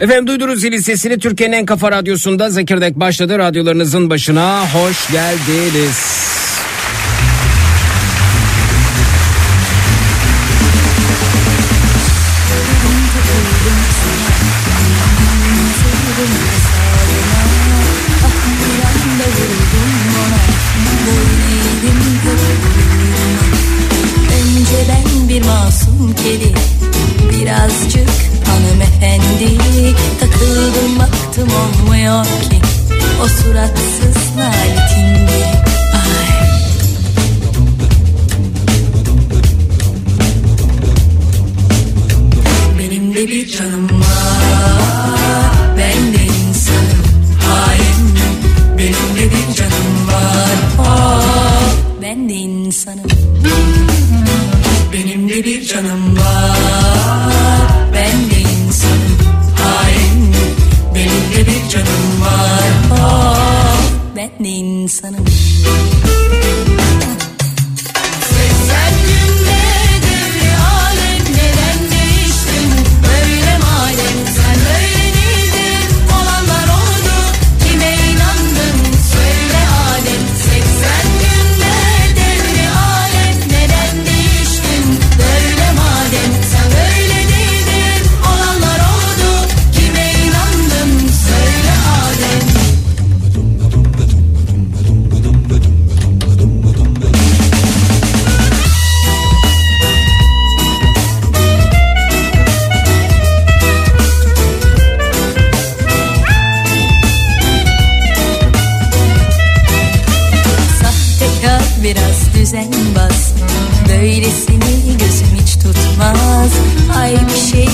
Efendim 0.00 0.26
duydunuz 0.26 0.60
zilin 0.60 0.80
sesini 0.80 1.18
Türkiye'nin 1.18 1.56
en 1.56 1.66
kafa 1.66 1.92
radyosunda 1.92 2.50
Zekirdek 2.50 2.96
başladı. 2.96 3.38
Radyolarınızın 3.38 4.10
başına 4.10 4.74
hoş 4.74 5.12
geldiniz. 5.12 6.27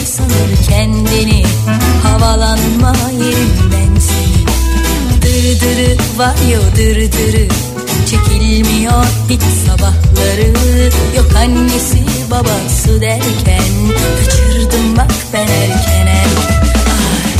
Sanır 0.04 0.66
kendini 0.68 1.44
Havalanma 2.02 2.94
yerim 3.24 3.72
ben 3.72 4.00
seni 4.00 4.44
Dırdırı 5.22 6.18
var 6.18 6.34
yo 6.52 6.60
dırdırı 6.76 7.48
Çekilmiyor 8.10 9.04
hiç 9.28 9.42
sabahları. 9.66 10.52
Yok 11.16 11.36
annesi 11.36 11.98
babası 12.30 13.00
derken 13.00 13.64
Kaçırdım 14.20 14.96
bak 14.96 15.12
ben 15.32 15.46
erken 15.46 16.06
erken. 16.06 16.62
Ay. 16.86 17.32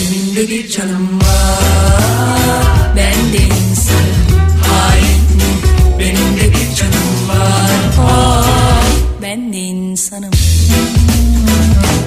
Benim 0.00 0.36
de 0.36 0.48
bir 0.48 0.68
canım 0.68 1.20
var 1.20 2.96
Ben 2.96 3.32
de 3.32 3.38
insanım 3.38 4.09
insanım. 9.90 10.30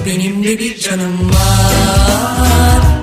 Benim 0.06 0.44
de 0.44 0.58
bir 0.58 0.78
canım 0.78 1.30
var 1.30 2.93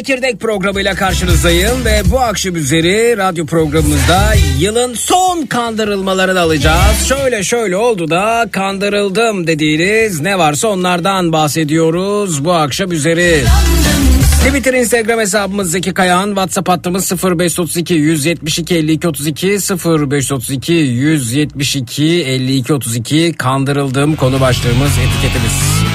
son 0.00 0.06
Zekirdek 0.06 0.40
programıyla 0.40 0.94
karşınızdayım 0.94 1.84
ve 1.84 2.02
bu 2.10 2.20
akşam 2.20 2.56
üzeri 2.56 3.16
radyo 3.16 3.46
programımızda 3.46 4.34
yılın 4.58 4.94
son 4.94 5.46
kandırılmalarını 5.46 6.40
alacağız. 6.40 7.06
Şöyle 7.08 7.42
şöyle 7.42 7.76
oldu 7.76 8.10
da 8.10 8.48
kandırıldım 8.52 9.46
dediğiniz 9.46 10.20
ne 10.20 10.38
varsa 10.38 10.68
onlardan 10.68 11.32
bahsediyoruz 11.32 12.44
bu 12.44 12.52
akşam 12.52 12.92
üzeri. 12.92 13.44
Twitter, 14.46 14.74
Instagram 14.74 15.20
hesabımız 15.20 15.70
Zeki 15.70 15.94
Kayağan, 15.94 16.28
WhatsApp 16.28 16.68
hattımız 16.68 17.12
0532 17.24 17.94
172 17.94 18.74
52 18.74 19.08
32 19.08 19.46
0532 19.46 20.72
172 20.72 22.04
52 22.04 22.74
32 22.74 23.32
kandırıldım 23.32 24.16
konu 24.16 24.40
başlığımız 24.40 24.90
etiketimiz. 24.98 25.89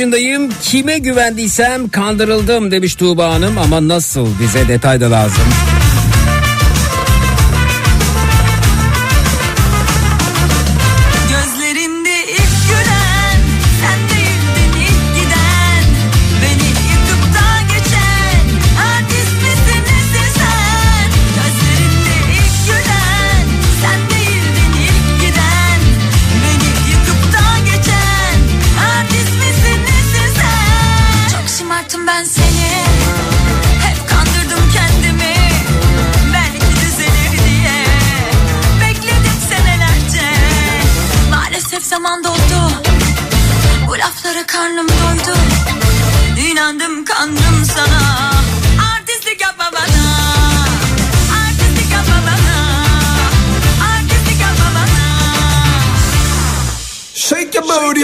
yaşındayım. 0.00 0.50
Kime 0.62 0.98
güvendiysem 0.98 1.88
kandırıldım 1.88 2.70
demiş 2.70 2.94
Tuğba 2.94 3.34
Hanım. 3.34 3.58
Ama 3.58 3.88
nasıl 3.88 4.28
bize 4.40 4.68
detay 4.68 5.00
da 5.00 5.10
lazım. 5.10 5.44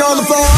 on 0.06 0.16
the 0.18 0.22
floor. 0.22 0.55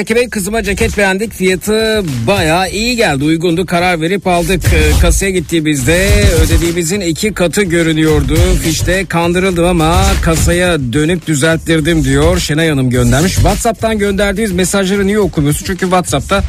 Zeki 0.00 0.14
Bey 0.14 0.28
kızıma 0.28 0.62
ceket 0.62 0.98
beğendik. 0.98 1.32
Fiyatı 1.32 2.02
baya 2.26 2.66
iyi 2.66 2.96
geldi. 2.96 3.24
Uygundu. 3.24 3.66
Karar 3.66 4.00
verip 4.00 4.26
aldık. 4.26 4.62
Ee, 4.74 5.00
kasaya 5.00 5.30
gittiğimizde 5.30 6.08
ödediğimizin 6.44 7.00
iki 7.00 7.34
katı 7.34 7.62
görünüyordu. 7.62 8.36
Fişte 8.62 9.04
kandırıldım 9.04 9.64
ama 9.64 9.96
kasaya 10.22 10.92
dönüp 10.92 11.26
düzelttirdim 11.26 12.04
diyor 12.04 12.38
Şenay 12.38 12.68
Hanım 12.68 12.90
göndermiş. 12.90 13.34
Whatsapp'tan 13.34 13.98
gönderdiğiniz 13.98 14.52
mesajları 14.52 15.06
niye 15.06 15.18
okumuyorsun? 15.18 15.66
Çünkü 15.66 15.80
Whatsapp'ta 15.80 16.42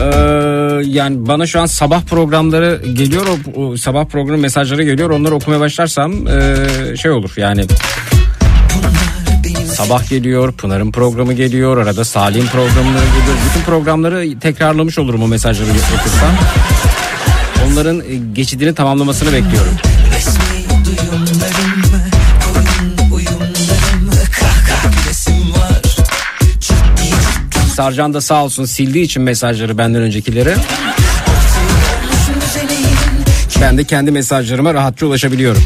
ee, 0.00 0.04
yani 0.84 1.26
bana 1.26 1.46
şu 1.46 1.60
an 1.60 1.66
sabah 1.66 2.02
programları 2.02 2.82
geliyor 2.92 3.26
o, 3.56 3.60
o 3.60 3.76
sabah 3.76 4.04
programı 4.04 4.38
mesajları 4.38 4.82
geliyor. 4.82 5.10
Onları 5.10 5.34
okumaya 5.34 5.60
başlarsam 5.60 6.12
ee, 6.28 6.96
şey 6.96 7.10
olur 7.10 7.32
yani 7.36 7.64
Sabah 9.84 10.08
geliyor, 10.08 10.52
Pınar'ın 10.52 10.92
programı 10.92 11.32
geliyor, 11.32 11.78
arada 11.78 12.04
Salih'in 12.04 12.46
programları 12.46 13.04
geliyor. 13.04 13.36
Bütün 13.48 13.64
programları 13.64 14.38
tekrarlamış 14.40 14.98
olurum 14.98 15.22
o 15.22 15.28
mesajları 15.28 15.68
okursam. 15.70 16.30
Onların 17.66 18.00
e, 18.00 18.14
geçidini 18.32 18.74
tamamlamasını 18.74 19.32
bekliyorum. 19.32 19.72
Sarcan 27.74 28.14
da 28.14 28.20
sağ 28.20 28.44
olsun 28.44 28.64
sildiği 28.64 29.04
için 29.04 29.22
mesajları 29.22 29.78
benden 29.78 30.02
öncekileri. 30.02 30.54
Ben 33.60 33.78
de 33.78 33.84
kendi 33.84 34.10
mesajlarıma 34.10 34.74
rahatça 34.74 35.06
ulaşabiliyorum. 35.06 35.62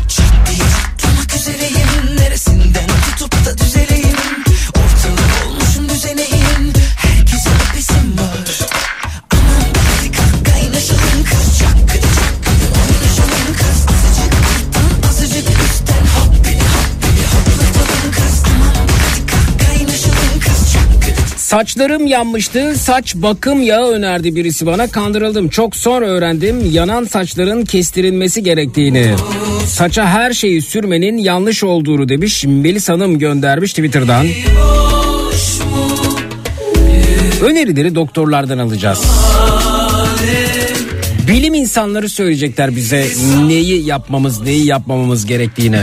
Saçlarım 21.55 22.07
yanmıştı. 22.07 22.75
Saç 22.79 23.15
bakım 23.15 23.63
yağı 23.63 23.91
önerdi 23.91 24.37
birisi 24.37 24.67
bana. 24.67 24.87
Kandırıldım. 24.87 25.49
Çok 25.49 25.77
sonra 25.77 26.07
öğrendim 26.07 26.71
yanan 26.71 27.05
saçların 27.05 27.65
kestirilmesi 27.65 28.43
gerektiğini. 28.43 29.15
Saça 29.67 30.07
her 30.07 30.33
şeyi 30.33 30.63
sürmenin 30.63 31.19
yanlış 31.19 31.65
olduğunu 31.65 32.09
demiş. 32.09 32.45
Melis 32.45 32.89
Hanım 32.89 33.19
göndermiş 33.19 33.73
Twitter'dan. 33.73 34.27
Önerileri 37.43 37.95
doktorlardan 37.95 38.59
alacağız. 38.59 39.03
Bilim 41.29 41.55
insanları 41.55 42.09
söyleyecekler 42.09 42.77
bize 42.77 43.07
neyi 43.47 43.87
yapmamız, 43.87 44.43
neyi 44.43 44.67
yapmamamız 44.67 45.27
gerektiğini. 45.27 45.81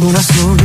Bu 0.00 0.12
nasıl 0.12 0.59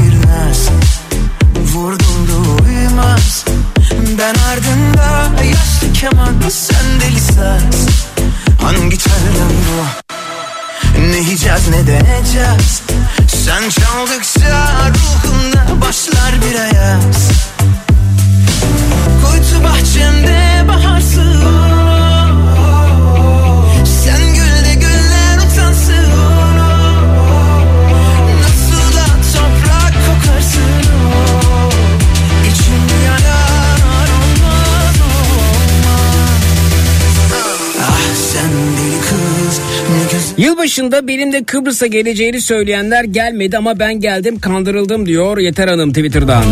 Yılbaşında 40.78 41.08
benim 41.08 41.34
de 41.34 41.44
Kıbrıs'a 41.44 41.88
geleceğini 41.88 42.42
söyleyenler 42.42 43.04
gelmedi 43.04 43.58
ama 43.58 43.80
ben 43.80 44.00
geldim 44.00 44.40
kandırıldım 44.40 45.06
diyor 45.06 45.38
Yeter 45.38 45.68
Hanım 45.68 45.90
Twitter'dan. 45.90 46.44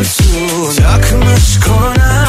Takmış 0.78 1.60
koluna 1.66 2.23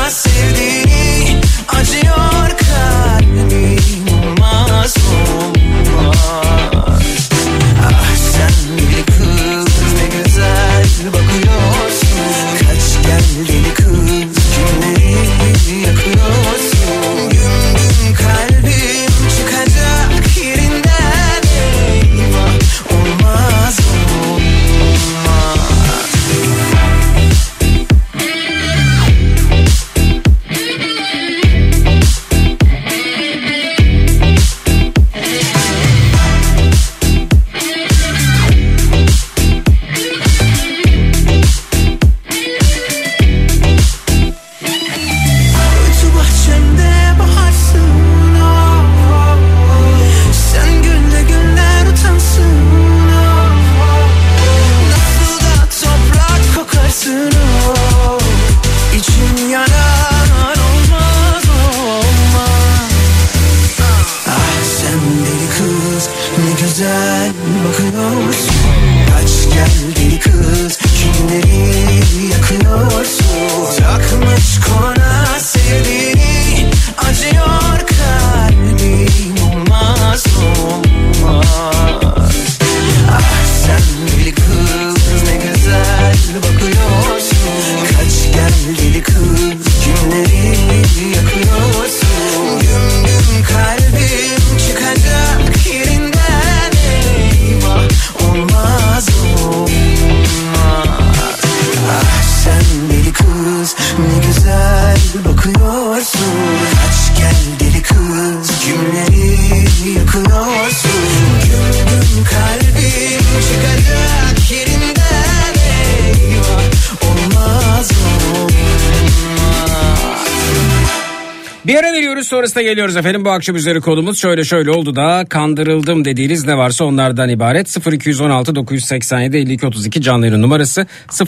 geliyoruz 122.64 122.96
efendim. 122.96 123.24
Bu 123.24 123.30
akşam 123.30 123.56
üzeri 123.56 123.80
konumuz 123.80 124.18
şöyle 124.18 124.44
şöyle 124.44 124.70
oldu 124.70 124.96
da 124.96 125.24
kandırıldım 125.28 126.04
dediğiniz 126.04 126.46
ne 126.46 126.56
varsa 126.56 126.84
onlardan 126.84 127.28
ibaret. 127.28 127.86
0216 127.92 128.54
987 128.54 129.36
52 129.36 129.66
32 129.66 130.02
canlı 130.02 130.42
numarası 130.42 130.86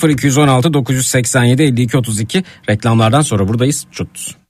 0216 0.09 0.75
987 0.75 1.63
52 1.63 1.97
32 1.97 2.45
reklamlardan 2.69 3.21
sonra 3.21 3.49
buradayız. 3.49 3.87
Çut. 3.93 4.46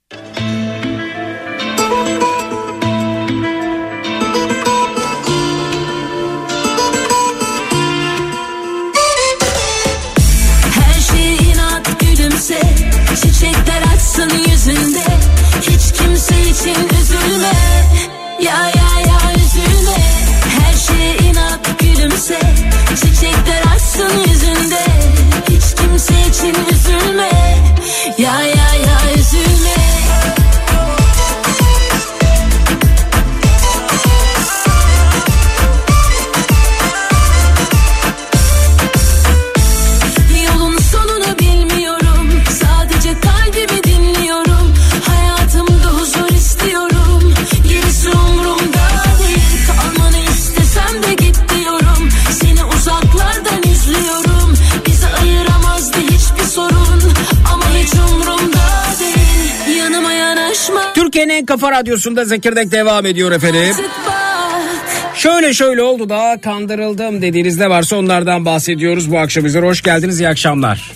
Ya 18.39 18.53
ya 18.53 18.89
ya 19.07 19.33
üzülme. 19.35 19.97
Her 20.59 20.73
şeye 20.73 21.29
inat 21.29 21.79
gülümse. 21.79 22.39
Çiçekler 22.95 23.61
açsın 23.75 24.19
yüzünde. 24.27 24.85
Hiç 25.49 25.75
kimse 25.75 26.13
için 26.29 26.55
üzülme. 26.71 27.29
Ya 28.17 28.41
ya 28.41 28.56
Türkiye'nin 61.17 61.41
en 61.41 61.45
kafa 61.45 61.71
radyosunda 61.71 62.25
Zekirdek 62.25 62.71
devam 62.71 63.05
ediyor 63.05 63.31
efendim. 63.31 63.75
Şöyle 65.15 65.53
şöyle 65.53 65.81
oldu 65.81 66.09
da 66.09 66.37
kandırıldım 66.43 67.21
dediğiniz 67.21 67.59
ne 67.59 67.69
varsa 67.69 67.95
onlardan 67.95 68.45
bahsediyoruz 68.45 69.11
bu 69.11 69.19
akşam 69.19 69.45
üzere. 69.45 69.65
Hoş 69.65 69.81
geldiniz 69.81 70.19
iyi 70.19 70.29
akşamlar. 70.29 70.91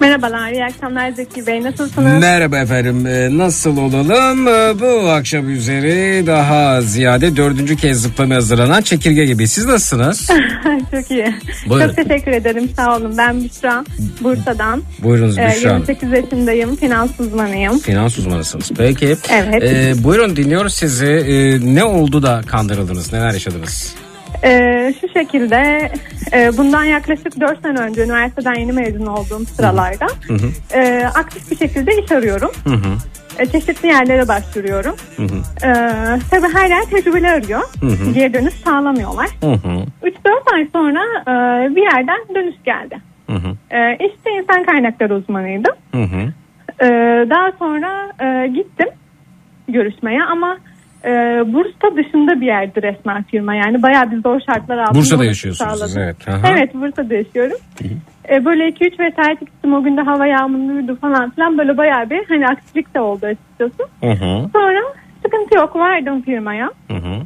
Merhabalar, 0.00 0.52
iyi 0.52 0.64
akşamlar 0.64 1.10
Zeki 1.10 1.46
Bey. 1.46 1.62
Nasılsınız? 1.62 2.20
Merhaba 2.20 2.58
efendim 2.58 3.06
Ee, 3.06 3.28
nasıl 3.38 3.76
olalım 3.76 4.48
Ee, 4.48 4.80
bu 4.80 5.08
akşam 5.10 5.50
üzeri 5.50 6.26
daha 6.26 6.82
ziyade 6.82 7.36
dördüncü 7.36 7.76
kez 7.76 8.02
zıplamaya 8.02 8.36
hazırlanan 8.36 8.82
çekirge 8.82 9.24
gibi 9.24 9.48
siz 9.48 9.66
nasılsınız? 9.66 10.26
Çok 10.90 11.10
iyi. 11.10 11.34
Buyurun. 11.68 11.86
Çok 11.94 11.96
teşekkür 12.08 12.30
ederim. 12.32 12.70
Sağ 12.76 12.96
olun. 12.96 13.14
Ben 13.18 13.44
Büşra. 13.44 13.84
Bursa'dan. 14.20 14.82
Buyurunuz 15.02 15.38
Ee, 15.38 15.46
Büşra 15.56 15.68
Hanım. 15.70 15.84
28 15.88 16.12
yaşındayım. 16.12 16.76
Finans 16.76 17.10
uzmanıyım. 17.20 17.78
Finans 17.78 18.18
uzmanısınız. 18.18 18.70
Peki. 18.78 19.16
Evet. 19.32 19.62
Ee, 19.62 20.04
buyurun 20.04 20.36
dinliyoruz 20.36 20.74
sizi. 20.74 21.06
Ee, 21.06 21.74
ne 21.74 21.84
oldu 21.84 22.22
da 22.22 22.40
kandırıldınız? 22.46 23.12
Neler 23.12 23.32
yaşadınız? 23.32 23.94
Ee, 24.44 24.94
şu 25.00 25.08
şekilde 25.08 25.90
e, 26.32 26.56
bundan 26.56 26.84
yaklaşık 26.84 27.40
4 27.40 27.62
sene 27.62 27.78
önce 27.78 28.04
üniversiteden 28.04 28.54
yeni 28.54 28.72
mezun 28.72 29.06
olduğum 29.06 29.46
sıralarda 29.46 30.06
e, 30.74 31.06
aktif 31.14 31.50
bir 31.50 31.56
şekilde 31.56 32.02
iş 32.02 32.12
arıyorum. 32.12 32.50
Hı 32.64 32.74
hı. 32.74 32.96
E, 33.38 33.46
çeşitli 33.46 33.88
yerlere 33.88 34.28
başvuruyorum. 34.28 34.94
Hı 35.16 35.22
hı. 35.22 35.66
E, 35.66 35.70
tabii 36.30 36.54
her 36.54 36.68
yer 36.68 36.82
tecrübeli 36.82 37.28
arıyor. 37.28 37.60
hı. 37.80 38.12
Geri 38.14 38.34
dönüş 38.34 38.54
sağlamıyorlar. 38.54 39.28
Hı 39.40 39.52
hı. 39.52 39.84
3-4 40.02 40.54
ay 40.54 40.68
sonra 40.72 41.00
e, 41.22 41.76
bir 41.76 41.82
yerden 41.82 42.18
dönüş 42.34 42.56
geldi. 42.64 42.98
Hı 43.26 43.36
hı. 43.36 43.76
E, 43.76 43.96
işte 44.06 44.30
insan 44.42 44.64
kaynakları 44.64 45.14
uzmanıydım. 45.14 45.74
Hı 45.94 46.02
hı. 46.02 46.32
Ee, 46.82 46.86
daha 47.30 47.52
sonra 47.58 48.12
e, 48.20 48.46
gittim 48.48 48.88
görüşmeye 49.68 50.24
ama 50.24 50.58
e, 51.06 51.12
Bursa 51.52 51.96
dışında 51.96 52.40
bir 52.40 52.46
yerdi 52.46 52.82
resmen 52.82 53.22
firma 53.22 53.54
yani 53.54 53.82
bayağı 53.82 54.10
bir 54.10 54.22
zor 54.22 54.40
şartlar 54.40 54.78
altında. 54.78 54.98
Bursa'da 54.98 55.24
yaşıyorsunuz 55.24 55.80
siz, 55.80 55.96
evet. 55.96 56.28
Aha. 56.28 56.48
Evet 56.52 56.74
Bursa'da 56.74 57.14
yaşıyorum. 57.14 57.56
E, 58.30 58.44
böyle 58.44 58.68
2-3 58.68 58.98
vesayet 58.98 59.40
gittim 59.40 59.74
o 59.74 59.82
gün 59.82 59.96
de 59.96 60.00
hava 60.00 60.26
yağmurluydu 60.26 60.96
falan 60.96 61.30
filan 61.30 61.58
böyle 61.58 61.76
bayağı 61.76 62.10
bir 62.10 62.24
hani 62.28 62.46
aksilik 62.46 62.94
de 62.94 63.00
oldu 63.00 63.26
açıkçası. 63.26 63.90
Hı 64.00 64.10
hı. 64.10 64.48
Sonra 64.52 64.80
sıkıntı 65.22 65.56
yok 65.56 65.76
vardım 65.76 66.22
firmaya. 66.22 66.70
Hı 66.90 66.96
hı. 66.96 67.22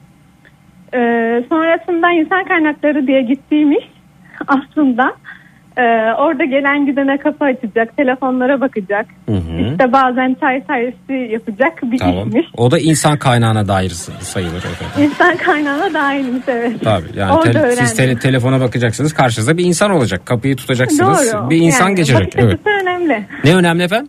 E, 0.94 1.00
sonrasında 1.48 2.10
insan 2.10 2.44
kaynakları 2.44 3.06
diye 3.06 3.22
gittiğim 3.22 3.72
iş 3.72 3.84
aslında 4.46 5.12
e, 5.80 6.14
orada 6.18 6.44
gelen 6.44 6.86
gidene 6.86 7.18
kapı 7.18 7.44
açacak, 7.44 7.96
telefonlara 7.96 8.60
bakacak. 8.60 9.06
Hı 9.26 9.32
hı. 9.32 9.60
İşte 9.70 9.92
bazen 9.92 10.36
çay 10.40 10.62
servisi 10.66 11.32
yapacak 11.32 11.72
bir 11.82 11.98
Tamam. 11.98 12.28
işmiş. 12.28 12.46
O 12.56 12.70
da 12.70 12.78
insan 12.78 13.18
kaynağına 13.18 13.68
dair 13.68 13.90
sayılır 14.20 14.56
efendim. 14.58 15.10
İnsan 15.10 15.36
kaynağına 15.36 15.94
dahilmiş 15.94 16.42
evet. 16.48 16.72
Tabii 16.84 17.18
yani 17.18 17.32
Orada 17.32 17.58
öğrendim. 17.62 17.86
siz 17.86 17.98
tele- 17.98 18.18
telefona 18.18 18.60
bakacaksınız 18.60 19.12
karşınızda 19.14 19.56
bir 19.58 19.64
insan 19.64 19.90
olacak. 19.90 20.26
Kapıyı 20.26 20.56
tutacaksınız. 20.56 21.32
Doğru. 21.32 21.50
Bir 21.50 21.56
insan 21.56 21.86
Yani 21.86 21.94
geçecek. 21.96 22.20
Bakış 22.26 22.44
Evet. 22.44 22.60
önemli. 22.82 23.24
Ne 23.44 23.56
önemli 23.56 23.82
efendim? 23.82 24.08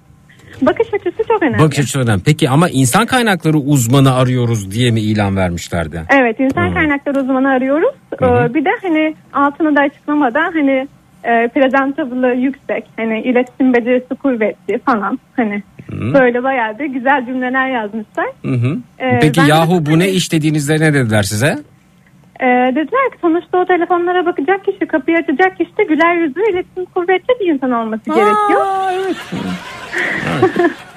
Bakış 0.62 0.88
açısı 0.94 1.24
çok 1.28 1.44
önemli. 1.44 1.60
Bakış 1.60 1.80
açısı 1.80 2.00
önemli. 2.00 2.22
Peki 2.26 2.50
ama 2.50 2.70
insan 2.70 3.06
kaynakları 3.06 3.58
uzmanı 3.58 4.14
arıyoruz 4.16 4.72
diye 4.72 4.92
mi 4.92 5.00
ilan 5.02 5.36
vermişlerdi? 5.38 6.02
Evet 6.10 6.40
insan 6.40 6.74
kaynakları 6.74 7.20
uzmanı 7.20 7.50
arıyoruz. 7.50 7.96
Ee, 8.14 8.54
bir 8.54 8.66
de 8.66 8.70
hani 8.82 9.16
altını 9.34 9.76
da 9.76 9.82
açıklamadan 9.82 10.52
hani 10.54 10.88
e, 11.24 11.48
presentable'ı 11.48 12.36
yüksek, 12.36 12.86
hani 12.98 13.22
iletişim 13.22 13.74
becerisi 13.74 14.16
kuvvetli 14.16 14.80
falan 14.86 15.20
hani 15.36 15.64
böyle 15.92 16.44
bayağı 16.44 16.80
bir 16.80 16.86
güzel 16.86 17.26
cümleler 17.26 17.68
yazmışlar. 17.70 18.26
Hı 18.46 18.52
hı. 18.52 18.78
Ee, 19.00 19.20
Peki 19.22 19.40
ben 19.40 19.46
de 19.46 19.50
yahu 19.50 19.86
bu 19.86 20.00
ne 20.00 20.10
iş 20.10 20.32
dediğinizde 20.32 20.74
ne 20.74 20.94
dediler 20.94 21.24
size? 21.24 21.58
Ee, 22.40 22.46
dediler 22.76 23.12
ki 23.12 23.18
sonuçta 23.22 23.58
o 23.58 23.66
telefonlara 23.66 24.26
bakacak 24.26 24.66
kişi, 24.66 24.88
kapıyı 24.88 25.18
açacak 25.18 25.58
kişi 25.58 25.78
de 25.78 25.84
güler 25.84 26.16
yüzlü, 26.16 26.52
iletişim 26.52 26.86
kuvvetli 26.86 27.34
bir 27.40 27.54
insan 27.54 27.72
olması 27.72 28.06
gerekiyor. 28.06 28.66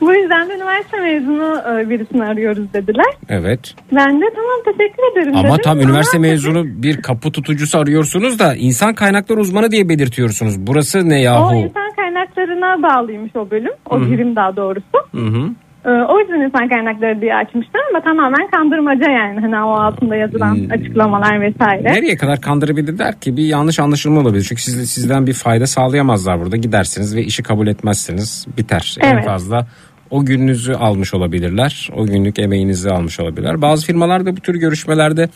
Bu 0.00 0.14
yüzden 0.14 0.48
de 0.48 0.54
üniversite 0.54 1.00
mezunu 1.00 1.62
e, 1.80 1.90
birisini 1.90 2.24
arıyoruz 2.24 2.72
dediler. 2.72 3.06
Evet. 3.28 3.74
Ben 3.92 4.20
de 4.20 4.24
tamam 4.34 4.60
teşekkür 4.64 5.12
ederim 5.12 5.36
Ama 5.36 5.48
dedim. 5.48 5.62
tam 5.64 5.80
üniversite 5.80 6.16
Ama- 6.18 6.26
mezunu 6.26 6.64
bir 6.66 7.02
kapı 7.02 7.32
tutucusu 7.32 7.78
arıyorsunuz 7.78 8.38
da 8.38 8.54
insan 8.54 8.94
kaynakları 8.94 9.40
uzmanı 9.40 9.70
diye 9.70 9.88
belirtiyorsunuz. 9.88 10.66
Burası 10.66 11.08
ne 11.08 11.14
O 11.14 11.18
yahu? 11.18 11.54
insan 11.54 11.92
kaynaklarına 11.96 12.82
bağlıymış 12.82 13.36
o 13.36 13.50
bölüm. 13.50 13.72
O 13.90 14.00
birim 14.00 14.36
daha 14.36 14.56
doğrusu. 14.56 14.84
Hı 15.14 15.18
hı. 15.20 15.48
Ee, 15.86 15.88
o 15.90 16.18
yüzden 16.20 16.40
insan 16.40 16.68
kaynakları 16.68 17.20
diye 17.20 17.34
açmışlar 17.34 17.80
ama 17.90 18.00
tamamen 18.04 18.50
kandırmaca 18.50 19.10
yani. 19.12 19.40
Hani 19.40 19.56
o 19.56 19.70
altında 19.70 20.16
yazılan 20.16 20.54
Hmm. 20.54 20.70
açıklamalar 20.70 21.40
vesaire. 21.40 21.82
Nereye 21.92 22.16
kadar 22.16 22.40
kandırabilirler 22.40 23.20
ki? 23.20 23.36
Bir 23.36 23.42
yanlış 23.44 23.78
anlaşılma 23.80 24.20
olabilir. 24.20 24.46
Çünkü 24.48 24.62
siz, 24.62 24.90
sizden 24.90 25.26
bir 25.26 25.32
fayda 25.32 25.66
sağlayamazlar 25.66 26.40
burada. 26.40 26.56
Gidersiniz 26.56 27.16
ve 27.16 27.22
işi 27.22 27.42
kabul 27.42 27.66
etmezseniz 27.66 28.46
biter. 28.58 28.96
En 29.00 29.14
Evet. 29.14 29.24
fazla 29.24 29.66
o 30.10 30.24
gününüzü 30.24 30.74
almış 30.74 31.14
olabilirler. 31.14 31.90
O 31.96 32.06
günlük 32.06 32.38
emeğinizi 32.38 32.90
almış 32.90 33.20
olabilirler. 33.20 33.62
Bazı 33.62 33.86
firmalar 33.86 34.26
da 34.26 34.36
bu 34.36 34.40
tür 34.40 34.54
görüşmelerde 34.54 35.28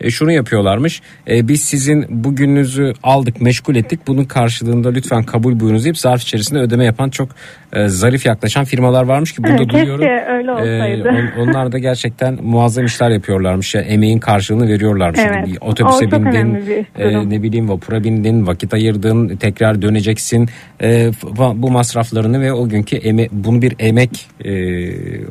e, 0.00 0.10
şunu 0.10 0.32
yapıyorlarmış. 0.32 1.02
E, 1.28 1.48
biz 1.48 1.64
sizin 1.64 2.24
bugününüzü 2.24 2.92
aldık, 3.02 3.40
meşgul 3.40 3.76
ettik. 3.76 4.00
Bunun 4.06 4.24
karşılığında 4.24 4.90
lütfen 4.90 5.22
kabul 5.22 5.60
buyurunuz 5.60 5.84
deyip 5.84 5.98
zarf 5.98 6.22
içerisinde 6.22 6.58
ödeme 6.58 6.84
yapan 6.84 7.10
çok 7.10 7.28
e, 7.72 7.88
zarif 7.88 8.26
yaklaşan 8.26 8.64
firmalar 8.64 9.04
varmış 9.04 9.32
ki 9.32 9.44
burada 9.44 9.68
duyuyorum. 9.68 10.00
keşke 10.00 10.24
öyle 10.32 10.52
olsaydı. 10.52 11.08
on- 11.08 11.48
onlar 11.48 11.72
da 11.72 11.78
gerçekten 11.78 12.38
muazzam 12.42 12.84
işler 12.84 13.10
yapıyorlarmış. 13.10 13.74
Ya, 13.74 13.80
emeğin 13.80 14.18
karşılığını 14.18 14.68
veriyorlarmış. 14.68 15.20
Evet. 15.20 15.46
Bir 15.46 15.58
otobüse 15.60 16.06
O 16.06 16.10
bindin, 16.10 16.86
e, 16.98 17.30
ne 17.30 17.42
bileyim 17.42 17.68
vapura 17.68 18.04
bindin, 18.04 18.46
vakit 18.46 18.74
ayırdın, 18.74 19.36
tekrar 19.36 19.82
döneceksin. 19.82 20.48
E, 20.82 21.10
bu 21.54 21.70
masraflarını 21.70 22.40
ve 22.40 22.52
o 22.52 22.68
günkü 22.68 22.96
eme, 22.96 23.28
bunu 23.32 23.62
bir 23.62 23.74
emek 23.78 24.28
e, 24.44 24.52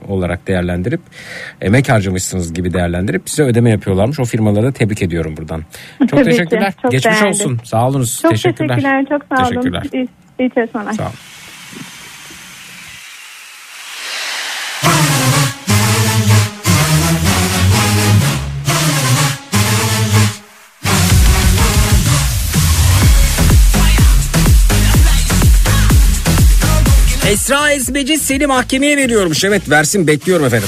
olarak 0.08 0.47
değerlendirip 0.47 1.01
emek 1.62 1.89
harcamışsınız 1.89 2.53
gibi 2.53 2.73
değerlendirip 2.73 3.29
size 3.29 3.43
ödeme 3.43 3.69
yapıyorlarmış. 3.69 4.19
O 4.19 4.25
firmalara 4.25 4.59
da 4.63 4.72
tebrik 4.72 5.02
ediyorum 5.02 5.38
buradan. 5.38 5.63
Çok 6.00 6.10
Tabii 6.10 6.24
ki, 6.24 6.30
teşekkürler. 6.30 6.74
çok 6.82 6.91
Geçmiş 6.91 7.15
değerli. 7.15 7.28
olsun. 7.30 7.60
Sağ 7.63 7.88
olunuz. 7.88 8.19
Çok 8.22 8.32
teşekkürler. 8.32 8.76
teşekkürler. 8.76 9.06
Çok 9.10 9.22
sağ 9.38 9.43
olun. 9.43 9.50
Teşekkürler. 9.50 9.84
İyi, 9.93 10.08
iyi 10.39 10.50
çalışmalar. 10.50 10.93
Sağ 10.93 11.04
olun. 11.04 11.13
Esra 27.30 27.72
Ezmeci 27.72 28.17
seni 28.17 28.48
mahkemeye 28.48 28.98
veriyormuş. 28.98 29.43
Evet 29.43 29.69
versin 29.69 30.08
bekliyorum 30.08 30.45
efendim. 30.45 30.67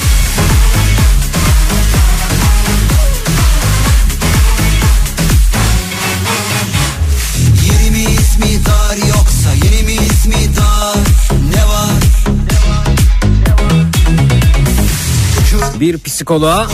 Bir 15.82 15.98
psikoloğa 15.98 16.68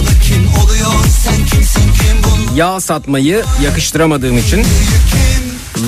yağ 2.55 2.79
satmayı 2.79 3.43
yakıştıramadığım 3.63 4.37
için 4.37 4.65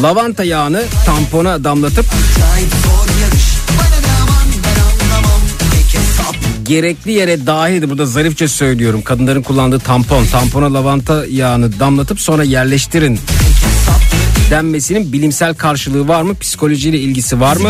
lavanta 0.04 0.44
yağını 0.44 0.84
tampona 1.06 1.64
damlatıp 1.64 2.06
gerekli 6.66 7.12
yere 7.12 7.46
dahil 7.48 7.90
burada 7.90 8.06
zarifçe 8.06 8.48
söylüyorum 8.48 9.02
kadınların 9.02 9.42
kullandığı 9.42 9.80
tampon 9.80 10.26
tampona 10.26 10.74
lavanta 10.74 11.26
yağını 11.30 11.80
damlatıp 11.80 12.22
sonra 12.22 12.44
yerleştirin 12.44 13.20
denmesinin 14.50 15.14
bilimsel 15.14 15.54
karşılığı 15.54 16.08
var 16.08 16.22
mı? 16.22 16.36
Psikolojiyle 16.40 17.00
ilgisi 17.00 17.40
var 17.40 17.56
mı? 17.56 17.70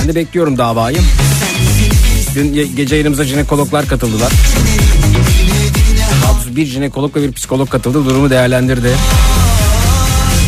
Ben 0.00 0.08
de 0.08 0.14
bekliyorum 0.14 0.58
davayı 0.58 0.98
dün 2.34 2.76
gece 2.76 2.94
yayınımıza 2.94 3.24
jinekologlar 3.24 3.86
katıldılar. 3.86 4.32
Bir 6.56 6.66
jinekolog 6.66 7.16
ve 7.16 7.22
bir 7.22 7.32
psikolog 7.32 7.70
katıldı. 7.70 8.04
Durumu 8.04 8.30
değerlendirdi. 8.30 8.94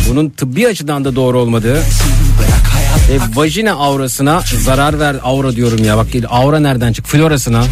Bunun 0.09 0.29
tıbbi 0.29 0.67
açıdan 0.67 1.05
da 1.05 1.15
doğru 1.15 1.39
olmadığı 1.39 1.77
e, 1.77 3.15
vajina 3.35 3.71
aurasına 3.71 4.43
zarar 4.63 4.99
ver 4.99 5.15
aura 5.23 5.55
diyorum 5.55 5.83
ya. 5.83 5.97
Bak 5.97 6.07
aura 6.29 6.59
nereden 6.59 6.93
çık 6.93 7.05
florasına 7.05 7.63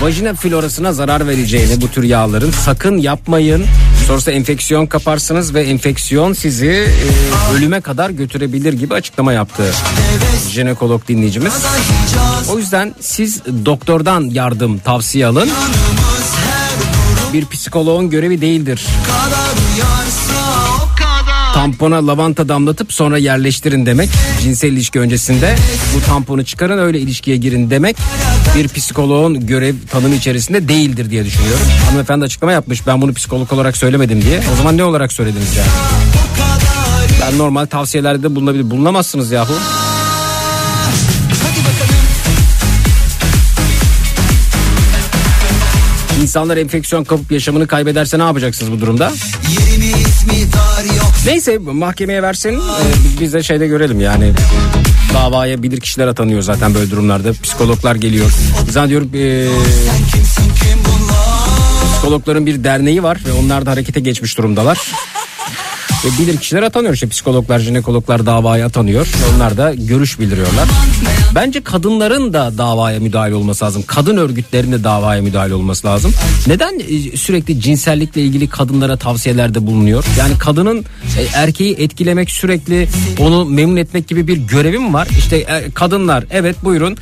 vajina 0.00 0.34
florasına 0.34 0.92
zarar 0.92 1.26
vereceğini 1.28 1.80
bu 1.80 1.88
tür 1.88 2.02
yağların 2.02 2.50
sakın 2.50 2.98
yapmayın. 2.98 3.66
Sonrasında 4.06 4.34
enfeksiyon 4.34 4.86
kaparsınız 4.86 5.54
ve 5.54 5.62
enfeksiyon 5.62 6.32
sizi 6.32 6.66
e, 6.66 7.54
ölüme 7.54 7.80
kadar 7.80 8.10
götürebilir 8.10 8.72
gibi 8.72 8.94
açıklama 8.94 9.32
yaptı 9.32 9.62
jinekolog 10.50 11.08
dinleyicimiz. 11.08 11.52
O 12.52 12.58
yüzden 12.58 12.94
siz 13.00 13.42
doktordan 13.64 14.20
yardım 14.22 14.78
tavsiye 14.78 15.26
alın. 15.26 15.48
Bir 17.32 17.46
psikoloğun 17.46 18.10
görevi 18.10 18.40
değildir. 18.40 18.86
Tampona 21.54 22.06
lavanta 22.06 22.48
damlatıp 22.48 22.92
sonra 22.92 23.18
yerleştirin 23.18 23.86
demek. 23.86 24.10
Cinsel 24.42 24.72
ilişki 24.72 25.00
öncesinde 25.00 25.56
bu 25.96 26.00
tamponu 26.06 26.44
çıkarın 26.44 26.78
öyle 26.78 27.00
ilişkiye 27.00 27.36
girin 27.36 27.70
demek. 27.70 27.96
Bir 28.56 28.68
psikoloğun 28.68 29.46
görev 29.46 29.74
tanımı 29.90 30.14
içerisinde 30.14 30.68
değildir 30.68 31.10
diye 31.10 31.24
düşünüyorum. 31.24 31.66
Hanımefendi 31.86 32.24
açıklama 32.24 32.52
yapmış 32.52 32.86
ben 32.86 33.02
bunu 33.02 33.14
psikolog 33.14 33.52
olarak 33.52 33.76
söylemedim 33.76 34.22
diye. 34.22 34.40
O 34.52 34.56
zaman 34.56 34.76
ne 34.76 34.84
olarak 34.84 35.12
söylediniz 35.12 35.56
yani? 35.56 35.68
Ben 37.22 37.38
normal 37.38 37.66
tavsiyelerde 37.66 38.34
bulunabilir. 38.34 38.70
Bulunamazsınız 38.70 39.30
yahu. 39.30 39.54
İnsanlar 46.22 46.56
enfeksiyon 46.56 47.04
kapıp 47.04 47.32
yaşamını 47.32 47.66
kaybederse 47.66 48.18
ne 48.18 48.22
yapacaksınız 48.22 48.72
bu 48.72 48.80
durumda? 48.80 49.12
Neyse 51.26 51.58
mahkemeye 51.58 52.22
versin 52.22 52.50
Ee, 52.52 53.20
biz 53.20 53.32
de 53.32 53.42
şeyde 53.42 53.66
görelim 53.66 54.00
yani 54.00 54.32
davaya 55.14 55.62
bilir 55.62 55.80
kişiler 55.80 56.06
atanıyor 56.08 56.42
zaten 56.42 56.74
böyle 56.74 56.90
durumlarda 56.90 57.32
psikologlar 57.42 57.94
geliyor. 57.94 58.30
Zannediyorum 58.70 59.10
e, 59.14 59.48
psikologların 61.92 62.46
bir 62.46 62.64
derneği 62.64 63.02
var 63.02 63.18
ve 63.26 63.32
onlar 63.32 63.66
da 63.66 63.70
harekete 63.70 64.00
geçmiş 64.00 64.38
durumdalar. 64.38 64.78
Ve 66.04 66.22
bilir 66.22 66.36
kişiler 66.36 66.62
atanıyor 66.62 66.94
işte 66.94 67.08
psikologlar, 67.08 67.58
jinekologlar 67.58 68.26
davaya 68.26 68.66
atanıyor. 68.66 69.08
Onlar 69.34 69.56
da 69.56 69.74
görüş 69.74 70.20
bildiriyorlar. 70.20 70.68
Bence 71.34 71.60
kadınların 71.60 72.32
da 72.32 72.58
davaya 72.58 73.00
müdahale 73.00 73.34
olması 73.34 73.64
lazım. 73.64 73.84
Kadın 73.86 74.16
örgütlerinin 74.16 74.72
de 74.72 74.84
davaya 74.84 75.22
müdahale 75.22 75.54
olması 75.54 75.86
lazım. 75.86 76.12
Neden 76.46 76.78
e, 76.78 77.16
sürekli 77.16 77.60
cinsellikle 77.60 78.22
ilgili 78.22 78.48
kadınlara 78.48 78.96
tavsiyelerde 78.96 79.66
bulunuyor? 79.66 80.04
Yani 80.18 80.38
kadının 80.38 80.84
e, 81.18 81.22
erkeği 81.34 81.74
etkilemek 81.74 82.30
sürekli 82.30 82.88
onu 83.20 83.44
memnun 83.44 83.76
etmek 83.76 84.08
gibi 84.08 84.26
bir 84.26 84.36
görevi 84.36 84.78
mi 84.78 84.92
var? 84.92 85.08
İşte 85.18 85.36
e, 85.36 85.70
kadınlar 85.70 86.24
evet 86.30 86.56
buyurun 86.64 86.96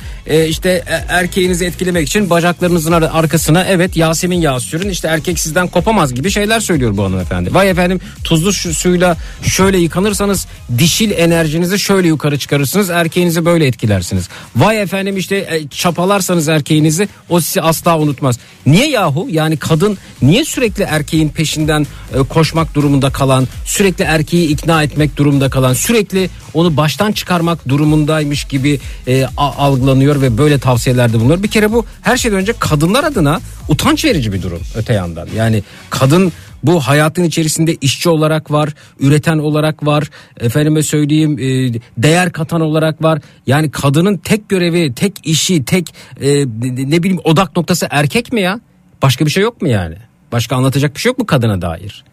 işte 0.49 0.83
erkeğinizi 1.09 1.65
etkilemek 1.65 2.07
için 2.07 2.29
bacaklarınızın 2.29 2.91
ar- 2.91 3.09
arkasına 3.13 3.63
evet 3.63 3.97
Yasemin 3.97 4.41
yağı 4.41 4.59
sürün 4.59 4.89
işte 4.89 5.07
erkek 5.07 5.39
sizden 5.39 5.67
kopamaz 5.67 6.13
gibi 6.13 6.31
şeyler 6.31 6.59
söylüyor 6.59 6.97
bu 6.97 7.03
hanımefendi. 7.03 7.53
Vay 7.53 7.69
efendim 7.69 7.99
tuzlu 8.23 8.53
şu 8.53 8.86
suyla 8.87 9.17
şöyle 9.41 9.77
yıkanırsanız 9.77 10.47
dişil 10.77 11.11
enerjinizi 11.11 11.79
şöyle 11.79 12.07
yukarı 12.07 12.39
çıkarırsınız 12.39 12.89
erkeğinizi 12.89 13.45
böyle 13.45 13.67
etkilersiniz. 13.67 14.29
Vay 14.55 14.81
efendim 14.81 15.17
işte 15.17 15.35
e, 15.35 15.67
çapalarsanız 15.67 16.47
erkeğinizi 16.47 17.09
o 17.29 17.39
sizi 17.39 17.61
asla 17.61 17.99
unutmaz. 17.99 18.39
Niye 18.65 18.89
yahu 18.89 19.27
yani 19.29 19.57
kadın 19.57 19.97
niye 20.21 20.45
sürekli 20.45 20.83
erkeğin 20.83 21.29
peşinden 21.29 21.87
e, 22.15 22.17
koşmak 22.17 22.75
durumunda 22.75 23.09
kalan 23.09 23.47
sürekli 23.65 24.03
erkeği 24.03 24.47
ikna 24.47 24.83
etmek 24.83 25.17
durumunda 25.17 25.49
kalan 25.49 25.73
sürekli 25.73 26.29
onu 26.53 26.77
baştan 26.77 27.11
çıkarmak 27.11 27.69
durumundaymış 27.69 28.43
gibi 28.43 28.79
e, 29.07 29.25
algılanıyor 29.37 30.21
ve 30.21 30.37
böyle 30.37 30.59
tavsiyelerde 30.59 31.19
bulunuyor. 31.19 31.43
Bir 31.43 31.47
kere 31.47 31.71
bu 31.71 31.85
her 32.01 32.17
şeyden 32.17 32.37
önce 32.37 32.53
kadınlar 32.59 33.03
adına 33.03 33.39
utanç 33.69 34.05
verici 34.05 34.33
bir 34.33 34.41
durum 34.41 34.59
öte 34.75 34.93
yandan. 34.93 35.27
Yani 35.35 35.63
kadın 35.89 36.31
bu 36.63 36.79
hayatın 36.79 37.23
içerisinde 37.23 37.75
işçi 37.75 38.09
olarak 38.09 38.51
var, 38.51 38.69
üreten 38.99 39.37
olarak 39.37 39.85
var, 39.85 40.09
efendime 40.39 40.83
söyleyeyim 40.83 41.39
e, 41.39 41.79
değer 41.97 42.31
katan 42.31 42.61
olarak 42.61 43.03
var. 43.03 43.21
Yani 43.47 43.71
kadının 43.71 44.17
tek 44.17 44.49
görevi, 44.49 44.93
tek 44.93 45.13
işi, 45.23 45.65
tek 45.65 45.93
e, 46.21 46.45
ne 46.89 47.03
bileyim 47.03 47.21
odak 47.23 47.57
noktası 47.57 47.87
erkek 47.91 48.33
mi 48.33 48.41
ya? 48.41 48.59
Başka 49.01 49.25
bir 49.25 49.31
şey 49.31 49.43
yok 49.43 49.61
mu 49.61 49.67
yani? 49.67 49.95
Başka 50.31 50.55
anlatacak 50.55 50.95
bir 50.95 50.99
şey 50.99 51.09
yok 51.09 51.17
mu 51.17 51.25
kadına 51.25 51.61
dair? 51.61 52.03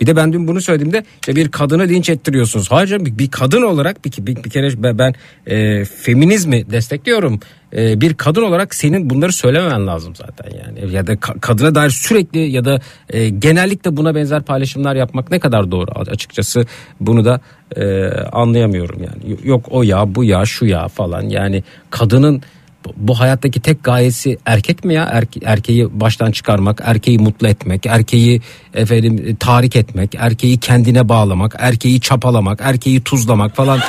Bir 0.00 0.06
de 0.06 0.16
ben 0.16 0.32
dün 0.32 0.48
bunu 0.48 0.60
söylediğimde 0.60 1.04
işte 1.14 1.36
bir 1.36 1.48
kadını 1.48 1.88
linç 1.88 2.08
ettiriyorsunuz. 2.08 2.70
Hayır 2.70 2.88
canım, 2.88 3.06
bir, 3.06 3.30
kadın 3.30 3.62
olarak 3.62 4.04
bir, 4.04 4.26
bir, 4.26 4.44
bir 4.44 4.50
kere 4.50 4.82
ben, 4.82 4.98
ben 4.98 5.14
e, 5.46 5.84
feminizmi 5.84 6.70
destekliyorum. 6.70 7.40
E, 7.76 8.00
bir 8.00 8.14
kadın 8.14 8.42
olarak 8.42 8.74
senin 8.74 9.10
bunları 9.10 9.32
söylememen 9.32 9.86
lazım 9.86 10.14
zaten 10.16 10.50
yani. 10.58 10.94
Ya 10.94 11.06
da 11.06 11.12
ka- 11.12 11.40
kadına 11.40 11.74
dair 11.74 11.90
sürekli 11.90 12.40
ya 12.40 12.64
da 12.64 12.80
e, 13.10 13.28
genellikle 13.28 13.96
buna 13.96 14.14
benzer 14.14 14.42
paylaşımlar 14.42 14.96
yapmak 14.96 15.30
ne 15.30 15.38
kadar 15.38 15.70
doğru 15.70 15.90
açıkçası 15.90 16.66
bunu 17.00 17.24
da 17.24 17.40
e, 17.76 18.08
anlayamıyorum 18.32 19.02
yani. 19.02 19.36
Yok 19.44 19.66
o 19.70 19.82
ya 19.82 20.14
bu 20.14 20.24
ya 20.24 20.44
şu 20.44 20.66
ya 20.66 20.88
falan 20.88 21.22
yani 21.22 21.64
kadının 21.90 22.42
bu- 22.96 23.14
hayattaki 23.20 23.60
tek 23.60 23.84
gayesi 23.84 24.38
erkek 24.46 24.84
mi 24.84 24.94
ya? 24.94 25.04
Erke- 25.04 25.44
erkeği 25.44 26.00
baştan 26.00 26.30
çıkarmak 26.30 26.80
erkeği 26.84 27.18
mutlu 27.18 27.48
etmek 27.48 27.86
erkeği 27.86 28.40
efendim 28.74 29.24
e, 29.26 29.36
tahrik 29.36 29.76
etmek 29.76 30.14
erkeği 30.18 30.58
kendine 30.58 31.08
bağlamak 31.08 31.56
erkeği 31.58 32.00
çapalamak 32.00 32.60
erkeği 32.62 33.00
tuzlamak 33.00 33.56
falan 33.56 33.80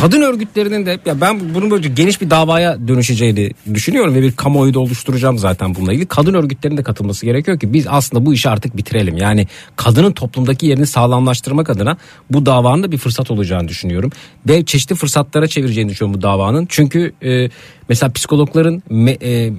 kadın 0.00 0.22
örgütlerinin 0.22 0.86
de 0.86 0.98
ya 1.06 1.20
ben 1.20 1.54
bunun 1.54 1.70
böyle 1.70 1.88
geniş 1.88 2.20
bir 2.20 2.30
davaya 2.30 2.88
dönüşeceğini 2.88 3.50
düşünüyorum 3.74 4.14
ve 4.14 4.22
bir 4.22 4.32
kamuoyu 4.32 4.74
da 4.74 4.80
oluşturacağım 4.80 5.38
zaten 5.38 5.74
bununla 5.74 5.92
ilgili. 5.92 6.06
Kadın 6.06 6.34
örgütlerinin 6.34 6.78
de 6.78 6.82
katılması 6.82 7.26
gerekiyor 7.26 7.58
ki 7.58 7.72
biz 7.72 7.86
aslında 7.88 8.26
bu 8.26 8.34
işi 8.34 8.48
artık 8.48 8.76
bitirelim. 8.76 9.16
Yani 9.16 9.46
kadının 9.76 10.12
toplumdaki 10.12 10.66
yerini 10.66 10.86
sağlamlaştırmak 10.86 11.70
adına 11.70 11.96
bu 12.30 12.46
davanın 12.46 12.82
da 12.82 12.92
bir 12.92 12.98
fırsat 12.98 13.30
olacağını 13.30 13.68
düşünüyorum. 13.68 14.12
Ve 14.48 14.64
çeşitli 14.64 14.94
fırsatlara 14.94 15.46
çevireceğini 15.46 15.90
düşünüyorum 15.90 16.18
bu 16.18 16.22
davanın. 16.22 16.66
Çünkü 16.68 17.12
e, 17.22 17.48
mesela 17.88 18.12
psikologların 18.12 18.82
me- 18.90 19.24
e, 19.24 19.50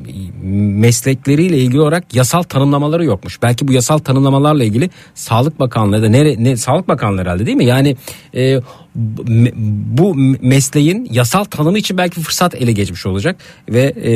meslekleriyle 0.79 1.57
ilgili 1.57 1.81
olarak 1.81 2.15
yasal 2.15 2.43
tanımlamaları 2.43 3.05
yokmuş. 3.05 3.41
Belki 3.41 3.67
bu 3.67 3.73
yasal 3.73 3.97
tanımlamalarla 3.97 4.63
ilgili 4.63 4.89
Sağlık 5.13 5.59
Bakanlığı 5.59 6.03
da 6.03 6.09
nere, 6.09 6.43
ne 6.43 6.57
Sağlık 6.57 6.87
Bakanlığı 6.87 7.21
herhalde 7.21 7.45
değil 7.45 7.57
mi? 7.57 7.65
Yani 7.65 7.95
e, 8.35 8.59
bu- 9.97 10.15
mesleğin 10.41 11.07
yasal 11.11 11.43
tanımı 11.43 11.77
için 11.77 11.97
belki 11.97 12.21
fırsat 12.21 12.55
ele 12.55 12.71
geçmiş 12.71 13.05
olacak 13.05 13.35
ve 13.69 13.81
e, 13.81 14.13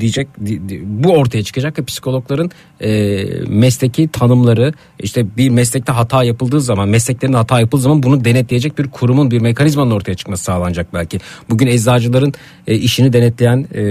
diyecek 0.00 0.28
di- 0.46 0.68
di- 0.68 0.82
bu 0.84 1.12
ortaya 1.12 1.42
çıkacak 1.42 1.78
ve 1.78 1.84
psikologların 1.84 2.50
e, 2.80 3.24
mesleki 3.48 4.08
tanımları 4.08 4.72
işte 4.98 5.36
bir 5.36 5.50
meslekte 5.50 5.92
hata 5.92 6.24
yapıldığı 6.24 6.60
zaman 6.60 6.88
mesleklerin 6.88 7.32
hata 7.32 7.60
yapıldığı 7.60 7.82
zaman 7.82 8.02
bunu 8.02 8.24
denetleyecek 8.24 8.78
bir 8.78 8.86
kurumun 8.86 9.30
bir 9.30 9.40
mekanizmanın 9.40 9.90
ortaya 9.90 10.14
çıkması 10.14 10.44
sağlanacak 10.44 10.94
belki. 10.94 11.20
Bugün 11.50 11.66
eczacıların 11.66 12.34
e, 12.66 12.74
işini 12.74 13.12
denetleyen 13.12 13.66
e, 13.74 13.82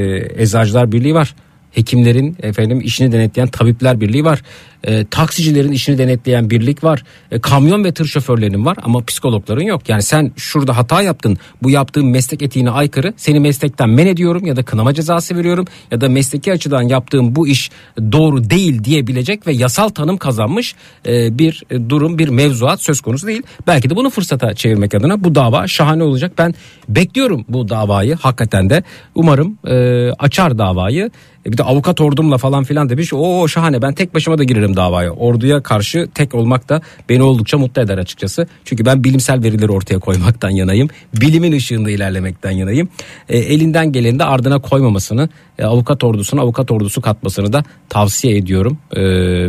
eczacılar 0.44 0.92
birliği 0.92 1.16
var 1.16 1.36
hekimlerin 1.76 2.38
efendim 2.44 2.82
işini 2.82 3.12
denetleyen 3.12 3.48
tabipler 3.48 4.02
birliği 4.02 4.26
var. 4.26 4.42
E, 4.84 5.06
taksicilerin 5.06 5.72
işini 5.72 5.98
denetleyen 5.98 6.50
birlik 6.50 6.84
var. 6.84 7.04
E, 7.32 7.40
kamyon 7.40 7.84
ve 7.84 7.92
tır 7.92 8.06
şoförlerinin 8.06 8.66
var 8.66 8.78
ama 8.84 9.06
psikologların 9.06 9.62
yok. 9.62 9.90
Yani 9.90 10.02
sen 10.02 10.32
şurada 10.38 10.78
hata 10.78 11.02
yaptın. 11.02 11.38
Bu 11.64 11.70
yaptığın 11.70 12.06
meslek 12.06 12.42
etiğine 12.42 12.70
aykırı. 12.70 13.14
Seni 13.18 13.40
meslekten 13.40 13.90
men 13.90 14.08
ediyorum 14.08 14.46
ya 14.46 14.56
da 14.56 14.64
kınama 14.64 14.94
cezası 14.94 15.36
veriyorum 15.36 15.66
ya 15.92 16.02
da 16.02 16.10
mesleki 16.10 16.52
açıdan 16.52 16.82
yaptığım 16.82 17.36
bu 17.36 17.48
iş 17.48 17.72
doğru 18.12 18.50
değil 18.50 18.84
diyebilecek 18.84 19.48
ve 19.48 19.54
yasal 19.54 19.90
tanım 19.90 20.18
kazanmış 20.18 20.76
e, 21.08 21.40
bir 21.40 21.64
durum, 21.90 22.20
bir 22.20 22.30
mevzuat 22.30 22.82
söz 22.82 23.02
konusu 23.02 23.28
değil. 23.28 23.44
Belki 23.68 23.90
de 23.90 23.96
bunu 23.96 24.10
fırsata 24.10 24.54
çevirmek 24.54 24.96
adına 24.96 25.24
bu 25.24 25.36
dava 25.36 25.68
şahane 25.68 26.04
olacak. 26.04 26.32
Ben 26.38 26.54
bekliyorum 26.90 27.46
bu 27.50 27.70
davayı 27.70 28.16
hakikaten 28.16 28.70
de. 28.70 28.84
Umarım 29.16 29.58
e, 29.68 30.10
açar 30.12 30.58
davayı. 30.58 31.12
E, 31.46 31.52
bir 31.52 31.58
de 31.58 31.64
avukat 31.64 32.02
ordumla 32.02 32.38
falan 32.38 32.64
filan 32.64 32.90
demiş. 32.90 33.14
O 33.14 33.48
şahane 33.48 33.82
ben 33.82 33.94
tek 33.94 34.14
başıma 34.16 34.38
da 34.38 34.44
girerim 34.44 34.76
davaya. 34.76 35.12
Orduya 35.12 35.64
karşı 35.64 36.08
tek 36.14 36.36
olmak 36.36 36.70
da 36.70 36.82
beni 37.10 37.24
oldukça 37.24 37.58
mutlu 37.58 37.82
eder 37.82 37.98
açıkçası. 37.98 38.48
Çünkü 38.66 38.86
ben 38.86 39.04
bilimsel 39.04 39.44
verileri 39.44 39.72
ortaya 39.72 40.00
koymaktan 40.00 40.50
yanayım. 40.50 40.90
Bilimin 41.22 41.52
ışığında 41.52 41.92
ilerlemekten 41.92 42.52
yanayım. 42.52 42.90
E, 43.30 43.38
elinden 43.38 43.92
geleni 43.92 44.20
de 44.20 44.24
ardına 44.24 44.60
koymamasını, 44.60 45.30
e, 45.60 45.64
avukat 45.64 46.04
ordusuna 46.04 46.42
avukat 46.42 46.72
ordusu 46.72 47.02
katmasını 47.02 47.54
da 47.54 47.64
tavsiye 47.90 48.38
ediyorum. 48.38 48.78
E, 48.96 49.02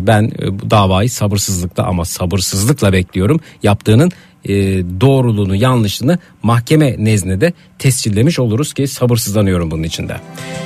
ben 0.06 0.32
e, 0.42 0.58
bu 0.58 0.70
davayı 0.70 1.10
sabırsızlıkla 1.10 1.84
ama 1.84 2.04
sabırsızlıkla 2.04 2.92
bekliyorum. 2.92 3.40
Yaptığının 3.62 4.10
e, 4.48 4.54
doğruluğunu 5.00 5.54
yanlışlığını 5.54 6.18
mahkeme 6.42 6.96
nezdinde 6.98 7.52
tescillemiş 7.78 8.38
oluruz 8.38 8.74
ki 8.74 8.86
sabırsızlanıyorum 8.86 9.70
bunun 9.70 9.82
içinde. 9.82 10.16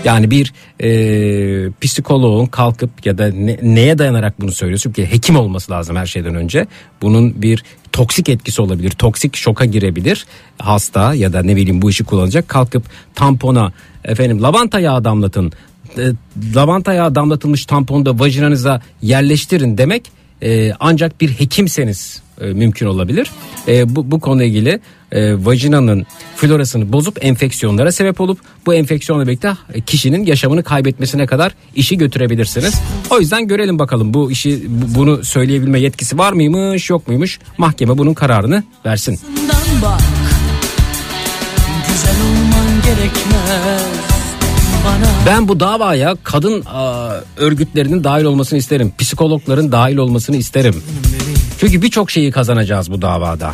Yani 0.04 0.30
bir 0.30 0.52
e, 0.82 1.70
psikoloğun 1.80 2.46
kalkıp 2.46 3.06
ya 3.06 3.18
da 3.18 3.26
ne, 3.26 3.58
neye 3.62 3.98
dayanarak 3.98 4.40
bunu 4.40 4.52
söylüyorsun 4.52 4.92
ki 4.92 5.12
hekim 5.12 5.36
olması 5.36 5.72
lazım 5.72 5.96
her 5.96 6.06
şeyden 6.06 6.34
önce. 6.34 6.66
Bunun 7.02 7.42
bir 7.42 7.64
toksik 7.92 8.28
etkisi 8.28 8.62
olabilir. 8.62 8.90
Toksik 8.90 9.36
şoka 9.36 9.64
girebilir 9.64 10.26
hasta 10.58 11.14
ya 11.14 11.32
da 11.32 11.42
ne 11.42 11.56
bileyim 11.56 11.82
bu 11.82 11.90
işi 11.90 12.04
kullanacak. 12.04 12.48
Kalkıp 12.48 12.84
tampona 13.14 13.72
efendim 14.04 14.42
lavanta 14.42 14.80
yağı 14.80 15.04
damlatın. 15.04 15.52
E, 15.98 16.02
lavanta 16.54 16.92
yağı 16.92 17.14
damlatılmış 17.14 17.66
tamponu 17.66 18.06
da 18.06 18.18
vajinanıza 18.18 18.82
yerleştirin 19.02 19.78
demek 19.78 20.12
e, 20.42 20.72
ancak 20.80 21.20
bir 21.20 21.30
hekimseniz 21.30 22.22
e, 22.40 22.44
mümkün 22.46 22.86
olabilir. 22.86 23.30
E, 23.68 23.96
bu, 23.96 24.10
bu 24.10 24.20
konuyla 24.20 24.46
ilgili 24.46 24.80
e, 25.12 25.44
vajinanın 25.44 26.06
florasını 26.36 26.92
bozup 26.92 27.24
enfeksiyonlara 27.24 27.92
sebep 27.92 28.20
olup 28.20 28.38
bu 28.66 28.74
enfeksiyonla 28.74 29.26
birlikte 29.26 29.52
kişinin 29.86 30.26
yaşamını 30.26 30.62
kaybetmesine 30.62 31.26
kadar 31.26 31.52
işi 31.74 31.98
götürebilirsiniz. 31.98 32.74
O 33.10 33.20
yüzden 33.20 33.48
görelim 33.48 33.78
bakalım 33.78 34.14
bu 34.14 34.30
işi 34.32 34.62
bu- 34.68 34.94
bunu 34.98 35.24
söyleyebilme 35.24 35.80
yetkisi 35.80 36.18
var 36.18 36.32
mıymış 36.32 36.90
yok 36.90 37.08
muymuş 37.08 37.38
mahkeme 37.58 37.98
bunun 37.98 38.14
kararını 38.14 38.64
versin. 38.86 39.20
Bundan 39.36 39.56
bak 39.82 40.00
Güzel 41.88 42.16
olman 42.20 42.82
gerekmez 42.84 43.84
Bana 44.84 45.10
Ben 45.26 45.48
bu 45.48 45.60
davaya 45.60 46.16
kadın 46.22 46.62
aa, 46.66 47.10
örgütlerinin 47.36 48.04
dahil 48.04 48.24
olmasını 48.24 48.58
isterim. 48.58 48.92
Psikologların 48.98 49.72
dahil 49.72 49.96
olmasını 49.96 50.36
isterim. 50.36 50.82
Çünkü 51.60 51.82
birçok 51.82 52.10
şeyi 52.10 52.30
kazanacağız 52.30 52.90
bu 52.90 53.02
davada. 53.02 53.52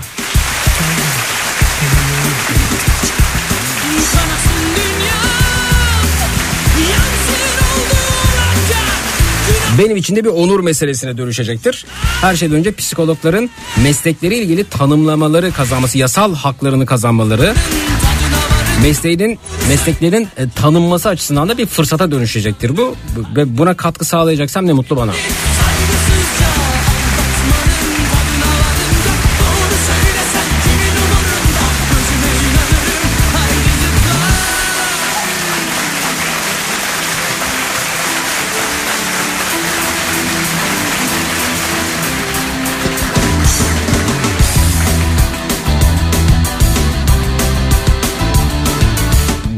Benim 9.79 9.97
için 9.97 10.17
de 10.17 10.25
bir 10.25 10.29
onur 10.29 10.61
meselesine 10.61 11.19
dönüşecektir. 11.19 11.87
Her 12.21 12.37
şeyden 12.37 12.57
önce 12.57 12.73
psikologların 12.73 13.51
meslekleriyle 13.83 14.43
ilgili 14.43 14.65
tanımlamaları 14.65 15.53
kazanması, 15.53 15.99
yasal 15.99 16.35
haklarını 16.35 16.87
kazanmaları, 16.87 17.55
mesleğinin 18.83 19.39
mesleklerin 19.69 20.29
e, 20.37 20.49
tanınması 20.49 21.09
açısından 21.09 21.49
da 21.49 21.59
bir 21.59 21.67
fırsata 21.67 22.11
dönüşecektir 22.11 22.77
bu. 22.77 22.97
Ve 23.37 23.59
buna 23.59 23.77
katkı 23.77 24.05
sağlayacaksam 24.05 24.67
ne 24.67 24.73
mutlu 24.73 24.97
bana. 24.97 25.13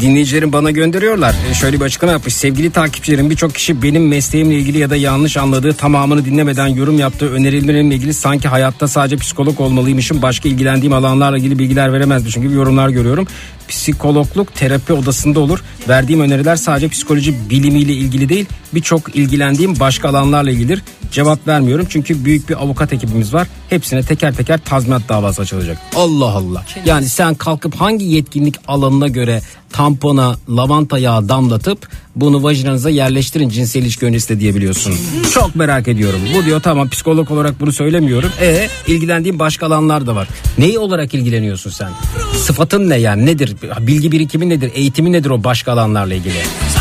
Dinleyicilerim 0.00 0.52
bana 0.52 0.70
gönderiyorlar. 0.70 1.34
E, 1.50 1.54
şöyle 1.54 1.80
bir 1.80 1.84
açıklama 1.84 2.12
yapmış. 2.12 2.34
Sevgili 2.34 2.70
takipçilerim 2.70 3.30
birçok 3.30 3.54
kişi 3.54 3.82
benim 3.82 4.08
mesleğimle 4.08 4.54
ilgili 4.54 4.78
ya 4.78 4.90
da 4.90 4.96
yanlış 4.96 5.36
anladığı 5.36 5.72
tamamını 5.72 6.24
dinlemeden 6.24 6.66
yorum 6.66 6.98
yaptığı 6.98 7.32
önerilmelerimle 7.32 7.94
ilgili 7.94 8.14
sanki 8.14 8.48
hayatta 8.48 8.88
sadece 8.88 9.16
psikolog 9.16 9.60
olmalıymışım. 9.60 10.22
Başka 10.22 10.48
ilgilendiğim 10.48 10.92
alanlarla 10.92 11.38
ilgili 11.38 11.58
bilgiler 11.58 11.92
veremezmişim 11.92 12.42
gibi 12.42 12.54
yorumlar 12.54 12.88
görüyorum. 12.88 13.26
Psikologluk 13.68 14.54
terapi 14.54 14.92
odasında 14.92 15.40
olur. 15.40 15.62
Verdiğim 15.88 16.20
öneriler 16.20 16.56
sadece 16.56 16.88
psikoloji 16.88 17.50
bilimiyle 17.50 17.92
ilgili 17.92 18.28
değil 18.28 18.46
birçok 18.74 19.16
ilgilendiğim 19.16 19.80
başka 19.80 20.08
alanlarla 20.08 20.50
ilgilidir. 20.50 20.82
Cevap 21.12 21.48
vermiyorum 21.48 21.86
çünkü 21.88 22.24
büyük 22.24 22.48
bir 22.48 22.62
avukat 22.62 22.92
ekibimiz 22.92 23.34
var. 23.34 23.48
Hepsine 23.70 24.02
teker 24.02 24.34
teker 24.34 24.60
tazminat 24.64 25.08
davası 25.08 25.42
açılacak. 25.42 25.78
Allah 25.96 26.30
Allah. 26.30 26.64
Yani 26.84 27.08
sen 27.08 27.34
kalkıp 27.34 27.74
hangi 27.74 28.04
yetkinlik 28.04 28.54
alanına 28.68 29.08
göre 29.08 29.40
tampona 29.72 30.36
lavanta 30.48 30.98
yağı 30.98 31.28
damlatıp 31.28 31.88
bunu 32.16 32.42
vajinanıza 32.42 32.90
yerleştirin 32.90 33.48
cinsel 33.48 33.82
ilişki 33.82 34.06
öncesi 34.06 34.40
diyebiliyorsun. 34.40 34.94
Çok 35.34 35.56
merak 35.56 35.88
ediyorum. 35.88 36.20
Bu 36.34 36.44
diyor 36.44 36.60
tamam 36.60 36.88
psikolog 36.88 37.30
olarak 37.30 37.60
bunu 37.60 37.72
söylemiyorum. 37.72 38.30
E 38.40 38.68
ilgilendiğim 38.86 39.38
başka 39.38 39.66
alanlar 39.66 40.06
da 40.06 40.16
var. 40.16 40.28
Neyi 40.58 40.78
olarak 40.78 41.14
ilgileniyorsun 41.14 41.70
sen? 41.70 41.88
Sıfatın 42.36 42.90
ne 42.90 42.96
yani 42.96 43.26
nedir? 43.26 43.56
Bilgi 43.80 44.12
birikimi 44.12 44.48
nedir? 44.48 44.70
Eğitimi 44.74 45.12
nedir 45.12 45.30
o 45.30 45.44
başka 45.44 45.72
alanlarla 45.72 46.14
ilgili? 46.14 46.34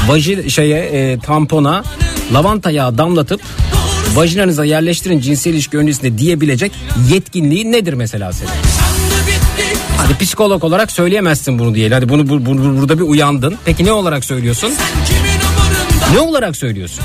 Vajin 0.08 0.48
şeye 0.48 0.80
e, 0.80 1.20
tampona 1.20 1.84
lavanta 2.34 2.72
yağı 2.72 2.98
damlatıp 2.98 3.42
vajinanıza 4.18 4.66
yerleştirin 4.66 5.20
cinsel 5.20 5.54
ilişki 5.54 5.78
öncesinde 5.78 6.18
diyebilecek 6.18 6.72
yetkinliği 7.12 7.72
nedir 7.72 7.94
mesela 7.94 8.34
senin? 8.34 8.50
Hadi 9.98 10.18
psikolog 10.26 10.64
olarak 10.64 10.92
söyleyemezsin 10.92 11.60
bunu 11.60 11.76
diye. 11.76 11.90
Hadi 11.90 12.10
bunu 12.10 12.30
bu- 12.30 12.46
bu- 12.46 12.78
burada 12.78 12.98
bir 12.98 13.04
uyandın. 13.04 13.56
Peki 13.66 13.86
ne 13.86 13.92
olarak 13.92 14.26
söylüyorsun? 14.26 14.72
Ne 16.14 16.20
olarak 16.20 16.56
söylüyorsun? 16.56 17.04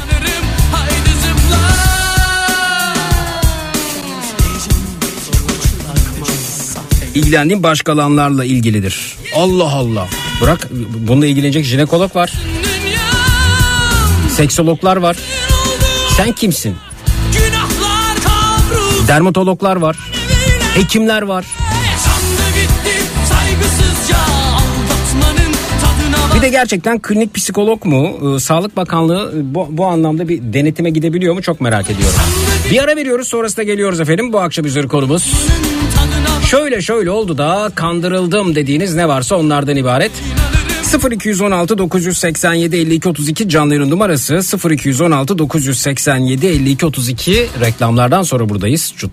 İlgilendiğim 7.15 7.63
başka 7.63 7.93
alanlarla 7.93 8.45
ilgilidir. 8.45 9.17
Allah 9.37 9.73
Allah. 9.73 10.09
Bırak 10.41 10.69
bununla 10.99 11.27
ilgilenecek 11.27 11.65
jinekolog 11.65 12.17
var. 12.17 12.33
Seksologlar 14.37 14.97
var. 14.97 15.17
Sen 16.17 16.33
kimsin? 16.33 16.77
Dermatologlar 19.13 19.77
var. 19.77 19.97
Hekimler 20.75 21.23
var. 21.23 21.47
Bir 26.37 26.43
de 26.43 26.49
gerçekten 26.49 26.99
klinik 26.99 27.35
psikolog 27.35 27.85
mu? 27.85 28.37
Ee, 28.37 28.41
Sağlık 28.41 28.77
Bakanlığı 28.77 29.33
e, 29.37 29.55
bu, 29.55 29.67
bu 29.71 29.87
anlamda 29.87 30.29
bir 30.29 30.53
denetime 30.53 30.91
gidebiliyor 30.91 31.35
mu? 31.35 31.43
Çok 31.43 31.61
merak 31.61 31.91
ediyorum. 31.91 32.15
Bir 32.71 32.83
ara 32.83 32.97
veriyoruz 32.97 33.29
sonrasında 33.29 33.63
geliyoruz 33.63 34.01
efendim. 34.01 34.33
Bu 34.33 34.41
akşam 34.41 34.65
üzeri 34.67 34.89
konumuz. 34.89 35.33
Şöyle 36.51 36.83
şöyle 36.83 37.11
oldu 37.11 37.39
da 37.39 37.71
kandırıldım 37.75 38.55
dediğiniz 38.55 38.95
ne 38.95 39.09
varsa 39.09 39.37
onlardan 39.37 39.77
ibaret. 39.77 40.13
0216 40.99 41.79
987 41.79 42.77
52 42.77 43.09
32 43.09 43.49
canlı 43.49 43.75
yayın 43.75 43.91
numarası 43.91 44.41
0216 44.71 45.39
987 45.39 46.47
52 46.47 46.87
32 46.87 47.49
reklamlardan 47.61 48.23
sonra 48.23 48.49
buradayız. 48.49 48.95
Cut. 48.97 49.13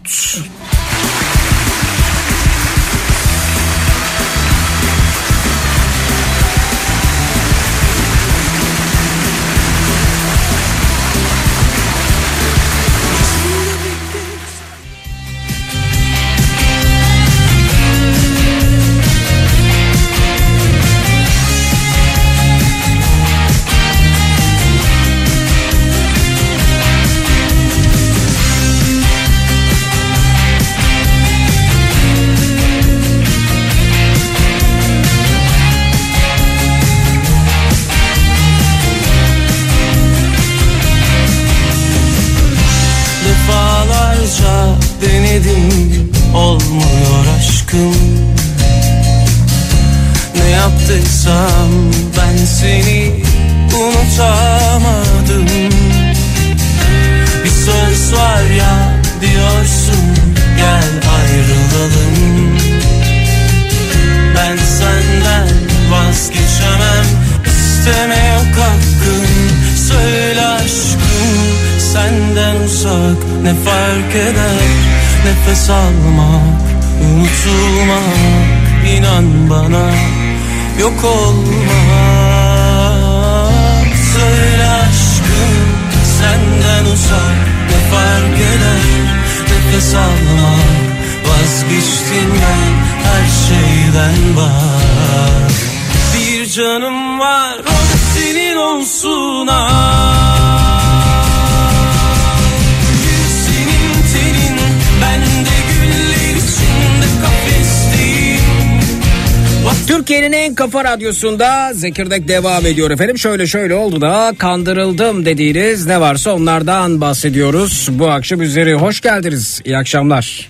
Radyosunda 111.09 111.73
Zekirdek 111.73 112.27
devam 112.27 112.65
ediyor 112.65 112.91
efendim. 112.91 113.17
Şöyle 113.17 113.47
şöyle 113.47 113.73
oldu 113.73 114.01
da 114.01 114.33
kandırıldım 114.37 115.25
dediğiniz 115.25 115.85
ne 115.87 116.01
varsa 116.01 116.35
onlardan 116.35 117.01
bahsediyoruz. 117.01 117.87
Bu 117.91 118.09
akşam 118.09 118.41
üzeri 118.41 118.73
hoş 118.73 119.01
geldiniz. 119.01 119.61
İyi 119.65 119.77
akşamlar. 119.77 120.49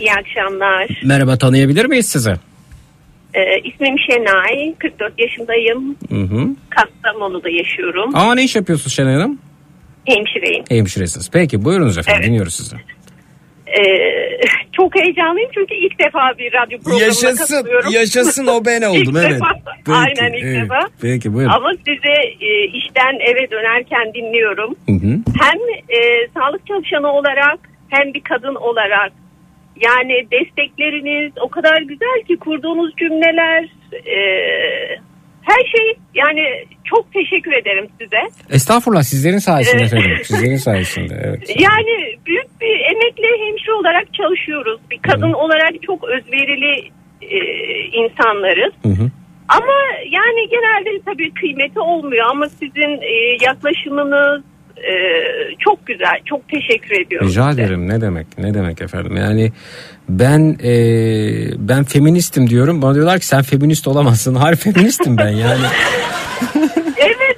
İyi 0.00 0.12
akşamlar. 0.12 1.00
Merhaba 1.04 1.38
tanıyabilir 1.38 1.84
miyiz 1.84 2.06
sizi? 2.06 2.30
Ee, 3.34 3.40
ismim 3.64 3.96
Şenay. 3.98 4.74
44 4.78 5.12
yaşındayım. 5.18 5.96
Hı 6.08 6.20
hı. 6.34 6.48
Kastamonu'da 6.70 7.50
yaşıyorum. 7.50 8.16
Aa 8.16 8.34
ne 8.34 8.44
iş 8.44 8.56
yapıyorsunuz 8.56 8.92
Şenay 8.96 9.14
Hanım? 9.14 9.38
Hemşireyim. 10.04 10.64
Hemşiresiniz. 10.68 11.30
Peki 11.32 11.64
buyurunuz 11.64 11.98
efendim 11.98 12.20
Evet. 12.20 12.28
dinliyoruz 12.28 12.54
sizi. 12.54 12.76
Ee, 13.78 14.40
çok 14.72 14.94
heyecanlıyım 14.96 15.50
çünkü 15.54 15.74
ilk 15.74 15.98
defa 15.98 16.38
bir 16.38 16.52
radyo 16.52 16.78
programına 16.78 17.04
Yaşasın, 17.04 17.56
katılıyorum. 17.56 17.90
yaşasın 17.92 18.46
o 18.46 18.64
ben 18.64 18.82
oldum, 18.82 19.16
İlk 19.16 19.16
evet. 19.16 19.30
defa. 19.30 19.52
Peki, 19.86 19.98
Aynen 19.98 20.32
ilk 20.32 20.44
evet. 20.44 20.62
defa. 20.62 20.80
Peki, 21.02 21.34
buyurun. 21.34 21.52
Ama 21.52 21.72
size 21.72 22.16
e, 22.40 22.64
işten 22.64 23.14
eve 23.20 23.50
dönerken 23.50 24.14
dinliyorum. 24.14 24.74
Hı 24.88 24.92
hı. 24.92 25.12
Hem 25.40 25.58
e, 25.88 26.28
sağlık 26.34 26.66
çalışanı 26.66 27.12
olarak 27.12 27.58
hem 27.88 28.14
bir 28.14 28.20
kadın 28.20 28.54
olarak 28.54 29.12
yani 29.80 30.26
destekleriniz 30.30 31.32
o 31.40 31.48
kadar 31.48 31.82
güzel 31.82 32.22
ki 32.28 32.36
kurduğunuz 32.36 32.96
cümleler 32.96 33.64
e, 33.92 34.18
her 35.44 35.64
şey 35.76 35.94
yani 36.14 36.40
çok 36.84 37.12
teşekkür 37.12 37.52
ederim 37.52 37.88
size. 38.00 38.20
Estağfurullah 38.50 39.02
sizlerin 39.02 39.38
sayesinde 39.38 39.82
Evet. 39.82 39.92
efendim. 39.92 40.18
Sizlerin 40.24 40.56
sayesinde 40.56 41.22
evet. 41.24 41.50
Yani 41.60 42.16
büyük 42.26 42.60
bir 42.60 42.80
emekli 42.80 43.46
hemşire 43.46 43.72
olarak 43.72 44.14
çalışıyoruz. 44.14 44.80
Bir 44.90 44.98
kadın 44.98 45.32
olarak 45.32 45.82
çok 45.82 46.04
özverili 46.04 46.88
e, 47.22 47.38
insanlarız. 48.02 48.72
Hı 48.82 48.88
hı. 48.88 49.10
Ama 49.48 49.72
yani 50.10 50.48
genelde 50.50 51.02
tabii 51.04 51.34
kıymeti 51.34 51.80
olmuyor 51.80 52.26
ama 52.30 52.48
sizin 52.48 53.02
e, 53.02 53.36
yaklaşımınız 53.44 54.42
e, 54.76 54.92
çok 55.58 55.86
güzel. 55.86 56.20
Çok 56.24 56.48
teşekkür 56.48 57.00
ediyorum. 57.00 57.28
Rica 57.28 57.50
size. 57.50 57.62
ederim 57.62 57.88
ne 57.88 58.00
demek 58.00 58.26
ne 58.38 58.54
demek 58.54 58.80
efendim 58.82 59.16
yani 59.16 59.52
ben 60.08 60.56
e, 60.64 60.72
ben 61.68 61.84
feministim 61.84 62.50
diyorum 62.50 62.82
bana 62.82 62.94
diyorlar 62.94 63.18
ki 63.20 63.26
sen 63.26 63.42
feminist 63.42 63.88
olamazsın 63.88 64.34
hayır 64.42 64.56
feministim 64.56 65.16
ben 65.18 65.28
yani 65.28 65.66
Evet 66.96 67.34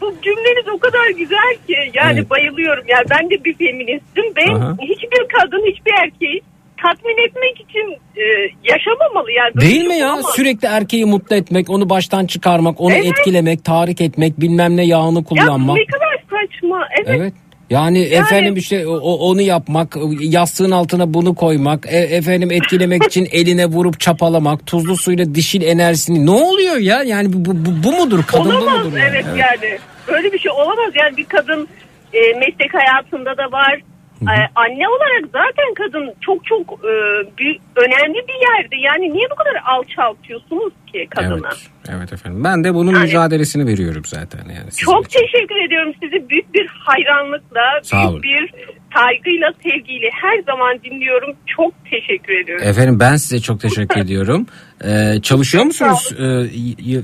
bu 0.00 0.14
cümleniz 0.22 0.68
o 0.74 0.78
kadar 0.78 1.08
güzel 1.18 1.54
ki 1.66 1.76
yani 1.94 2.18
Evet. 2.18 2.30
bayılıyorum. 2.30 2.84
Yani 2.88 3.04
ben 3.10 3.30
de 3.30 3.44
bir 3.44 3.54
feministim. 3.54 4.24
Ben 4.36 4.54
Aha. 4.54 4.76
hiçbir 4.82 5.28
kadın 5.38 5.62
hiçbir 5.72 5.92
erkeği 6.04 6.40
tatmin 6.82 7.28
etmek 7.28 7.60
için 7.60 7.90
e, 8.16 8.24
yaşamamalı 8.72 9.30
yani. 9.32 9.54
Böyle 9.54 9.66
değil 9.66 9.84
mi 9.84 9.90
şey 9.90 9.98
ya 9.98 10.08
olamaz. 10.08 10.32
sürekli 10.36 10.68
erkeği 10.68 11.04
mutlu 11.04 11.36
etmek 11.36 11.70
onu 11.70 11.90
baştan 11.90 12.26
çıkarmak 12.26 12.80
onu 12.80 12.92
Evet. 12.94 13.06
etkilemek 13.06 13.64
tahrik 13.64 14.00
etmek 14.00 14.40
bilmem 14.40 14.76
ne 14.76 14.86
yağını 14.86 15.18
Ya 15.18 15.24
kullanmak 15.24 15.76
ne 15.76 15.84
kadar 15.86 16.24
saçma. 16.30 16.86
Evet. 16.98 17.08
evet 17.20 17.32
yani, 17.70 18.00
efendim 18.02 18.56
işte 18.56 18.86
o- 18.86 19.30
onu 19.30 19.40
yapmak 19.42 19.96
yastığın 20.20 20.70
altına 20.70 21.14
bunu 21.14 21.34
koymak 21.34 21.86
e- 21.86 21.96
efendim 22.16 22.50
etkilemek 22.50 23.04
için 23.06 23.28
eline 23.32 23.66
vurup 23.66 24.00
çapalamak 24.00 24.66
tuzlu 24.66 24.96
suyla 24.96 25.34
dişil 25.34 25.62
enerjisini 25.62 26.26
ne 26.26 26.30
oluyor 26.30 26.76
ya 26.76 27.02
yani 27.02 27.32
bu, 27.32 27.44
bu, 27.44 27.82
bu, 27.84 27.92
mudur 27.92 28.22
kadın 28.26 28.44
bu 28.44 28.48
Olamaz 28.56 28.86
mudur 28.86 28.98
evet, 29.10 29.24
yani? 29.26 29.38
yani. 29.38 29.78
Böyle 30.08 30.32
bir 30.32 30.38
şey 30.38 30.52
olamaz 30.52 30.92
yani 30.94 31.16
bir 31.16 31.24
kadın 31.24 31.68
e, 32.12 32.18
meslek 32.38 32.74
hayatında 32.74 33.36
da 33.36 33.52
var. 33.52 33.80
E, 34.28 34.34
anne 34.54 34.88
olarak 34.88 35.24
zaten 35.32 35.74
kadın 35.76 36.12
çok 36.20 36.44
çok 36.46 36.60
e, 36.84 36.92
büyük, 37.38 37.60
önemli 37.76 38.18
bir 38.28 38.38
yerde. 38.48 38.76
Yani 38.76 39.12
niye 39.12 39.26
bu 39.30 39.34
kadar 39.34 39.56
alçaltıyorsunuz 39.66 40.72
ki 40.92 41.06
kadına? 41.10 41.48
Evet, 41.48 41.70
evet 41.96 42.12
efendim. 42.12 42.44
Ben 42.44 42.64
de 42.64 42.74
bunun 42.74 42.92
Yani- 42.92 43.02
mücadelesini 43.04 43.66
veriyorum 43.66 44.02
zaten 44.06 44.38
yani. 44.56 44.70
Çok 44.78 45.06
için. 45.06 45.20
teşekkür 45.20 45.66
ediyorum 45.66 45.92
sizi 46.02 46.28
büyük 46.28 46.54
bir 46.54 46.66
hayranlıkla, 46.66 47.60
Sağ 47.82 47.96
büyük 47.96 48.10
olun. 48.10 48.22
bir 48.22 48.54
saygıyla, 48.94 49.52
sevgiyle 49.62 50.08
her 50.22 50.42
zaman 50.42 50.78
dinliyorum. 50.84 51.36
Çok 51.56 51.72
teşekkür 51.90 52.32
ediyorum. 52.42 52.66
Efendim 52.68 53.00
ben 53.00 53.16
size 53.16 53.40
çok 53.40 53.60
teşekkür 53.60 54.00
ediyorum. 54.04 54.46
Ee, 54.84 55.14
çalışıyor 55.22 55.64
musunuz 55.64 56.12
ee, 56.18 56.24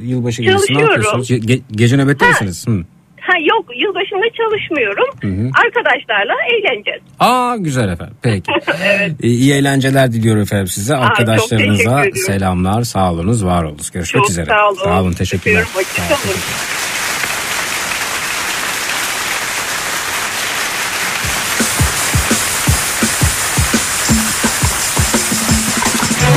yılbaşı 0.06 0.42
gecesi? 0.42 0.62
Ne 0.62 0.66
Çalışıyorum. 0.66 0.86
yapıyorsunuz? 0.94 1.30
Ge- 1.30 1.62
gece 1.72 1.96
nöbette 1.96 2.28
misiniz? 2.28 2.66
Hı. 2.68 2.84
Ha 3.30 3.38
yok 3.50 3.64
yılbaşında 3.76 4.26
çalışmıyorum. 4.36 5.08
hı. 5.22 5.50
Arkadaşlarla 5.66 6.34
eğleneceğiz. 6.52 7.00
Aa 7.20 7.56
güzel 7.56 7.88
efendim. 7.88 8.16
Peki. 8.22 8.52
Ee, 8.84 9.10
İyi 9.22 9.52
eğlenceler 9.52 10.12
diliyorum 10.12 10.42
efendim 10.42 10.66
size. 10.66 10.94
teşekkür 10.94 11.06
Arkadaşlarınıza 11.10 12.04
selamlar. 12.26 12.82
Sağ 12.82 13.12
olunuz, 13.12 13.44
var 13.44 13.62
olunuz. 13.64 13.90
Görüşmek 13.90 14.22
Çok 14.22 14.30
üzere. 14.30 14.46
sağ 14.46 14.68
olun. 14.68 14.78
Sağ 14.84 15.00
olun, 15.02 15.12
teşekkürler. 15.12 15.64
Sağ 15.74 15.78
olun. 15.78 16.36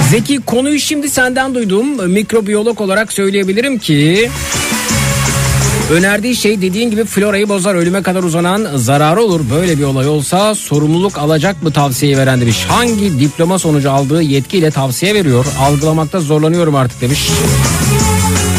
Zeki 0.09 0.39
konuyu 0.41 0.79
şimdi 0.79 1.09
senden 1.09 1.55
duydum. 1.55 2.09
Mikrobiyolog 2.11 2.81
olarak 2.81 3.13
söyleyebilirim 3.13 3.77
ki 3.77 4.29
önerdiği 5.93 6.35
şey 6.35 6.61
dediğin 6.61 6.91
gibi 6.91 7.05
florayı 7.05 7.49
bozar 7.49 7.75
ölüme 7.75 8.01
kadar 8.01 8.23
uzanan 8.23 8.67
zararı 8.75 9.21
olur. 9.21 9.41
Böyle 9.51 9.77
bir 9.77 9.83
olay 9.83 10.07
olsa 10.07 10.55
sorumluluk 10.55 11.17
alacak 11.17 11.63
mı 11.63 11.71
tavsiyeyi 11.71 12.17
veren 12.17 12.41
demiş. 12.41 12.65
Hangi 12.67 13.19
diploma 13.19 13.59
sonucu 13.59 13.91
aldığı 13.91 14.21
yetkiyle 14.21 14.71
tavsiye 14.71 15.13
veriyor. 15.13 15.45
Algılamakta 15.59 16.19
zorlanıyorum 16.19 16.75
artık 16.75 17.01
demiş. 17.01 17.29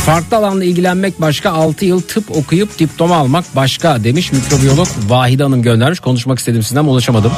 Farklı 0.06 0.36
alanda 0.36 0.64
ilgilenmek 0.64 1.20
başka 1.20 1.50
6 1.50 1.84
yıl 1.84 2.00
tıp 2.00 2.36
okuyup 2.36 2.78
diploma 2.78 3.16
almak 3.16 3.44
başka 3.56 4.04
demiş 4.04 4.32
mikrobiyolog 4.32 4.88
Vahide 5.08 5.42
Hanım 5.42 5.62
göndermiş. 5.62 6.00
Konuşmak 6.00 6.38
istedim 6.38 6.62
sizden 6.62 6.80
ama 6.80 6.92
ulaşamadım. 6.92 7.32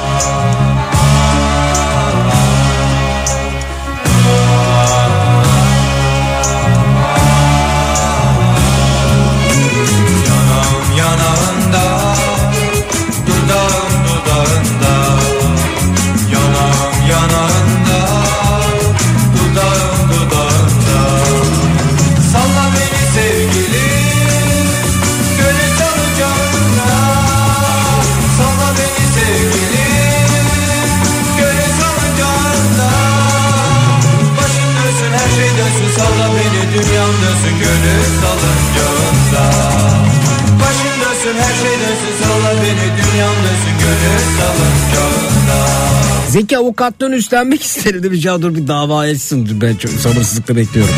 Avukatlığını 46.76 47.16
üstlenmek 47.16 47.62
isterim 47.64 48.02
demiş 48.02 48.24
ya 48.24 48.42
dur 48.42 48.54
bir 48.54 48.68
dava 48.68 49.06
etsin 49.06 49.60
ben 49.60 49.76
çok 49.76 49.90
sabırsızlıkla 49.90 50.56
bekliyorum. 50.56 50.94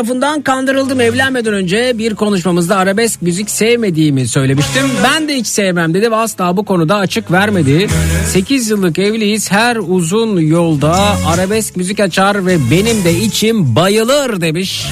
Tarafından 0.00 0.42
kandırıldım 0.42 1.00
evlenmeden 1.00 1.54
önce 1.54 1.98
bir 1.98 2.14
konuşmamızda 2.14 2.76
arabesk 2.76 3.22
müzik 3.22 3.50
sevmediğimi 3.50 4.28
söylemiştim. 4.28 4.82
Ben 5.04 5.28
de 5.28 5.34
hiç 5.34 5.46
sevmem 5.46 5.94
dedi 5.94 6.10
ve 6.10 6.16
asla 6.16 6.56
bu 6.56 6.64
konuda 6.64 6.96
açık 6.96 7.30
vermedi. 7.30 7.88
8 8.26 8.70
yıllık 8.70 8.98
evliyiz 8.98 9.52
her 9.52 9.76
uzun 9.76 10.40
yolda 10.40 11.16
arabesk 11.26 11.76
müzik 11.76 12.00
açar 12.00 12.46
ve 12.46 12.56
benim 12.70 13.04
de 13.04 13.18
içim 13.18 13.76
bayılır 13.76 14.40
demiş. 14.40 14.86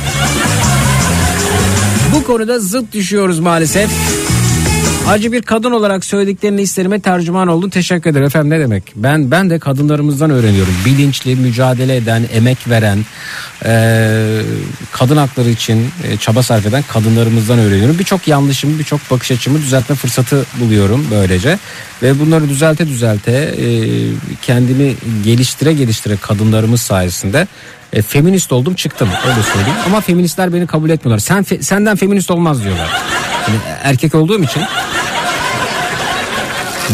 Bu 2.14 2.24
konuda 2.24 2.58
zıt 2.58 2.92
düşüyoruz 2.92 3.40
maalesef. 3.40 3.90
Acı 5.08 5.32
bir 5.32 5.42
kadın 5.42 5.72
olarak 5.72 6.04
söylediklerini 6.04 6.62
isterime 6.62 7.00
tercüman 7.00 7.48
oldun. 7.48 7.70
Teşekkür 7.70 8.10
ederim 8.10 8.26
efendim 8.26 8.50
ne 8.50 8.60
demek. 8.60 8.82
Ben 8.96 9.30
ben 9.30 9.50
de 9.50 9.58
kadınlarımızdan 9.58 10.30
öğreniyorum. 10.30 10.74
Bilinçli, 10.86 11.36
mücadele 11.36 11.96
eden, 11.96 12.24
emek 12.32 12.68
veren, 12.68 12.98
eee, 13.64 14.42
kadın 14.92 15.16
hakları 15.16 15.48
için 15.50 15.86
e, 16.08 16.16
çaba 16.16 16.42
sarf 16.42 16.66
eden 16.66 16.84
kadınlarımızdan 16.88 17.58
öğreniyorum. 17.58 17.98
Birçok 17.98 18.28
yanlışımı, 18.28 18.78
birçok 18.78 19.10
bakış 19.10 19.30
açımı 19.30 19.58
düzeltme 19.58 19.96
fırsatı 19.96 20.44
buluyorum 20.60 21.06
böylece. 21.10 21.58
Ve 22.02 22.20
bunları 22.20 22.48
düzelte 22.48 22.86
düzelte 22.88 23.32
e, 23.32 23.66
kendimi 24.42 24.94
geliştire 25.24 25.72
geliştire 25.72 26.16
kadınlarımız 26.16 26.80
sayesinde 26.80 27.46
e, 27.92 28.02
feminist 28.02 28.52
oldum 28.52 28.74
çıktım 28.74 29.08
öyle 29.28 29.42
söyleyeyim. 29.42 29.78
Ama 29.86 30.00
feministler 30.00 30.52
beni 30.52 30.66
kabul 30.66 30.90
etmiyorlar. 30.90 31.18
Sen 31.18 31.42
fe- 31.42 31.62
senden 31.62 31.96
feminist 31.96 32.30
olmaz 32.30 32.64
diyorlar. 32.64 32.88
Yani 33.48 33.58
erkek 33.82 34.14
olduğum 34.14 34.42
için. 34.42 34.62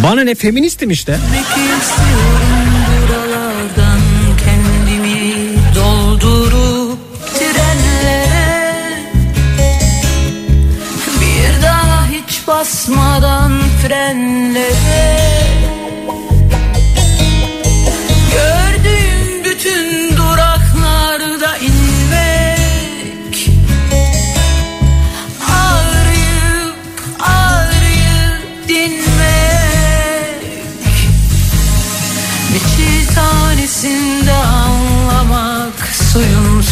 Bana 0.02 0.24
ne 0.24 0.34
feministim 0.34 0.90
işte. 0.90 1.12
Gitmek 1.12 1.82
istiyorum 1.82 2.44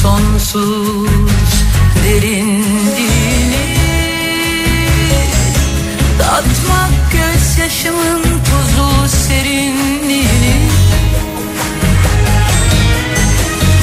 sonsuz 0.03 1.09
derinliğini 2.05 3.63
Tatmak 6.19 6.91
gözyaşımın 7.13 8.23
tuzlu 8.23 9.09
serinliğini 9.09 10.55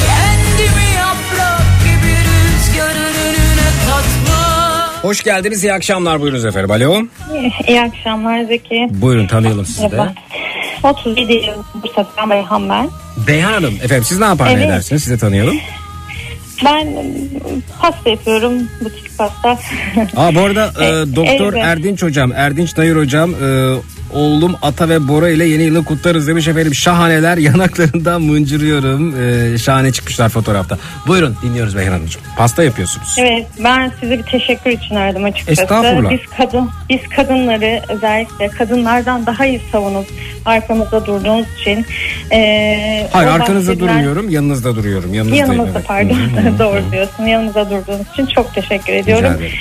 Kendimi 0.06 0.86
yaprak 0.96 1.62
gibi 1.84 2.14
rüzgarın 2.16 3.14
önüne 3.14 3.70
katmak 3.86 5.04
Hoş 5.04 5.22
geldiniz 5.22 5.64
iyi 5.64 5.72
akşamlar 5.72 6.20
buyurunuz 6.20 6.44
efendim. 6.44 6.70
Alo. 6.70 7.02
İyi 7.68 7.80
akşamlar 7.80 8.44
Zeki. 8.44 8.86
Buyurun 8.90 9.26
tanıyalım 9.26 9.66
sizi 9.66 9.82
de. 9.82 9.88
Merhaba. 9.96 10.14
37 10.82 11.32
yıl 11.32 11.42
Bursa'dan 11.82 12.30
Beyhan 12.30 12.68
ben. 12.68 12.88
Beyhan 13.26 13.52
Hanım 13.52 13.74
efendim 13.82 14.04
siz 14.04 14.18
ne 14.18 14.24
yapar 14.24 14.46
ne 14.46 14.52
Evet. 14.52 14.64
edersiniz 14.66 15.04
sizi 15.04 15.18
tanıyalım. 15.18 15.56
Ben 16.64 16.86
e, 16.86 17.02
pasta 17.82 18.10
yapıyorum. 18.10 18.52
Butik 18.80 19.18
pasta. 19.18 19.58
Aa 20.16 20.34
bu 20.34 20.40
arada 20.40 20.66
e, 20.84 21.16
Doktor. 21.16 21.52
Erdinç 21.54 22.02
hocam, 22.02 22.32
Erdinç 22.32 22.76
Nayır 22.76 22.96
hocam 22.96 23.34
e, 23.34 23.76
oğlum 24.12 24.56
Ata 24.62 24.88
ve 24.88 25.08
Bora 25.08 25.28
ile 25.30 25.44
yeni 25.44 25.62
yılı 25.62 25.84
kutlarız 25.84 26.28
demiş 26.28 26.48
efendim. 26.48 26.74
Şahaneler 26.74 27.36
yanaklarından 27.50 28.22
mıncırıyorum. 28.22 29.14
E, 29.54 29.58
şahane 29.58 29.92
çıkmışlar 29.92 30.28
fotoğrafta. 30.28 30.78
Buyurun 31.06 31.36
dinliyoruz 31.42 31.76
Beyhan 31.76 31.92
Hanımcığım. 31.92 32.22
Pasta 32.36 32.64
yapıyorsunuz. 32.64 33.16
Evet 33.18 33.46
ben 33.64 33.92
size 34.00 34.18
bir 34.18 34.22
teşekkür 34.22 34.70
için 34.70 34.94
aradım 34.96 35.24
açıkçası. 35.24 35.62
Estağfurullah. 35.62 36.10
Biz 36.10 36.20
kadın 36.36 36.70
biz 36.88 37.00
kadınları 37.16 37.80
özellikle 37.88 38.48
kadınlardan 38.48 39.26
daha 39.26 39.46
iyi 39.46 39.60
savunup 39.72 40.06
arkamızda 40.46 41.06
durduğunuz 41.06 41.46
için 41.60 41.86
e, 42.32 43.08
Hayır 43.12 43.28
arkanızda 43.28 43.72
bahsedilen- 43.72 43.80
durmuyorum 43.80 44.30
yanınızda 44.30 44.76
duruyorum. 44.76 45.14
Yanınızdayım, 45.14 45.46
Yanımızda 45.52 45.78
evet. 45.78 45.88
pardon 45.88 46.18
doğru 46.58 46.92
diyorsun 46.92 47.24
yanımıza 47.26 47.70
durduğunuz 47.70 48.06
için 48.12 48.26
çok 48.26 48.54
teşekkür 48.54 48.92
Rica 48.92 48.98
ediyorum. 49.02 49.32
ederim. 49.32 49.52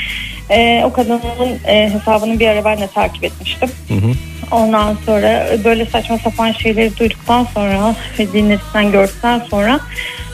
Ee, 0.49 0.83
o 0.85 0.93
kadının 0.93 1.59
e, 1.67 1.89
hesabını 1.89 2.39
bir 2.39 2.47
ara 2.47 2.65
ben 2.65 2.77
de 2.77 2.87
takip 2.87 3.23
etmiştim. 3.23 3.69
Hı 3.87 3.93
hı. 3.93 4.13
Ondan 4.51 4.97
sonra 5.05 5.47
böyle 5.63 5.85
saçma 5.85 6.17
sapan 6.17 6.51
şeyleri 6.51 6.97
duyduktan 6.97 7.47
sonra 7.53 7.95
ve 8.19 8.33
dinledikten 8.33 8.91
gördükten 8.91 9.41
sonra 9.49 9.79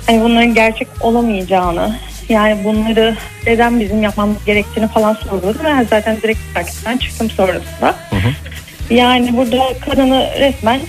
hani 0.08 0.22
bunların 0.22 0.54
gerçek 0.54 0.88
olamayacağını 1.02 1.96
yani 2.30 2.64
bunları 2.64 3.16
neden 3.48 3.80
bizim 3.80 4.04
yapmamız 4.04 4.46
gerektiğini 4.46 4.88
falan 4.88 5.14
sorguladım 5.14 5.66
ve 5.66 5.86
zaten 5.90 6.18
direkt 6.22 6.40
takipten 6.54 6.98
çıktım 6.98 7.30
sonrasında. 7.30 7.96
Yani 8.90 9.38
burada 9.38 9.60
kadını 9.80 10.30
resmen 10.40 10.80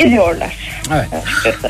ediyorlar. 0.00 0.56
Evet. 0.94 1.08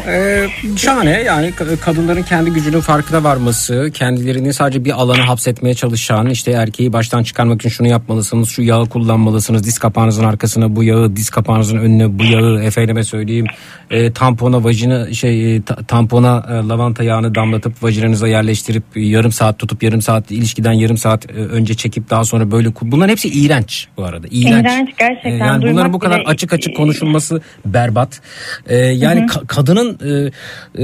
Ee, 0.08 0.46
şahane 0.76 1.10
yani 1.10 1.50
ka- 1.50 1.76
kadınların 1.76 2.22
kendi 2.22 2.50
gücünün 2.50 2.80
farkına 2.80 3.24
varması, 3.24 3.90
kendilerini 3.94 4.54
sadece 4.54 4.84
bir 4.84 4.90
alana 4.90 5.28
hapsetmeye 5.28 5.74
çalışan, 5.74 6.26
işte 6.30 6.50
erkeği 6.50 6.92
baştan 6.92 7.22
çıkarmak 7.22 7.60
için 7.60 7.68
şunu 7.68 7.88
yapmalısınız, 7.88 8.48
şu 8.48 8.62
yağı 8.62 8.86
kullanmalısınız, 8.88 9.64
diz 9.64 9.78
kapağınızın 9.78 10.24
arkasına 10.24 10.76
bu 10.76 10.84
yağı, 10.84 11.16
diz 11.16 11.30
kapağınızın 11.30 11.76
önüne 11.78 12.18
bu 12.18 12.24
yağı, 12.24 12.62
efendime 12.62 13.04
söyleyeyim, 13.04 13.46
e, 13.90 14.12
tampona, 14.12 14.64
vajina, 14.64 15.12
şey, 15.14 15.56
e, 15.56 15.62
ta- 15.62 15.76
tampona 15.88 16.46
e, 16.50 16.68
lavanta 16.68 17.04
yağını 17.04 17.34
damlatıp 17.34 17.82
vajinanıza 17.82 18.28
yerleştirip 18.28 18.82
e, 18.96 19.00
yarım 19.00 19.32
saat 19.32 19.58
tutup 19.58 19.82
yarım 19.82 20.02
saat 20.02 20.30
ilişkiden 20.30 20.72
yarım 20.72 20.96
saat 20.96 21.30
e, 21.30 21.32
önce 21.34 21.74
çekip 21.74 22.10
daha 22.10 22.24
sonra 22.24 22.50
böyle 22.50 22.68
bunların 22.82 23.08
hepsi 23.10 23.28
iğrenç 23.28 23.88
bu 23.96 24.04
arada. 24.04 24.26
İğrenç. 24.30 24.66
İğrenç, 24.66 24.88
gerçekten. 24.98 25.30
E, 25.30 25.36
yani 25.36 25.70
bunların 25.72 25.92
bu 25.92 25.98
kadar 25.98 26.20
bile- 26.20 26.28
açık 26.28 26.52
açık 26.52 26.76
konuşulması 26.76 27.40
berbat. 27.66 28.19
Ee, 28.66 28.76
yani 28.76 29.20
ka- 29.20 29.46
kadının 29.46 29.98
e, 30.04 30.30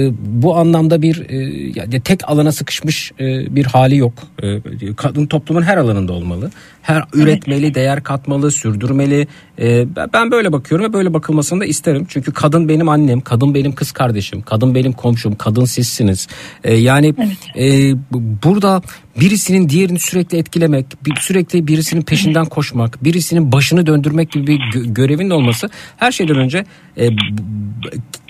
e, 0.00 0.12
bu 0.18 0.56
anlamda 0.56 1.02
bir 1.02 1.30
e, 1.30 1.36
yani 1.74 2.00
tek 2.00 2.28
alana 2.30 2.52
sıkışmış 2.52 3.12
e, 3.20 3.56
bir 3.56 3.64
hali 3.64 3.96
yok. 3.96 4.12
E, 4.42 4.60
kadın 4.96 5.26
toplumun 5.26 5.62
her 5.62 5.76
alanında 5.76 6.12
olmalı. 6.12 6.50
Her 6.86 7.04
üretmeli, 7.12 7.74
değer 7.74 8.02
katmalı, 8.02 8.50
sürdürmeli. 8.50 9.26
E, 9.58 9.86
ben- 10.12 10.30
böyle 10.30 10.52
bakıyorum 10.52 10.86
ve 10.86 10.92
böyle 10.92 11.14
bakılmasını 11.14 11.60
da 11.60 11.64
isterim. 11.64 12.06
Çünkü 12.08 12.32
kadın 12.32 12.68
benim 12.68 12.88
annem, 12.88 13.20
kadın 13.20 13.54
benim 13.54 13.74
kız 13.74 13.92
kardeşim, 13.92 14.42
kadın 14.42 14.74
benim 14.74 14.92
komşum, 14.92 15.34
kadın 15.36 15.64
sizsiniz. 15.64 16.26
E, 16.64 16.74
yani 16.74 17.14
e, 17.58 17.92
bu- 18.12 18.22
burada 18.44 18.82
birisinin 19.20 19.68
diğerini 19.68 19.98
sürekli 19.98 20.38
etkilemek, 20.38 20.86
sürekli 21.20 21.66
birisinin 21.66 22.02
peşinden 22.02 22.44
koşmak, 22.46 23.04
birisinin 23.04 23.52
başını 23.52 23.86
döndürmek 23.86 24.30
gibi 24.32 24.46
bir 24.46 24.58
gö- 24.58 24.94
görevin 24.94 25.30
olması 25.30 25.70
her 25.96 26.12
şeyden 26.12 26.36
önce 26.36 26.64
e, 26.98 27.08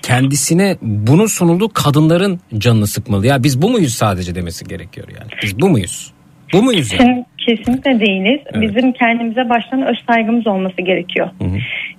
kendisine 0.02 0.76
bunun 0.82 1.26
sunulduğu 1.26 1.68
kadınların 1.68 2.40
canını 2.58 2.86
sıkmalı. 2.86 3.26
Ya 3.26 3.42
biz 3.42 3.62
bu 3.62 3.70
muyuz 3.70 3.94
sadece 3.94 4.34
demesi 4.34 4.64
gerekiyor 4.64 5.08
yani. 5.08 5.30
Biz 5.42 5.60
bu 5.60 5.68
muyuz? 5.68 6.12
Bu 6.52 6.62
muyuz 6.62 6.92
yani? 6.92 7.02
Kesin- 7.02 7.26
Kesinlikle 7.56 8.00
değiliz. 8.00 8.40
Bizim 8.54 8.92
kendimize 8.92 9.48
baştan 9.48 9.82
öz 9.86 9.96
saygımız 10.10 10.46
olması 10.46 10.82
gerekiyor. 10.82 11.28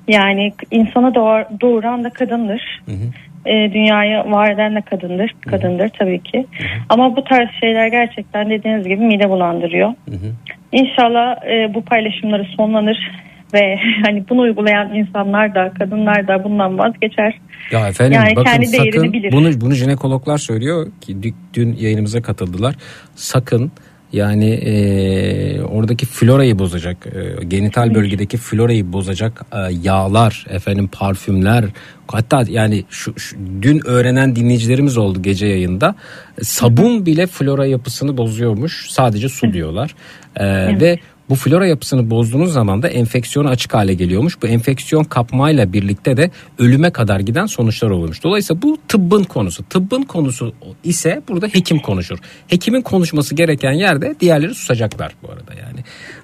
Yani 0.07 0.53
insana 0.71 1.15
doğar, 1.15 1.47
doğuran 1.61 2.03
da 2.03 2.09
kadındır. 2.09 2.81
E, 3.45 3.73
dünyaya 3.73 4.31
var 4.31 4.51
eden 4.51 4.75
de 4.75 4.81
kadındır. 4.81 5.31
Kadındır 5.41 5.89
tabii 5.99 6.23
ki. 6.23 6.45
Ama 6.89 7.15
bu 7.15 7.23
tarz 7.23 7.49
şeyler 7.59 7.87
gerçekten 7.87 8.49
dediğiniz 8.49 8.87
gibi 8.87 9.03
mide 9.05 9.29
bulandırıyor. 9.29 9.93
İnşallah 10.71 11.35
e, 11.45 11.73
bu 11.73 11.81
paylaşımları 11.81 12.45
sonlanır 12.57 12.97
ve 13.53 13.75
hani 14.05 14.23
bunu 14.29 14.41
uygulayan 14.41 14.93
insanlar 14.95 15.55
da 15.55 15.71
kadınlar 15.79 16.27
da 16.27 16.43
bundan 16.43 16.77
vazgeçer. 16.77 17.33
Ya 17.71 17.87
efendim 17.87 18.13
Yani 18.13 18.35
bakın 18.35 18.51
kendi 18.51 18.65
sakın 18.65 19.13
bilir. 19.13 19.31
bunu 19.31 19.49
bunu 19.61 19.73
jinekologlar 19.73 20.37
söylüyor 20.37 20.87
ki 21.01 21.13
dü- 21.13 21.33
dün 21.53 21.75
yayınımıza 21.79 22.21
katıldılar. 22.21 22.75
Sakın 23.15 23.71
Yani 24.13 24.49
e, 24.49 25.61
oradaki 25.61 26.05
florayı 26.05 26.59
bozacak, 26.59 27.07
e, 27.07 27.45
genital 27.45 27.95
bölgedeki 27.95 28.37
florayı 28.37 28.93
bozacak 28.93 29.45
e, 29.53 29.57
yağlar, 29.83 30.45
efendim 30.49 30.87
parfümler, 30.91 31.65
hatta 32.07 32.43
yani 32.49 32.85
şu, 32.89 33.19
şu 33.19 33.37
dün 33.61 33.81
öğrenen 33.85 34.35
dinleyicilerimiz 34.35 34.97
oldu 34.97 35.21
gece 35.21 35.47
yayında. 35.47 35.95
Sabun 36.41 37.05
bile 37.05 37.27
flora 37.27 37.65
yapısını 37.65 38.17
bozuyormuş. 38.17 38.87
Sadece 38.89 39.29
su 39.29 39.53
diyorlar. 39.53 39.95
E, 40.35 40.45
Ve 40.79 40.99
bu 41.30 41.36
flora 41.36 41.67
yapısını 41.67 42.09
bozduğunuz 42.09 42.53
zaman 42.53 42.82
da 42.82 42.88
enfeksiyona 42.88 43.49
açık 43.49 43.73
hale 43.73 43.93
geliyormuş. 43.93 44.41
Bu 44.41 44.47
enfeksiyon 44.47 45.03
kapmayla 45.03 45.73
birlikte 45.73 46.17
de 46.17 46.32
ölüme 46.59 46.91
kadar 46.91 47.19
giden 47.19 47.45
sonuçlar 47.45 47.89
olmuş. 47.89 48.23
Dolayısıyla 48.23 48.61
bu 48.61 48.78
tıbbın 48.88 49.23
konusu. 49.23 49.63
Tıbbın 49.63 50.03
konusu 50.03 50.53
ise 50.84 51.21
burada 51.28 51.47
hekim 51.47 51.80
konuşur. 51.80 52.19
Hekimin 52.47 52.82
konuşması 52.82 53.36
gereken 53.36 53.71
yerde 53.71 54.15
diğerleri 54.19 54.55
susacaklar 54.55 55.15
bu 55.23 55.32
arada 55.32 55.53
yani. 55.53 55.80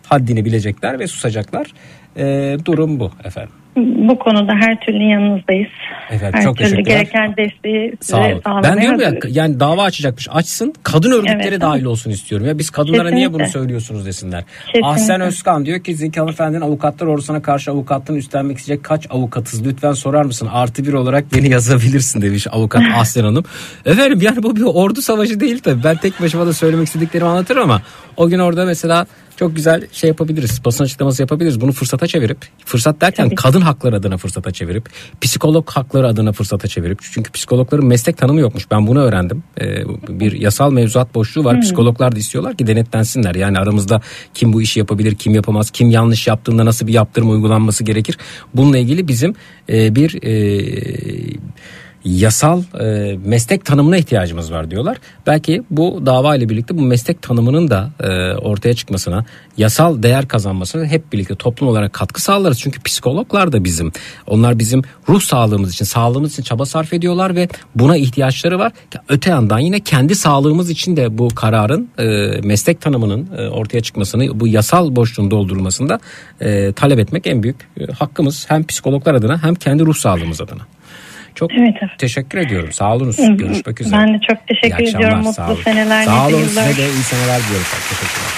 Haddini 0.07 0.45
bilecekler 0.45 0.99
ve 0.99 1.07
susacaklar. 1.07 1.73
Ee, 2.17 2.57
durum 2.65 2.99
bu 2.99 3.11
efendim. 3.23 3.62
Bu 3.77 4.19
konuda 4.19 4.53
her 4.53 4.79
türlü 4.79 5.03
yanınızdayız. 5.03 5.69
Efendim, 6.09 6.33
her 6.39 6.43
çok 6.43 6.57
türlü 6.57 6.81
gereken 6.81 7.35
desteği 7.37 7.93
Sağ 8.01 8.17
olun. 8.17 8.41
Ben 8.63 8.81
diyorum 8.81 8.99
ya 9.01 9.13
yani 9.29 9.59
dava 9.59 9.83
açacakmış 9.83 10.27
açsın 10.31 10.73
kadın 10.83 11.11
örgütleri 11.11 11.47
Evet. 11.47 11.61
dahil 11.61 11.83
olsun 11.83 12.11
istiyorum. 12.11 12.47
Ya 12.47 12.57
biz 12.57 12.69
kadınlara 12.69 13.09
niye 13.09 13.27
bunu 13.33 13.37
Kesinlikle. 13.37 13.59
söylüyorsunuz 13.59 14.05
desinler. 14.05 14.43
Kesinlikle. 14.65 14.87
Ahsen 14.87 15.21
Özkan 15.21 15.65
diyor 15.65 15.79
ki 15.79 15.95
Zeki 15.95 16.19
Hanımefendi'nin 16.19 16.61
avukatlar 16.61 17.07
ordusuna 17.07 17.41
karşı 17.41 17.71
avukatlığını 17.71 18.17
üstlenmek 18.17 18.57
isteyecek 18.57 18.85
kaç 18.85 19.07
avukatız 19.09 19.65
lütfen 19.65 19.93
sorar 19.93 20.25
mısın? 20.25 20.49
Artı 20.53 20.85
bir 20.85 20.93
olarak 20.93 21.25
beni 21.35 21.49
yazabilirsin 21.49 22.21
demiş 22.21 22.47
avukat 22.51 22.81
Ahsen 22.95 23.23
Hanım. 23.23 23.43
Efendim 23.85 24.19
yani 24.21 24.43
bu 24.43 24.55
bir 24.55 24.61
ordu 24.61 25.01
savaşı 25.01 25.39
değil 25.39 25.59
tabii. 25.59 25.83
Ben 25.83 25.95
tek 25.97 26.21
başıma 26.21 26.45
da 26.47 26.53
söylemek 26.53 26.87
istediklerimi 26.87 27.29
anlatırım 27.29 27.63
ama 27.63 27.81
o 28.17 28.29
gün 28.29 28.39
orada 28.39 28.65
mesela 28.65 29.05
çok 29.37 29.55
güzel 29.55 29.87
şey 29.91 30.07
yapabiliriz. 30.07 30.65
Basın 30.65 30.83
açıklaması 30.83 31.21
yapabiliriz. 31.21 31.61
Bunu 31.61 31.71
fırsata 31.71 32.07
çevirip 32.07 32.37
fırsat 32.65 33.01
derken 33.01 33.29
kadın 33.29 33.61
hakları 33.61 33.95
adına 33.95 34.17
fırsata 34.17 34.51
çevirip 34.51 34.89
psikolog 35.21 35.69
hakları 35.69 36.07
adına 36.07 36.31
fırsata 36.31 36.67
çevirip 36.67 36.99
çünkü 37.01 37.31
psikologların 37.31 37.85
meslek 37.85 38.17
tanımı 38.17 38.39
yokmuş. 38.39 38.71
Ben 38.71 38.87
bunu 38.87 38.99
öğrendim. 38.99 39.43
Ee, 39.61 39.83
bir 40.07 40.31
yasal 40.31 40.71
mevzuat 40.71 41.15
boşluğu 41.15 41.43
var. 41.43 41.61
Psikologlar 41.61 42.15
da 42.15 42.19
istiyorlar 42.19 42.57
ki 42.57 42.67
denetlensinler. 42.67 43.35
Yani 43.35 43.59
aramızda 43.59 44.01
kim 44.33 44.53
bu 44.53 44.61
işi 44.61 44.79
yapabilir, 44.79 45.15
kim 45.15 45.35
yapamaz, 45.35 45.71
kim 45.71 45.89
yanlış 45.89 46.27
yaptığında 46.27 46.65
nasıl 46.65 46.87
bir 46.87 46.93
yaptırım 46.93 47.31
uygulanması 47.31 47.83
gerekir. 47.83 48.17
Bununla 48.53 48.77
ilgili 48.77 49.07
bizim 49.07 49.35
e, 49.69 49.95
bir 49.95 50.23
e, 50.23 50.33
yasal 52.05 52.63
e, 52.79 53.17
meslek 53.25 53.65
tanımına 53.65 53.97
ihtiyacımız 53.97 54.51
var 54.51 54.71
diyorlar. 54.71 54.97
Belki 55.27 55.63
bu 55.69 56.05
dava 56.05 56.35
ile 56.35 56.49
birlikte 56.49 56.77
bu 56.77 56.81
meslek 56.81 57.21
tanımının 57.21 57.69
da 57.69 57.89
e, 57.99 58.33
ortaya 58.33 58.73
çıkmasına, 58.73 59.25
yasal 59.57 60.03
değer 60.03 60.27
kazanmasına 60.27 60.85
hep 60.85 61.13
birlikte 61.13 61.35
toplum 61.35 61.69
olarak 61.69 61.93
katkı 61.93 62.21
sağlarız. 62.21 62.59
Çünkü 62.59 62.81
psikologlar 62.81 63.51
da 63.51 63.63
bizim. 63.63 63.91
Onlar 64.27 64.59
bizim 64.59 64.81
ruh 65.09 65.21
sağlığımız 65.21 65.73
için, 65.73 65.85
sağlığımız 65.85 66.33
için 66.33 66.43
çaba 66.43 66.65
sarf 66.65 66.93
ediyorlar 66.93 67.35
ve 67.35 67.47
buna 67.75 67.97
ihtiyaçları 67.97 68.59
var. 68.59 68.71
Öte 69.09 69.29
yandan 69.29 69.59
yine 69.59 69.79
kendi 69.79 70.15
sağlığımız 70.15 70.69
için 70.69 70.97
de 70.97 71.17
bu 71.17 71.27
kararın 71.35 71.89
e, 71.99 72.05
meslek 72.43 72.81
tanımının 72.81 73.27
e, 73.37 73.47
ortaya 73.47 73.81
çıkmasını, 73.81 74.39
bu 74.39 74.47
yasal 74.47 74.95
boşluğun 74.95 75.31
doldurulmasında 75.31 75.99
e, 76.41 76.73
talep 76.73 76.99
etmek 76.99 77.27
en 77.27 77.43
büyük 77.43 77.69
e, 77.79 77.85
hakkımız. 77.85 78.45
Hem 78.49 78.63
psikologlar 78.63 79.13
adına 79.13 79.43
hem 79.43 79.55
kendi 79.55 79.85
ruh 79.85 79.95
sağlığımız 79.95 80.41
adına. 80.41 80.61
Çok 81.35 81.51
Evet 81.51 81.75
efendim. 81.75 81.95
teşekkür 81.97 82.37
ediyorum. 82.37 82.71
Sağ 82.73 82.93
olunuz. 82.95 83.15
Görüşmek 83.37 83.81
üzere. 83.81 83.97
Ben 83.99 84.13
de 84.13 84.19
çok 84.29 84.47
teşekkür 84.47 84.83
ediyorum. 84.97 85.23
sağ 85.23 85.41
Mutlu 85.41 85.53
olun. 85.53 85.63
seneler, 85.63 86.05
Sağ 86.05 86.27
olun 86.27 86.43
size 86.47 86.61
de 86.61 86.89
iyi 86.93 87.03
seneler 87.03 87.41
diliyorum. 87.43 87.67
Teşekkürler. 87.89 88.33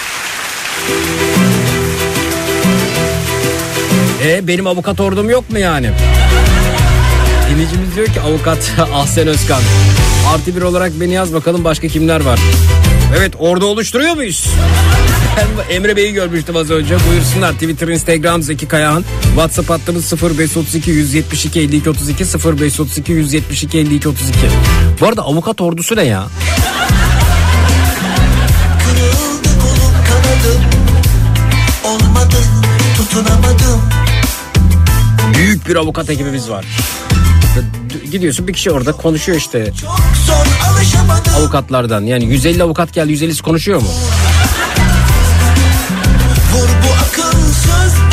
E 4.25 4.47
benim 4.47 4.67
avukat 4.67 4.99
ordum 4.99 5.29
yok 5.29 5.49
mu 5.49 5.59
yani? 5.59 5.89
Dinleyicimiz 7.51 7.95
diyor 7.95 8.07
ki 8.07 8.21
avukat 8.21 8.73
Ahsen 8.93 9.27
Özkan. 9.27 9.61
Artı 10.33 10.55
bir 10.55 10.61
olarak 10.61 10.91
beni 11.01 11.13
yaz 11.13 11.33
bakalım 11.33 11.63
başka 11.63 11.87
kimler 11.87 12.21
var? 12.21 12.39
Evet 13.19 13.33
orada 13.39 13.65
oluşturuyor 13.65 14.15
muyuz? 14.15 14.49
Ben 15.37 15.75
Emre 15.75 15.95
Bey'i 15.95 16.13
görmüştüm 16.13 16.55
az 16.55 16.71
önce. 16.71 16.97
Buyursunlar 17.09 17.53
Twitter, 17.53 17.87
Instagram 17.87 18.41
Zeki 18.41 18.67
Kayağan. 18.67 19.03
WhatsApp 19.25 19.69
hattımız 19.69 20.13
0532 20.13 20.91
172 20.91 21.59
52 21.59 21.89
32 21.89 22.23
0532 22.23 23.11
172 23.11 23.77
52 23.77 24.09
32. 24.09 24.37
Bu 25.01 25.07
arada 25.07 25.21
avukat 25.21 25.61
ordusu 25.61 25.95
ne 25.95 26.03
ya? 26.03 26.27
Büyük 35.37 35.67
bir 35.67 35.75
avukat 35.75 36.09
ekibimiz 36.09 36.49
var. 36.49 36.65
Gidiyorsun 38.11 38.47
bir 38.47 38.53
kişi 38.53 38.71
orada 38.71 38.91
konuşuyor 38.91 39.37
işte 39.37 39.71
avukatlardan. 41.37 42.01
Yani 42.01 42.25
150 42.25 42.63
avukat 42.63 42.93
geldi 42.93 43.13
150'si 43.13 43.41
konuşuyor 43.41 43.81
mu? 43.81 43.87
Vur 46.55 46.69
bu 46.69 46.93
akılsız 47.05 48.04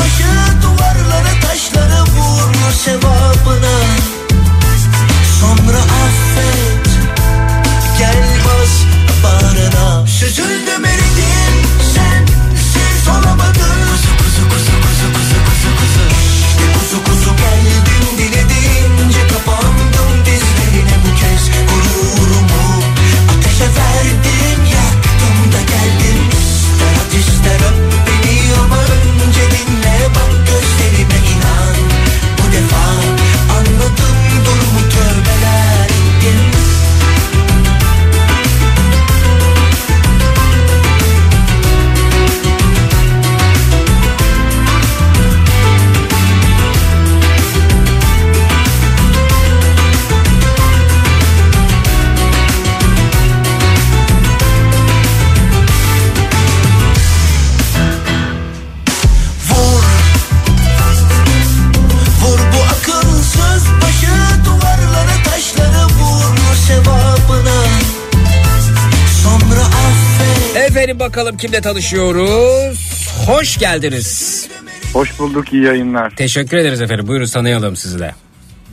Efendim 70.82 71.00
bakalım 71.00 71.36
kimle 71.36 71.60
tanışıyoruz? 71.60 73.08
Hoş 73.26 73.58
geldiniz. 73.58 74.48
Hoş 74.92 75.18
bulduk 75.18 75.52
iyi 75.52 75.62
yayınlar. 75.64 76.10
Teşekkür 76.16 76.56
ederiz 76.56 76.80
efendim. 76.80 77.08
Buyurun 77.08 77.26
tanıyalım 77.26 77.76
sizi 77.76 77.98
de. 77.98 78.10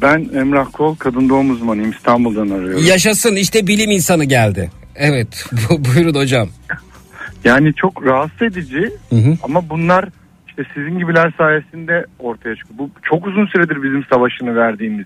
Ben 0.01 0.29
Emrah 0.35 0.65
Kol 0.73 0.95
kadın 0.95 1.29
doğum 1.29 1.49
uzmanıyım 1.51 1.91
İstanbul'dan 1.91 2.49
arıyorum. 2.49 2.85
Yaşasın 2.85 3.35
işte 3.35 3.67
bilim 3.67 3.91
insanı 3.91 4.25
geldi. 4.25 4.71
Evet 4.95 5.45
bu- 5.69 5.85
buyurun 5.85 6.15
hocam. 6.15 6.49
Yani 7.43 7.73
çok 7.75 8.05
rahatsız 8.05 8.41
edici 8.41 8.91
Hı 9.09 9.15
hı. 9.15 9.37
ama 9.43 9.69
bunlar 9.69 10.05
işte 10.47 10.63
sizin 10.73 10.99
gibiler 10.99 11.33
sayesinde 11.37 12.05
ortaya 12.19 12.55
çıkıyor. 12.55 12.79
Bu 12.79 12.89
çok 13.03 13.27
uzun 13.27 13.45
süredir 13.47 13.83
bizim 13.83 14.05
savaşını 14.13 14.55
verdiğimiz. 14.55 15.05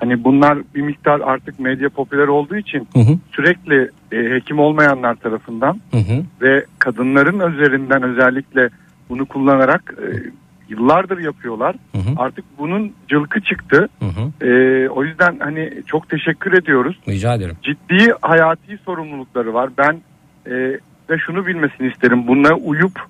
Hani 0.00 0.24
bunlar 0.24 0.58
bir 0.74 0.82
miktar 0.82 1.20
artık 1.20 1.60
medya 1.60 1.88
popüler 1.88 2.28
olduğu 2.28 2.56
için 2.56 2.88
Hı 2.92 3.00
hı. 3.00 3.18
sürekli 3.32 3.90
e, 4.12 4.34
hekim 4.34 4.58
olmayanlar 4.58 5.14
tarafından 5.14 5.80
Hı 5.90 5.96
hı. 5.96 6.24
ve 6.42 6.64
kadınların 6.78 7.52
üzerinden 7.52 8.02
özellikle 8.02 8.68
bunu 9.08 9.26
kullanarak 9.26 9.94
e, 9.98 10.06
yıllardır 10.68 11.18
yapıyorlar. 11.18 11.76
Hı 11.92 11.98
hı. 11.98 12.14
Artık 12.16 12.44
bunun 12.58 12.92
cılkı 13.08 13.40
çıktı. 13.40 13.88
Hı 13.98 14.06
hı. 14.06 14.46
E, 14.46 14.88
o 14.88 15.04
yüzden 15.04 15.36
hani 15.38 15.72
çok 15.86 16.08
teşekkür 16.08 16.52
ediyoruz. 16.52 16.96
Rica 17.08 17.34
ederim. 17.34 17.56
ciddi 17.62 18.12
hayati 18.20 18.78
sorumlulukları 18.84 19.54
var. 19.54 19.70
Ben 19.78 20.00
e, 20.46 20.50
de 21.08 21.18
şunu 21.26 21.46
bilmesini 21.46 21.88
isterim. 21.88 22.26
Buna 22.26 22.54
uyup 22.54 23.00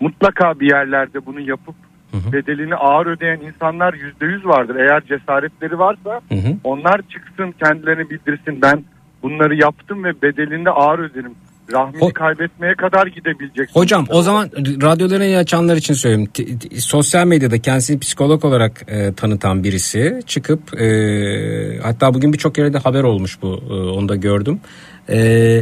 mutlaka 0.00 0.60
bir 0.60 0.70
yerlerde 0.70 1.26
bunu 1.26 1.40
yapıp 1.40 1.74
Hı 2.10 2.16
hı. 2.16 2.32
bedelini 2.32 2.74
ağır 2.74 3.06
ödeyen 3.06 3.40
insanlar 3.40 3.94
yüzde 3.94 4.26
yüz 4.26 4.46
vardır. 4.46 4.76
Eğer 4.76 5.00
cesaretleri 5.00 5.78
varsa 5.78 6.20
Hı 6.28 6.34
hı. 6.34 6.56
onlar 6.64 7.00
çıksın 7.02 7.54
kendilerini 7.64 8.10
bildirsin. 8.10 8.62
Ben 8.62 8.84
bunları 9.22 9.54
yaptım 9.54 10.04
ve 10.04 10.22
bedelini 10.22 10.70
ağır 10.70 10.98
öderim 10.98 11.34
rahmini 11.72 12.12
kaybetmeye 12.12 12.74
kadar 12.74 13.06
gidebilecek. 13.06 13.68
Hocam 13.72 14.06
o 14.10 14.22
zaman 14.22 14.50
radyolarını 14.82 15.24
iyi 15.24 15.36
açanlar 15.36 15.76
için 15.76 15.94
söyleyeyim. 15.94 16.30
T- 16.34 16.58
t- 16.58 16.80
sosyal 16.80 17.26
medyada 17.26 17.58
kendisini 17.58 17.98
psikolog 17.98 18.44
olarak 18.44 18.82
e, 18.88 19.14
tanıtan 19.14 19.64
birisi 19.64 20.20
çıkıp 20.26 20.80
e, 20.80 20.88
hatta 21.82 22.14
bugün 22.14 22.32
birçok 22.32 22.58
yerde 22.58 22.78
haber 22.78 23.02
olmuş 23.02 23.42
bu 23.42 23.62
e, 23.70 23.72
onu 23.72 24.08
da 24.08 24.16
gördüm. 24.16 24.60
E, 25.10 25.60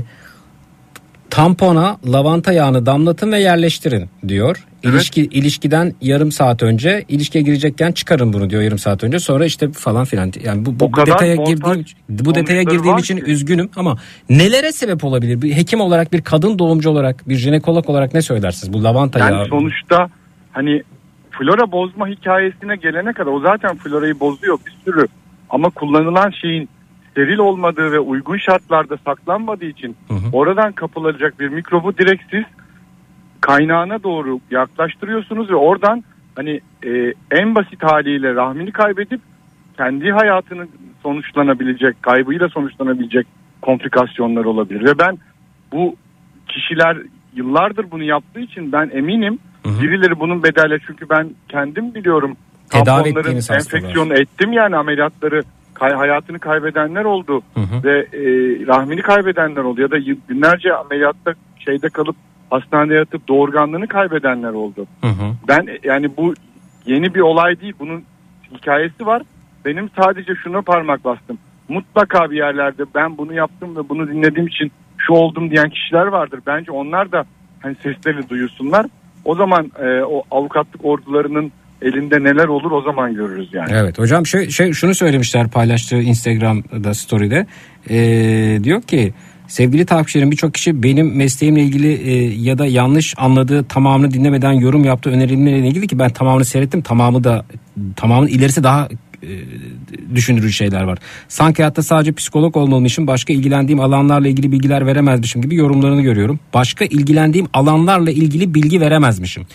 tampona 1.30 1.98
lavanta 2.12 2.52
yağını 2.52 2.86
damlatın 2.86 3.32
ve 3.32 3.40
yerleştirin 3.40 4.10
diyor. 4.28 4.66
İlişki 4.82 5.22
ilişkiden 5.22 5.92
yarım 6.00 6.32
saat 6.32 6.62
önce 6.62 7.04
ilişkiye 7.08 7.44
girecekken 7.44 7.92
çıkarın 7.92 8.32
bunu 8.32 8.50
diyor 8.50 8.62
yarım 8.62 8.78
saat 8.78 9.04
önce 9.04 9.18
sonra 9.18 9.44
işte 9.44 9.72
falan 9.72 10.04
filan. 10.04 10.32
Yani 10.44 10.66
bu, 10.66 10.80
bu, 10.80 11.06
detaya 11.06 11.34
girdiğim 11.34 11.84
bu 12.08 12.34
detaya 12.34 12.62
girdiğim 12.62 12.98
için 12.98 13.16
ki. 13.16 13.22
üzgünüm 13.22 13.70
ama 13.76 13.96
nelere 14.30 14.72
sebep 14.72 15.04
olabilir? 15.04 15.42
Bir 15.42 15.56
hekim 15.56 15.80
olarak 15.80 16.12
bir 16.12 16.22
kadın 16.22 16.58
doğumcu 16.58 16.90
olarak 16.90 17.28
bir 17.28 17.34
jinekolog 17.34 17.90
olarak 17.90 18.14
ne 18.14 18.22
söylersiniz 18.22 18.72
bu 18.72 18.84
lavanta 18.84 19.18
Yani 19.18 19.34
yağı? 19.34 19.46
sonuçta 19.46 20.08
hani 20.52 20.82
flora 21.30 21.72
bozma 21.72 22.08
hikayesine 22.08 22.76
gelene 22.76 23.12
kadar 23.12 23.30
o 23.30 23.40
zaten 23.40 23.76
florayı 23.76 24.20
bozuyor 24.20 24.58
bir 24.66 24.76
sürü. 24.84 25.06
Ama 25.50 25.70
kullanılan 25.70 26.30
şeyin 26.30 26.68
steril 27.16 27.38
olmadığı 27.38 27.92
ve 27.92 27.98
uygun 27.98 28.36
şartlarda 28.36 28.96
saklanmadığı 28.96 29.64
için 29.64 29.96
oradan 30.32 30.72
kapılacak 30.72 31.40
bir 31.40 31.48
mikrobu 31.48 31.98
direkt 31.98 32.22
siz 32.30 32.44
kaynağına 33.40 34.02
doğru 34.02 34.40
yaklaştırıyorsunuz 34.50 35.50
ve 35.50 35.54
oradan 35.54 36.04
hani 36.34 36.60
e, 36.86 37.12
en 37.30 37.54
basit 37.54 37.82
haliyle 37.82 38.34
rahmini 38.34 38.72
kaybedip 38.72 39.20
kendi 39.76 40.10
hayatının 40.10 40.68
sonuçlanabilecek, 41.02 42.02
kaybıyla 42.02 42.48
sonuçlanabilecek 42.48 43.26
komplikasyonlar 43.62 44.44
olabilir. 44.44 44.84
Ve 44.84 44.98
ben 44.98 45.18
bu 45.72 45.96
kişiler 46.48 46.96
yıllardır 47.34 47.90
bunu 47.90 48.02
yaptığı 48.02 48.40
için 48.40 48.72
ben 48.72 48.90
eminim 48.94 49.38
birileri 49.64 50.20
bunun 50.20 50.42
bedeli 50.42 50.78
çünkü 50.86 51.08
ben 51.10 51.30
kendim 51.48 51.94
biliyorum 51.94 52.36
Tedavi 52.70 52.84
tamponların 52.84 53.36
enfeksiyonu 53.36 54.14
ettim 54.14 54.52
yani 54.52 54.76
ameliyatları 54.76 55.42
kay, 55.78 55.92
hayatını 55.92 56.38
kaybedenler 56.38 57.04
oldu 57.04 57.42
Hı 57.54 57.60
hı. 57.60 57.84
ve 57.84 57.98
e, 57.98 58.22
rahmini 58.66 59.02
kaybedenler 59.02 59.62
oldu 59.62 59.80
ya 59.80 59.90
da 59.90 59.98
günlerce 60.28 60.74
ameliyatta 60.74 61.34
şeyde 61.58 61.88
kalıp 61.88 62.16
hastanede 62.50 62.94
yatıp 62.94 63.28
doğurganlığını 63.28 63.88
kaybedenler 63.88 64.52
oldu. 64.52 64.86
Hı 65.00 65.06
hı. 65.06 65.32
Ben 65.48 65.68
yani 65.84 66.16
bu 66.16 66.34
yeni 66.86 67.14
bir 67.14 67.20
olay 67.20 67.60
değil. 67.60 67.74
Bunun 67.78 68.04
hikayesi 68.54 69.06
var. 69.06 69.22
Benim 69.64 69.90
sadece 70.00 70.34
şuna 70.34 70.62
parmak 70.62 71.04
bastım. 71.04 71.38
Mutlaka 71.68 72.30
bir 72.30 72.36
yerlerde 72.36 72.82
ben 72.94 73.18
bunu 73.18 73.34
yaptım 73.34 73.76
ve 73.76 73.88
bunu 73.88 74.08
dinlediğim 74.08 74.46
için 74.46 74.72
şu 74.98 75.12
oldum 75.12 75.50
diyen 75.50 75.70
kişiler 75.70 76.06
vardır. 76.06 76.40
Bence 76.46 76.72
onlar 76.72 77.12
da 77.12 77.24
hani 77.62 77.74
seslerini 77.74 78.28
duyursunlar. 78.28 78.86
O 79.24 79.34
zaman 79.34 79.70
e, 79.82 80.02
o 80.02 80.22
avukatlık 80.30 80.84
ordularının 80.84 81.52
elinde 81.82 82.24
neler 82.24 82.48
olur 82.48 82.70
o 82.70 82.82
zaman 82.82 83.14
görürüz 83.14 83.48
yani. 83.52 83.70
Evet 83.72 83.98
hocam 83.98 84.26
şey, 84.26 84.50
şey 84.50 84.72
şunu 84.72 84.94
söylemişler 84.94 85.48
paylaştığı 85.48 86.00
Instagram'da 86.00 86.94
story'de 86.94 87.46
Ee, 87.90 88.60
diyor 88.64 88.82
ki 88.82 89.14
sevgili 89.48 89.86
takipçilerim 89.86 90.30
birçok 90.30 90.54
kişi 90.54 90.82
benim 90.82 91.16
mesleğimle 91.16 91.62
ilgili 91.62 91.92
e, 91.92 92.34
ya 92.34 92.58
da 92.58 92.66
yanlış 92.66 93.14
anladığı 93.16 93.64
tamamını 93.64 94.10
dinlemeden 94.10 94.52
yorum 94.52 94.84
yaptı 94.84 95.10
önerimlerle 95.10 95.68
ilgili 95.68 95.86
ki 95.86 95.98
ben 95.98 96.10
tamamını 96.10 96.44
seyrettim 96.44 96.82
tamamı 96.82 97.24
da 97.24 97.44
tamamının 97.96 98.28
ilerisi 98.28 98.64
daha 98.64 98.88
düşündürücü 100.14 100.52
şeyler 100.52 100.82
var. 100.82 100.98
Sanki 101.28 101.62
hayatta 101.62 101.82
sadece 101.82 102.12
psikolog 102.12 102.56
olmalıymışım 102.56 103.06
başka 103.06 103.32
ilgilendiğim 103.32 103.80
alanlarla 103.80 104.28
ilgili 104.28 104.52
bilgiler 104.52 104.86
veremezmişim 104.86 105.42
gibi 105.42 105.54
yorumlarını 105.54 106.02
görüyorum. 106.02 106.40
Başka 106.54 106.84
ilgilendiğim 106.84 107.46
alanlarla 107.52 108.10
ilgili 108.10 108.54
bilgi 108.54 108.80
veremezmişim. 108.80 109.46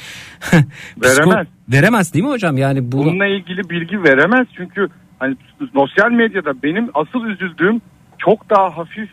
Veremez. 0.97 1.47
Veremez 1.69 2.13
değil 2.13 2.25
mi 2.25 2.31
hocam? 2.31 2.57
Yani 2.57 2.91
bu 2.91 2.97
Bununla 2.97 3.27
ilgili 3.27 3.69
bilgi 3.69 4.03
veremez 4.03 4.47
çünkü 4.57 4.87
hani 5.19 5.35
sosyal 5.73 6.11
medyada 6.11 6.63
benim 6.63 6.89
asıl 6.93 7.25
üzüldüğüm 7.25 7.81
çok 8.17 8.49
daha 8.49 8.77
hafif 8.77 9.09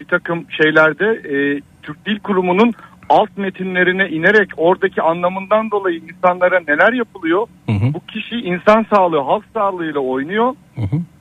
bir 0.00 0.04
takım 0.04 0.46
şeylerde 0.50 1.06
e, 1.06 1.60
Türk 1.82 2.06
Dil 2.06 2.18
Kurumu'nun 2.18 2.72
alt 3.10 3.36
metinlerine 3.36 4.08
inerek 4.08 4.48
oradaki 4.56 5.02
anlamından 5.02 5.70
dolayı 5.70 6.00
insanlara 6.14 6.60
neler 6.68 6.92
yapılıyor? 6.92 7.46
Bu 7.68 8.00
kişi 8.12 8.34
insan 8.34 8.86
sağlığı, 8.94 9.20
halk 9.20 9.44
sağlığıyla 9.54 10.00
oynuyor 10.00 10.54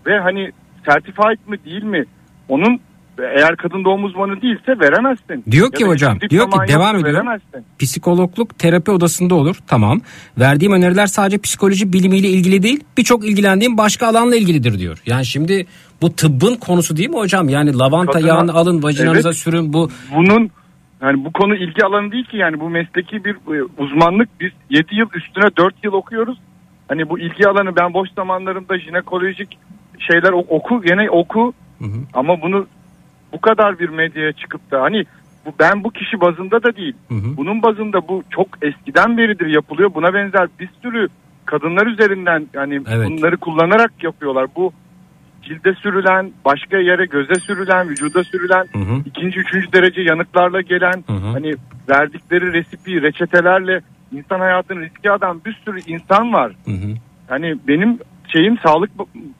ve 0.07 0.19
hani 0.19 0.51
certified 0.85 1.39
mı 1.47 1.55
değil 1.65 1.83
mi? 1.83 2.05
Onun 2.49 2.79
eğer 3.37 3.55
kadın 3.55 3.83
doğum 3.85 4.03
uzmanı 4.03 4.41
değilse 4.41 4.79
veremezsin. 4.79 5.43
Diyor 5.51 5.71
ki 5.71 5.85
hocam, 5.85 6.19
diyor 6.29 6.51
ki 6.51 6.57
devam 6.67 6.95
ediyor. 6.95 7.13
Veremezsin. 7.13 7.65
Psikologluk 7.79 8.59
terapi 8.59 8.91
odasında 8.91 9.35
olur. 9.35 9.55
Tamam. 9.67 10.01
Verdiğim 10.39 10.73
öneriler 10.73 11.07
sadece 11.07 11.37
psikoloji 11.37 11.93
bilimiyle 11.93 12.27
ilgili 12.27 12.63
değil, 12.63 12.83
birçok 12.97 13.25
ilgilendiğim 13.25 13.77
başka 13.77 14.07
alanla 14.07 14.35
ilgilidir 14.35 14.79
diyor. 14.79 14.97
Yani 15.05 15.25
şimdi 15.25 15.67
bu 16.01 16.15
tıbbın 16.15 16.55
konusu 16.55 16.97
değil 16.97 17.09
mi 17.09 17.15
hocam? 17.17 17.49
Yani 17.49 17.77
lavanta 17.77 18.11
Kadına- 18.11 18.27
yağını 18.27 18.53
alın, 18.53 18.83
vajinanıza 18.83 19.29
Evet. 19.29 19.37
sürün 19.37 19.73
bu. 19.73 19.89
bunun 20.15 20.51
yani 21.01 21.25
bu 21.25 21.31
konu 21.31 21.55
ilgi 21.55 21.85
alanı 21.85 22.11
değil 22.11 22.25
ki 22.25 22.37
yani 22.37 22.59
bu 22.59 22.69
mesleki 22.69 23.25
bir 23.25 23.35
e, 23.35 23.63
uzmanlık 23.77 24.29
biz 24.39 24.51
7 24.69 24.95
yıl 24.95 25.09
üstüne 25.15 25.45
4 25.57 25.83
yıl 25.83 25.93
okuyoruz. 25.93 26.37
Hani 26.87 27.09
bu 27.09 27.19
ilgi 27.19 27.47
alanı 27.47 27.75
ben 27.75 27.93
boş 27.93 28.09
zamanlarımda 28.11 28.79
jinekolojik 28.79 29.57
şeyler 29.99 30.31
oku 30.31 30.81
gene 30.81 31.09
oku 31.09 31.53
ama 32.13 32.41
bunu 32.41 32.67
bu 33.33 33.41
kadar 33.41 33.79
bir 33.79 33.89
medyaya 33.89 34.31
çıkıp 34.31 34.71
da 34.71 34.81
hani 34.81 35.05
bu 35.45 35.53
ben 35.59 35.83
bu 35.83 35.91
kişi 35.91 36.21
bazında 36.21 36.63
da 36.63 36.75
değil. 36.75 36.93
Bunun 37.37 37.61
bazında 37.61 38.07
bu 38.07 38.23
çok 38.29 38.47
eskiden 38.61 39.17
beridir 39.17 39.47
yapılıyor. 39.47 39.93
Buna 39.93 40.13
benzer 40.13 40.47
bir 40.59 40.69
sürü 40.81 41.07
kadınlar 41.45 41.87
üzerinden 41.87 42.47
yani 42.53 42.81
Evet. 42.89 43.09
bunları 43.09 43.37
kullanarak 43.37 44.03
yapıyorlar. 44.03 44.47
Bu 44.55 44.71
cilde 45.43 45.73
sürülen, 45.73 46.31
başka 46.45 46.77
yere 46.77 47.05
göze 47.05 47.35
sürülen, 47.35 47.89
vücuda 47.89 48.23
sürülen, 48.23 48.65
ikinci, 49.05 49.39
üçüncü 49.39 49.73
derece 49.73 50.01
yanıklarla 50.01 50.61
gelen, 50.61 51.03
hani 51.07 51.53
verdikleri 51.89 52.53
resipi, 52.53 53.01
reçetelerle 53.01 53.81
insan 54.11 54.39
hayatını 54.39 54.81
riske 54.81 55.11
atan 55.11 55.41
bir 55.45 55.53
sürü 55.65 55.79
insan 55.87 56.33
var. 56.33 56.51
Hani 57.27 57.55
benim 57.67 57.97
şeyim 58.27 58.57
Sağlık 58.57 58.91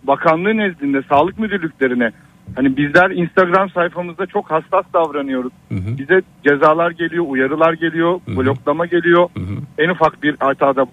Bakanlığı 0.04 0.58
nezdinde, 0.58 1.02
sağlık 1.10 1.40
müdürlüklerine 1.40 2.12
hani 2.56 2.78
bizler 2.78 3.12
Instagram 3.12 3.70
sayfamızda 3.70 4.26
çok 4.26 4.52
hassas 4.52 4.86
davranıyoruz. 4.94 5.52
Bize 5.72 6.22
cezalar 6.48 6.92
geliyor, 6.92 7.26
uyarılar 7.28 7.74
geliyor, 7.74 8.20
bloklama 8.28 8.86
geliyor. 8.86 9.30
En 9.78 9.90
ufak 9.90 10.24
bir 10.24 10.36
hatada 10.40 10.86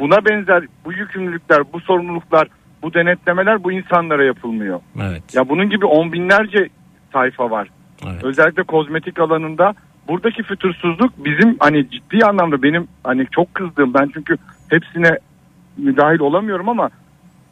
buna 0.00 0.24
benzer 0.24 0.64
bu 0.84 0.92
yükümlülükler, 0.92 1.62
bu 1.72 1.80
sorumluluklar, 1.80 2.48
bu 2.82 2.94
denetlemeler 2.94 3.64
bu 3.64 3.72
insanlara 3.72 4.24
yapılmıyor. 4.24 4.80
Evet. 5.02 5.34
Ya 5.34 5.48
bunun 5.48 5.70
gibi 5.70 5.86
on 5.86 6.12
binlerce 6.12 6.68
sayfa 7.12 7.50
var. 7.50 7.68
Özellikle 8.22 8.62
kozmetik 8.62 9.20
alanında 9.20 9.74
buradaki 10.08 10.42
fütursuzluk 10.42 11.24
bizim 11.24 11.56
hani 11.60 11.90
ciddi 11.90 12.24
anlamda 12.24 12.62
benim 12.62 12.88
hani 13.04 13.26
çok 13.30 13.54
kızdığım 13.54 13.94
ben 13.94 14.10
çünkü 14.14 14.36
hepsine 14.68 15.18
müdahil 15.76 16.20
olamıyorum 16.20 16.68
ama 16.68 16.90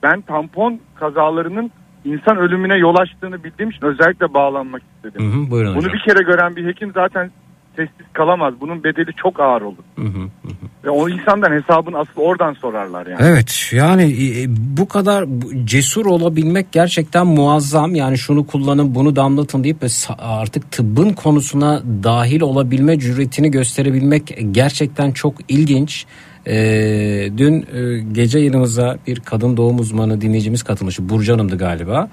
ben 0.02 0.20
tampon 0.20 0.80
kazalarının 0.94 1.70
insan 2.04 2.36
ölümüne 2.36 2.76
yol 2.76 2.96
açtığını 2.96 3.44
bildiğim 3.44 3.70
için 3.70 3.86
özellikle 3.86 4.34
bağlanmak 4.34 4.82
istedim. 4.96 5.32
Hı 5.32 5.36
hı, 5.36 5.50
buyurun 5.50 5.70
Bunu 5.70 5.78
hocam. 5.78 5.92
bir 5.92 6.00
kere 6.00 6.22
gören 6.24 6.56
bir 6.56 6.66
hekim 6.66 6.92
zaten 6.92 7.30
sessiz 7.76 8.06
kalamaz. 8.12 8.54
Bunun 8.60 8.84
bedeli 8.84 9.14
çok 9.16 9.40
ağır 9.40 9.62
olur. 9.62 9.84
Ve 10.84 10.90
o 10.90 11.08
insandan 11.08 11.52
hesabını 11.52 11.98
asıl 11.98 12.20
oradan 12.20 12.52
sorarlar 12.52 13.06
yani. 13.06 13.20
Evet 13.22 13.70
yani 13.72 14.02
e, 14.02 14.46
bu 14.48 14.88
kadar 14.88 15.24
cesur 15.64 16.06
olabilmek 16.06 16.72
gerçekten 16.72 17.26
muazzam. 17.26 17.94
Yani 17.94 18.18
şunu 18.18 18.46
kullanın 18.46 18.94
bunu 18.94 19.16
damlatın 19.16 19.64
deyip 19.64 19.86
artık 20.18 20.72
tıbbın 20.72 21.10
konusuna 21.10 21.82
dahil 22.02 22.40
olabilme 22.40 22.98
cüretini 22.98 23.50
gösterebilmek 23.50 24.38
gerçekten 24.50 25.12
çok 25.12 25.34
ilginç. 25.48 26.06
Ee, 26.48 27.30
dün 27.38 27.66
e, 27.74 27.98
gece 28.12 28.38
yayınımıza 28.38 28.98
bir 29.06 29.20
kadın 29.20 29.56
doğum 29.56 29.78
uzmanı 29.78 30.20
dinleyicimiz 30.20 30.62
katılmıştı. 30.62 31.08
Burcu 31.08 31.32
Hanım'dı 31.32 31.58
galiba. 31.58 32.08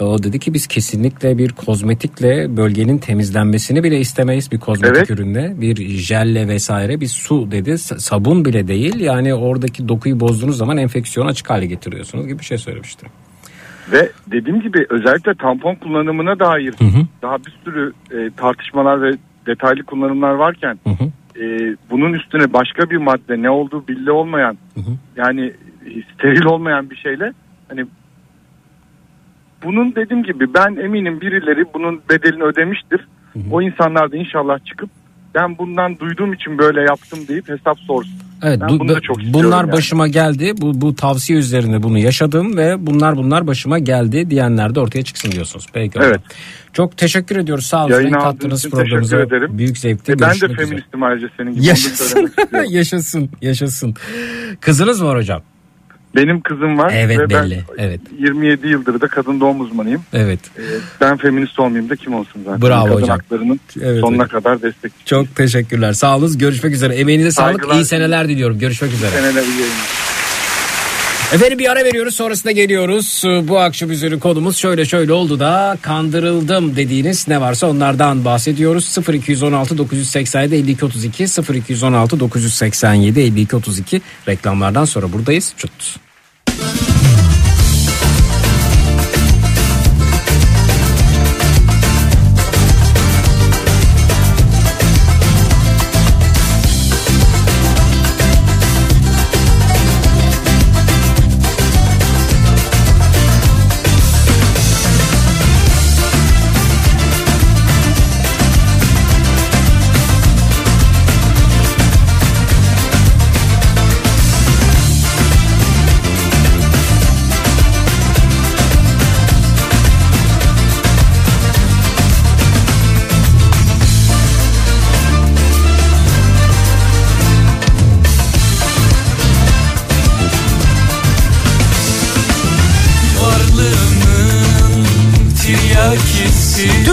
E, 0.00 0.04
o 0.04 0.22
dedi 0.22 0.38
ki 0.38 0.54
biz 0.54 0.66
kesinlikle 0.66 1.38
bir 1.38 1.52
kozmetikle 1.52 2.56
bölgenin 2.56 2.98
temizlenmesini 2.98 3.84
bile 3.84 3.98
istemeyiz. 3.98 4.52
Bir 4.52 4.58
kozmetik 4.58 4.96
Evet. 4.96 5.10
ürünle 5.10 5.60
bir 5.60 5.76
jelle 5.88 6.48
vesaire 6.48 7.00
bir 7.00 7.06
su 7.06 7.50
dedi. 7.50 7.70
Sa- 7.70 7.98
Sabun 8.00 8.44
bile 8.44 8.68
değil 8.68 9.00
yani 9.00 9.34
oradaki 9.34 9.88
dokuyu 9.88 10.20
bozduğunuz 10.20 10.56
zaman 10.56 10.76
enfeksiyon 10.76 11.26
açık 11.26 11.50
hale 11.50 11.66
getiriyorsunuz 11.66 12.26
gibi 12.26 12.38
bir 12.38 12.44
şey 12.44 12.58
söylemişti. 12.58 13.06
Ve 13.92 14.10
dediğim 14.30 14.60
gibi 14.60 14.86
özellikle 14.90 15.34
tampon 15.34 15.74
kullanımına 15.74 16.38
dair 16.38 16.74
daha 17.22 17.38
bir 17.38 17.58
sürü 17.64 17.92
e, 18.10 18.30
tartışmalar 18.36 19.02
ve 19.02 19.10
detaylı 19.46 19.82
kullanımlar 19.84 20.30
varken 20.34 20.78
e, 21.40 21.76
bunun 21.90 22.12
üstüne 22.12 22.52
başka 22.52 22.90
bir 22.90 22.96
madde 22.96 23.42
ne 23.42 23.50
olduğu 23.50 23.88
belli 23.88 24.10
olmayan 24.10 24.58
yani 25.16 25.52
e, 25.86 26.02
steril 26.14 26.44
olmayan 26.44 26.90
bir 26.90 26.96
şeyle 26.96 27.32
hani 27.68 27.86
bunun 29.64 29.94
dediğim 29.94 30.22
gibi 30.22 30.54
ben 30.54 30.76
eminim 30.76 31.20
birileri 31.20 31.64
bunun 31.74 32.00
bedelini 32.10 32.42
ödemiştir. 32.42 33.08
O 33.50 33.62
insanlar 33.62 34.12
da 34.12 34.16
inşallah 34.16 34.64
çıkıp 34.64 34.90
ben 35.34 35.58
bundan 35.58 35.98
duyduğum 35.98 36.32
için 36.32 36.58
böyle 36.58 36.80
yaptım 36.80 37.18
deyip 37.28 37.48
hesap 37.48 37.78
sorsun. 37.78 38.27
Evet 38.42 38.60
Ben 38.60 38.68
bu- 38.68 38.78
bunu 38.78 38.88
da 38.94 39.00
çok 39.00 39.16
bunlar 39.20 39.64
yani. 39.64 39.72
başıma 39.72 40.08
geldi. 40.08 40.52
Bu 40.56 40.80
bu 40.80 40.94
tavsiye 40.94 41.38
üzerine 41.38 41.82
bunu 41.82 41.98
yaşadım 41.98 42.56
ve 42.56 42.86
bunlar 42.86 43.16
bunlar 43.16 43.46
başıma 43.46 43.78
geldi 43.78 44.30
diyenler 44.30 44.74
de 44.74 44.80
ortaya 44.80 45.02
çıksın 45.02 45.32
diyorsunuz. 45.32 45.66
Peki. 45.72 45.98
Evet. 46.02 46.20
Çok 46.72 46.96
teşekkür 46.96 47.36
ediyoruz. 47.36 47.66
Sağ 47.66 47.86
olun. 47.86 48.10
Kattınız 48.10 48.60
için 48.60 48.70
programımıza. 48.70 49.16
teşekkür 49.16 49.36
ederim. 49.36 49.58
Büyük 49.58 49.78
zevkle. 49.78 50.12
E 50.12 50.18
ben 50.20 50.30
de 50.30 50.34
üzere. 50.36 50.54
feministim 50.54 51.02
ayrıca 51.02 51.28
senin 51.36 51.54
gibi. 51.54 51.66
Yaşasın. 51.66 52.32
yaşasın. 52.68 53.30
Yaşasın. 53.42 53.94
Kızınız 54.60 55.04
var 55.04 55.18
hocam. 55.18 55.42
Benim 56.16 56.40
kızım 56.40 56.78
var 56.78 56.92
Evet, 56.96 57.18
ve 57.18 57.30
belli. 57.30 57.62
ben 57.78 57.84
Evet. 57.84 58.00
27 58.18 58.68
yıldır 58.68 59.00
da 59.00 59.08
kadın 59.08 59.40
doğum 59.40 59.60
uzmanıyım. 59.60 60.02
Evet. 60.12 60.40
Ee, 60.58 60.62
Ben 61.00 61.16
feminist 61.16 61.58
olmayayım 61.58 61.90
da 61.90 61.96
kim 61.96 62.14
olsun 62.14 62.42
zaten. 62.44 62.62
Bravo 62.62 62.84
kadın 62.86 62.94
hocam. 63.02 63.08
haklarının 63.18 63.60
Evet, 63.82 64.00
sonuna 64.00 64.22
evet. 64.22 64.32
kadar 64.32 64.62
destek. 64.62 64.92
Çok 65.06 65.36
teşekkürler. 65.36 65.92
Sağ 65.92 66.16
olun. 66.16 66.38
Görüşmek 66.38 66.72
üzere. 66.74 66.94
Emeğinize 66.94 67.30
sağlık. 67.30 67.60
Saygılar. 67.60 67.74
İyi 67.80 67.84
seneler 67.84 68.28
diliyorum. 68.28 68.58
Görüşmek 68.58 68.92
üzere. 68.92 69.10
Seneler 69.10 69.42
iyi 69.42 69.60
yayınlar. 69.60 70.07
Efendim 71.32 71.58
bir 71.58 71.70
ara 71.70 71.84
veriyoruz 71.84 72.14
sonrasında 72.14 72.52
geliyoruz. 72.52 73.22
Ee, 73.26 73.48
Bu 73.48 73.58
akşam 73.58 73.90
üzeri 73.90 74.18
konumuz 74.18 74.56
şöyle 74.56 74.84
şöyle 74.84 75.12
oldu 75.12 75.40
da 75.40 75.78
kandırıldım 75.82 76.76
dediğiniz 76.76 77.28
ne 77.28 77.40
varsa 77.40 77.66
onlardan 77.66 78.24
bahsediyoruz. 78.24 78.98
0216 79.12 79.78
987 79.78 80.54
52 80.54 80.84
32 80.84 81.24
0216 81.54 82.20
987 82.20 83.20
52 83.20 83.56
32 83.56 84.00
reklamlardan 84.28 84.84
sonra 84.84 85.12
buradayız. 85.12 85.52
Çut. 85.56 86.07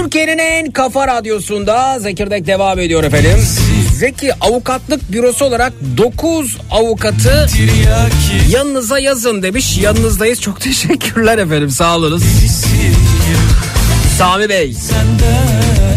Türkiye'nin 0.06 0.38
en 0.38 0.72
kafa 0.72 1.08
radyosunda 1.08 2.00
Zekirdek 2.00 2.48
devam 2.48 2.80
ediyor 2.80 3.04
efendim. 3.04 3.46
Zeki 3.96 4.34
avukatlık 4.42 5.12
bürosu 5.12 5.46
olarak 5.46 5.74
9 5.98 6.58
avukatı 6.72 7.48
yanınıza 8.50 9.00
yazın 9.00 9.44
demiş. 9.44 9.78
Yanınızdayız. 9.78 10.42
Çok 10.42 10.62
teşekkürler 10.62 11.38
efendim. 11.38 11.70
Sağ 11.70 11.96
olunuz. 11.96 12.24
Sami 14.18 14.50
Bey. 14.50 14.76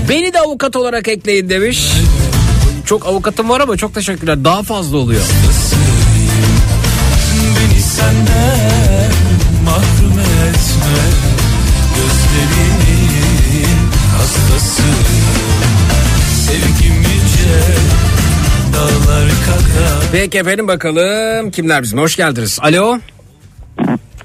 Beni 0.08 0.32
de 0.32 0.40
avukat 0.40 0.76
olarak 0.76 1.08
ekleyin 1.08 1.48
demiş. 1.48 1.86
Çok 2.86 3.06
avukatım 3.06 3.48
var 3.48 3.60
ama 3.60 3.76
çok 3.76 3.94
teşekkürler. 3.94 4.44
Daha 4.44 4.62
fazla 4.62 4.96
oluyor. 4.96 5.22
Beni 7.56 7.82
senden 7.82 8.57
Peki 20.12 20.38
efendim 20.38 20.68
bakalım 20.68 21.50
kimler 21.50 21.82
bizim 21.82 21.98
hoş 21.98 22.16
geldiniz. 22.16 22.58
Alo. 22.62 22.98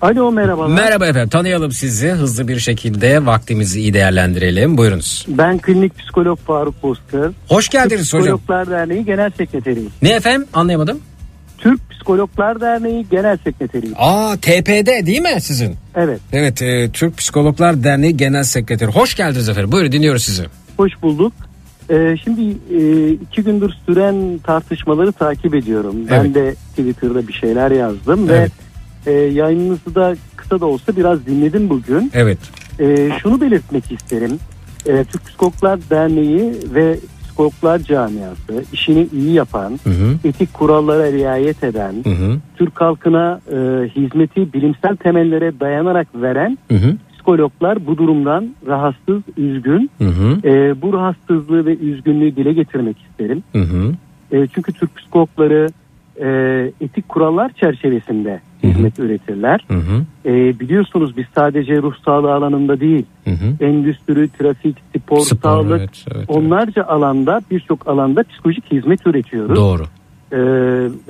Alo 0.02 0.32
merhabalar. 0.32 0.68
Merhaba 0.76 1.08
efendim 1.08 1.30
tanıyalım 1.30 1.72
sizi 1.72 2.10
hızlı 2.10 2.48
bir 2.48 2.60
şekilde 2.60 3.26
vaktimizi 3.26 3.80
iyi 3.80 3.94
değerlendirelim. 3.94 4.78
Buyurunuz. 4.78 5.26
Ben 5.28 5.60
klinik 5.60 5.98
psikolog 6.00 6.40
Faruk 6.40 6.84
Bozkır. 6.84 7.32
Hoş 7.48 7.70
geldiniz 7.70 8.12
Türk 8.12 8.22
hocam. 8.22 8.38
Psikologlar 8.38 8.70
Derneği 8.70 9.06
Genel 9.06 9.32
Sekreteriyim. 9.38 9.90
Ne 10.02 10.10
efendim 10.10 10.48
anlayamadım. 10.54 11.00
Türk 11.58 11.80
Psikologlar 11.92 12.62
Derneği 12.62 13.06
Genel 13.12 13.38
Sekreteriyim. 13.44 13.96
Aa 13.98 14.36
TPD 14.42 15.06
değil 15.06 15.22
mi 15.22 15.42
sizin? 15.42 15.76
Evet. 15.96 16.20
Evet 16.34 16.62
e, 16.62 16.90
Türk 16.94 17.18
Psikologlar 17.18 17.84
Derneği 17.84 18.18
Genel 18.18 18.44
Sekreteri. 18.44 18.92
Hoş 18.92 19.16
geldiniz 19.16 19.50
efendim. 19.50 19.72
Buyurun 19.72 19.92
dinliyoruz 19.92 20.24
sizi. 20.24 20.44
Hoş 20.78 20.92
bulduk. 21.02 21.34
Ee, 21.90 22.16
şimdi 22.24 22.42
e, 22.78 23.10
iki 23.12 23.44
gündür 23.44 23.74
süren 23.86 24.38
tartışmaları 24.44 25.12
takip 25.12 25.56
ediyorum. 25.56 25.96
Ben 26.12 26.20
Evet. 26.20 26.36
de 26.36 26.56
Twitter'da 26.70 27.28
bir 27.28 27.34
şeyler 27.34 27.72
yazdım 27.72 28.28
Evet. 28.30 28.52
ve 29.06 29.12
e, 29.12 29.16
yayınınızı 29.34 29.96
da 29.96 30.16
kısa 30.36 30.60
da 30.62 30.66
olsa 30.66 30.96
biraz 30.98 31.26
dinledim 31.26 31.70
bugün. 31.70 32.12
Evet. 32.14 32.38
E, 32.80 33.10
şunu 33.22 33.42
belirtmek 33.42 33.92
isterim. 33.92 34.40
E, 34.86 35.04
Türk 35.04 35.26
Psikologlar 35.26 35.80
Derneği 35.90 36.54
ve 36.76 36.98
Psikologlar 37.24 37.80
Camiası 37.80 38.64
işini 38.74 39.08
iyi 39.14 39.34
yapan, 39.34 39.80
Hı 39.84 39.90
hı. 39.90 40.28
etik 40.28 40.54
kurallara 40.54 41.12
riayet 41.12 41.64
eden, 41.64 41.94
Hı 42.04 42.10
hı. 42.10 42.38
Türk 42.56 42.82
halkına 42.82 43.42
e, 43.52 43.56
hizmeti 43.96 44.54
bilimsel 44.54 44.96
temellere 44.96 45.60
dayanarak 45.60 46.08
veren 46.16 46.58
Hı 46.72 46.76
hı. 46.78 46.96
Psikologlar 47.24 47.88
bu 47.88 47.98
durumdan 47.98 48.56
rahatsız, 48.68 49.22
üzgün. 49.38 49.90
Hı 49.98 50.08
hı. 50.08 50.48
E, 50.48 50.82
bu 50.82 50.94
rahatsızlığı 50.94 51.66
ve 51.66 51.78
üzgünlüğü 51.78 52.36
dile 52.36 52.54
getirmek 52.54 52.98
isterim. 53.10 53.44
Hı 53.52 53.62
hı. 53.62 53.94
E, 54.32 54.48
çünkü 54.48 54.74
Türk 54.74 54.96
psikologları 54.96 55.68
e, 56.22 56.28
etik 56.82 57.10
kurallar 57.10 57.52
çerçevesinde 57.54 58.42
hizmet 58.64 59.00
üretirler. 59.00 59.66
Hı 59.68 59.74
hı. 59.74 60.06
E, 60.26 60.60
biliyorsunuz 60.60 61.18
biz 61.18 61.26
sadece 61.36 61.82
ruh 61.82 61.94
sağlığı 62.06 62.34
alanında 62.34 62.80
değil, 62.80 63.06
Hı 63.24 63.32
hı. 63.32 63.66
endüstri, 63.66 64.30
trafik, 64.30 64.78
spor, 64.98 65.20
Spor, 65.20 65.50
sağlık, 65.50 65.80
evet, 65.80 66.06
evet, 66.08 66.18
evet. 66.18 66.30
onlarca 66.30 66.84
alanda 66.84 67.42
birçok 67.52 67.88
alanda 67.88 68.24
psikolojik 68.24 68.72
hizmet 68.72 69.08
üretiyoruz. 69.08 69.56
Doğru. 69.56 69.84
Ee, 70.32 70.38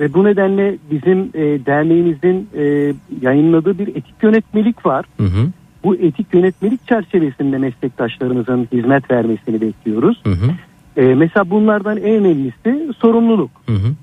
ve 0.00 0.14
bu 0.14 0.24
nedenle 0.24 0.78
bizim 0.90 1.18
e, 1.34 1.66
derneğimizin 1.66 2.48
e, 2.56 2.94
yayınladığı 3.22 3.78
bir 3.78 3.88
etik 3.88 4.14
yönetmelik 4.22 4.86
var. 4.86 5.04
Hı 5.16 5.24
hı. 5.24 5.50
Bu 5.84 5.94
etik 5.94 6.34
yönetmelik 6.34 6.88
çerçevesinde 6.88 7.58
meslektaşlarımızın 7.58 8.68
hizmet 8.72 9.10
vermesini 9.10 9.60
bekliyoruz. 9.60 10.20
Hı 10.24 10.30
hı. 10.30 10.50
Ee, 10.96 11.14
mesela 11.14 11.50
bunlardan 11.50 11.96
en 11.96 12.04
önemlisi 12.04 12.92
sorumluluk. 12.98 13.50
Hı 13.66 13.72
hı. 13.72 13.94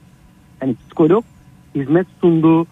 Yani 0.62 0.76
psikolog 0.76 1.24
hizmet 1.76 2.08
sunduğu 2.22 2.66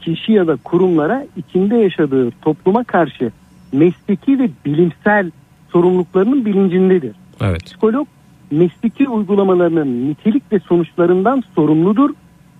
kişi 0.00 0.32
ya 0.32 0.46
da 0.46 0.56
kurumlara 0.56 1.26
içinde 1.36 1.76
yaşadığı 1.76 2.30
topluma 2.30 2.84
karşı 2.84 3.32
mesleki 3.72 4.38
ve 4.38 4.50
bilimsel 4.64 5.30
sorumluluklarının 5.68 6.44
bilincindedir. 6.44 7.16
Evet. 7.40 7.64
Psikolog 7.64 8.06
mesleki 8.50 9.08
uygulamalarının 9.08 10.10
nitelik 10.10 10.52
ve 10.52 10.58
sonuçlarından 10.58 11.42
sorumludur. 11.54 12.10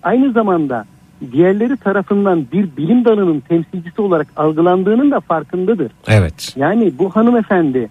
Aynı 0.03 0.31
zamanda 0.31 0.85
diğerleri 1.31 1.77
tarafından 1.77 2.45
bir 2.51 2.77
bilim 2.77 3.05
dalının 3.05 3.39
temsilcisi 3.39 4.01
olarak 4.01 4.27
algılandığının 4.35 5.11
da 5.11 5.19
farkındadır. 5.19 5.91
Evet. 6.07 6.53
Yani 6.55 6.93
bu 6.99 7.09
hanımefendi 7.09 7.89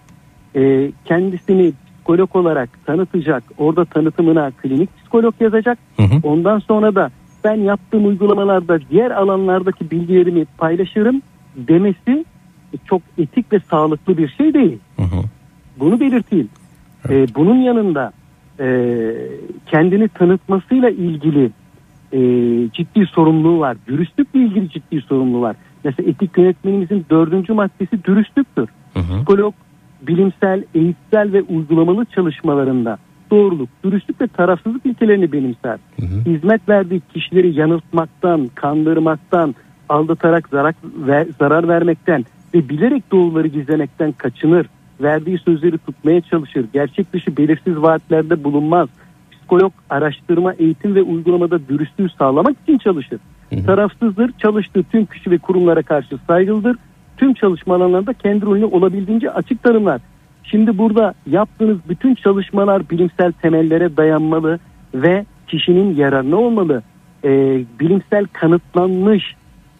e, 0.55 0.91
kendisini 1.05 1.73
psikolog 2.07 2.35
olarak 2.35 2.69
tanıtacak, 2.85 3.43
orada 3.57 3.85
tanıtımına 3.85 4.51
klinik 4.51 4.97
psikolog 4.97 5.33
yazacak. 5.39 5.77
Hı 5.97 6.03
hı. 6.03 6.19
Ondan 6.23 6.59
sonra 6.59 6.95
da 6.95 7.11
ben 7.43 7.55
yaptığım 7.55 8.07
uygulamalarda 8.07 8.79
diğer 8.89 9.11
alanlardaki 9.11 9.91
bilgilerimi 9.91 10.45
paylaşırım 10.57 11.21
demesi 11.55 12.25
çok 12.85 13.01
etik 13.17 13.53
ve 13.53 13.59
sağlıklı 13.59 14.17
bir 14.17 14.27
şey 14.27 14.53
değil. 14.53 14.79
Hı 14.95 15.03
hı. 15.03 15.21
Bunu 15.79 15.99
belirteyim. 15.99 16.49
Ee, 17.09 17.27
bunun 17.35 17.55
yanında 17.55 18.11
e, 18.59 18.65
kendini 19.65 20.07
tanıtmasıyla 20.07 20.89
ilgili 20.89 21.51
e, 22.13 22.19
ciddi 22.73 23.05
sorumluluğu 23.05 23.59
var. 23.59 23.77
Dürüstlükle 23.87 24.39
ilgili 24.39 24.69
ciddi 24.69 25.01
sorumluluğu 25.01 25.41
var. 25.41 25.55
Mesela 25.83 26.09
etik 26.09 26.37
yönetmenimizin 26.37 27.05
dördüncü 27.09 27.53
maddesi 27.53 28.03
dürüstlüktür. 28.03 28.69
Hı 28.93 28.99
hı. 28.99 29.17
Psikolog 29.17 29.53
bilimsel, 30.01 30.63
eğitsel 30.75 31.33
ve 31.33 31.41
uygulamalı 31.41 32.05
çalışmalarında 32.05 32.97
doğruluk, 33.31 33.69
dürüstlük 33.83 34.21
ve 34.21 34.27
tarafsızlık 34.27 34.85
ilkelerini 34.85 35.31
benimser. 35.31 35.77
Hı 35.99 36.05
hı. 36.05 36.31
Hizmet 36.31 36.69
verdiği 36.69 37.01
kişileri 37.13 37.59
yanıltmaktan, 37.59 38.49
kandırmaktan, 38.55 39.55
aldatarak 39.89 40.49
zarar, 40.49 40.75
ver- 40.83 41.27
zarar 41.39 41.67
vermekten 41.67 42.25
ve 42.53 42.69
bilerek 42.69 43.11
doğruları 43.11 43.47
gizlemekten 43.47 44.11
kaçınır. 44.11 44.67
verdiği 45.01 45.37
sözleri 45.37 45.77
tutmaya 45.77 46.21
çalışır. 46.21 46.65
Gerçek 46.73 47.13
dışı 47.13 47.37
belirsiz 47.37 47.77
vaatlerde 47.77 48.43
bulunmaz. 48.43 48.89
Psikolog 49.47 49.73
araştırma, 49.89 50.53
eğitim 50.53 50.95
ve 50.95 51.01
uygulamada 51.01 51.67
dürüstlüğü 51.67 52.09
sağlamak 52.09 52.55
için 52.63 52.77
çalışır. 52.77 53.19
Tarafsızdır, 53.65 54.31
çalıştığı 54.31 54.83
tüm 54.83 55.05
kişi 55.05 55.31
ve 55.31 55.37
kurumlara 55.37 55.81
karşı 55.81 56.17
saygılıdır. 56.27 56.77
Tüm 57.17 57.33
çalışma 57.33 57.75
alanlarında 57.75 58.13
kendi 58.13 58.45
rolünü 58.45 58.65
olabildiğince 58.65 59.31
açık 59.31 59.63
tanımlar. 59.63 60.01
Şimdi 60.43 60.77
burada 60.77 61.13
yaptığınız 61.25 61.77
bütün 61.89 62.15
çalışmalar 62.15 62.89
bilimsel 62.89 63.31
temellere 63.31 63.97
dayanmalı 63.97 64.59
ve 64.93 65.25
kişinin 65.47 65.95
yararına 65.95 66.35
olmalı. 66.35 66.83
Ee, 67.23 67.61
bilimsel 67.79 68.25
kanıtlanmış 68.33 69.35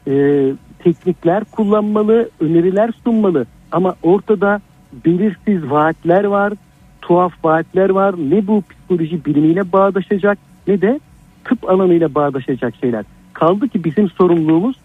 e, 0.07 0.43
teknikler 0.79 1.43
kullanmalı, 1.43 2.29
öneriler 2.39 2.91
sunmalı. 3.03 3.45
Ama 3.71 3.95
ortada 4.03 4.61
belirsiz 5.05 5.69
vaatler 5.69 6.23
var, 6.23 6.53
tuhaf 7.07 7.33
vaatler 7.43 7.89
var. 7.89 8.15
Ne 8.29 8.47
bu 8.47 8.63
psikoloji 8.69 9.25
bilimiyle 9.25 9.71
bağdaşacak 9.71 10.37
ne 10.67 10.81
de 10.81 10.99
tıp 11.45 11.69
alanıyla 11.69 12.15
bağdaşacak 12.15 12.73
şeyler. 12.81 13.05
Kaldı 13.33 13.67
ki 13.69 13.83
bizim 13.83 14.09
sorumluluğumuz 14.09 14.75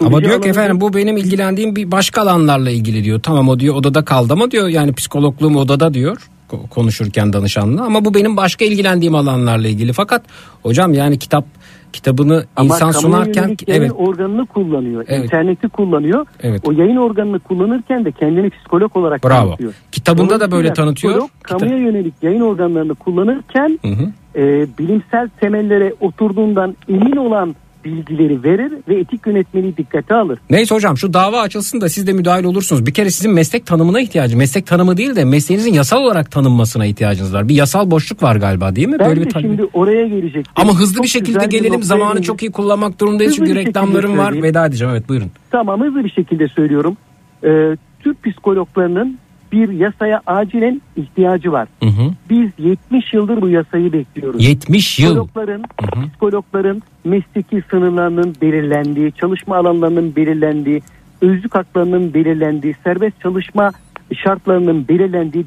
Ama 0.00 0.20
diyor 0.20 0.42
ki 0.42 0.48
efendim 0.48 0.80
bu 0.80 0.94
benim 0.94 1.16
ilgilendiğim 1.16 1.76
bir 1.76 1.90
başka 1.90 2.22
alanlarla 2.22 2.70
ilgili 2.70 3.04
diyor. 3.04 3.20
Tamam 3.22 3.48
o 3.48 3.60
diyor 3.60 3.74
odada 3.74 4.04
kaldı 4.04 4.32
ama 4.32 4.50
diyor 4.50 4.68
yani 4.68 4.92
psikologluğum 4.92 5.56
odada 5.56 5.94
diyor 5.94 6.16
ko- 6.50 6.68
konuşurken 6.68 7.32
danışanla 7.32 7.84
ama 7.84 8.04
bu 8.04 8.14
benim 8.14 8.36
başka 8.36 8.64
ilgilendiğim 8.64 9.14
alanlarla 9.14 9.68
ilgili. 9.68 9.92
Fakat 9.92 10.22
hocam 10.62 10.94
yani 10.94 11.18
kitap 11.18 11.44
kitabını 11.92 12.44
Ama 12.56 12.74
insan 12.74 12.90
sunarken 12.90 13.56
evet 13.66 13.92
organını 13.96 14.46
kullanıyor. 14.46 15.04
Evet. 15.08 15.24
interneti 15.24 15.68
kullanıyor. 15.68 16.26
Evet. 16.42 16.62
O 16.64 16.72
yayın 16.72 16.96
organını 16.96 17.38
kullanırken 17.38 18.04
de 18.04 18.12
kendini 18.12 18.50
psikolog 18.50 18.96
olarak 18.96 19.24
Bravo. 19.24 19.46
tanıtıyor. 19.46 19.74
Kitabında 19.92 20.40
da 20.40 20.50
böyle 20.50 20.72
tanıtıyor. 20.72 21.12
Psikolog, 21.12 21.30
kamuya 21.42 21.78
yönelik 21.78 22.14
yayın 22.22 22.40
organlarını 22.40 22.94
kullanırken 22.94 23.78
Hı 23.82 23.88
hı. 23.88 24.12
e, 24.36 24.66
bilimsel 24.78 25.28
temellere 25.40 25.94
oturduğundan 26.00 26.76
emin 26.88 27.16
olan 27.16 27.56
bilgileri 27.84 28.42
verir 28.44 28.72
ve 28.88 29.00
etik 29.00 29.26
yönetmeliği 29.26 29.76
dikkate 29.76 30.14
alır. 30.14 30.38
Neyse 30.50 30.74
hocam 30.74 30.96
şu 30.96 31.12
dava 31.12 31.40
açılsın 31.40 31.80
da 31.80 31.88
siz 31.88 32.06
de 32.06 32.12
müdahil 32.12 32.44
olursunuz. 32.44 32.86
Bir 32.86 32.94
kere 32.94 33.10
sizin 33.10 33.32
meslek 33.32 33.66
tanımına 33.66 34.00
ihtiyacı, 34.00 34.36
meslek 34.36 34.66
tanımı 34.66 34.96
değil 34.96 35.16
de 35.16 35.24
mesleğinizin 35.24 35.72
yasal 35.72 36.02
olarak 36.02 36.30
tanınmasına 36.30 36.86
ihtiyacınız 36.86 37.34
var. 37.34 37.48
Bir 37.48 37.54
yasal 37.54 37.90
boşluk 37.90 38.22
var 38.22 38.36
galiba 38.36 38.76
değil 38.76 38.88
mi? 38.88 38.96
Ben 38.98 39.08
Böyle 39.08 39.20
de 39.20 39.24
bir 39.24 39.30
tabii. 39.30 39.42
şimdi 39.42 39.64
oraya 39.72 40.06
gelecektim. 40.08 40.52
Ama 40.56 40.78
hızlı 40.78 40.94
Çok 40.94 41.04
bir 41.04 41.08
şekilde 41.08 41.40
bir 41.40 41.50
gelelim. 41.50 41.82
Zamanı 41.82 42.22
çok 42.22 42.42
iyi 42.42 42.52
kullanmak 42.52 43.00
durumdayız 43.00 43.32
Hızlı 43.32 43.46
çünkü 43.46 43.58
reklamlarım 43.60 44.18
var. 44.18 44.42
Veda 44.42 44.66
edeceğim. 44.66 44.92
Evet 44.94 45.08
buyurun. 45.08 45.30
Tamam 45.50 45.80
hızlı 45.80 46.04
bir 46.04 46.10
şekilde 46.10 46.48
söylüyorum. 46.48 46.96
Ee, 47.44 47.76
Türk 48.00 48.24
psikologlarının 48.24 49.18
bir 49.52 49.68
yasaya 49.68 50.20
acilen 50.26 50.82
ihtiyacı 50.96 51.52
var. 51.52 51.68
Hı 51.82 51.88
hı. 51.88 52.10
Biz 52.30 52.50
70 52.58 53.14
yıldır 53.14 53.40
bu 53.40 53.48
yasayı 53.48 53.92
bekliyoruz. 53.92 54.48
70 54.48 54.98
yıl. 54.98 55.08
Psikologların, 55.08 55.62
psikologların 56.08 56.82
mesleki 57.04 57.62
sınırlarının 57.70 58.34
belirlendiği, 58.42 59.12
çalışma 59.12 59.56
alanlarının 59.56 60.16
belirlendiği, 60.16 60.82
özlük 61.20 61.54
haklarının 61.54 62.14
belirlendiği, 62.14 62.74
serbest 62.84 63.20
çalışma 63.20 63.70
şartlarının 64.14 64.88
belirlendiği 64.88 65.44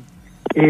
e, 0.55 0.63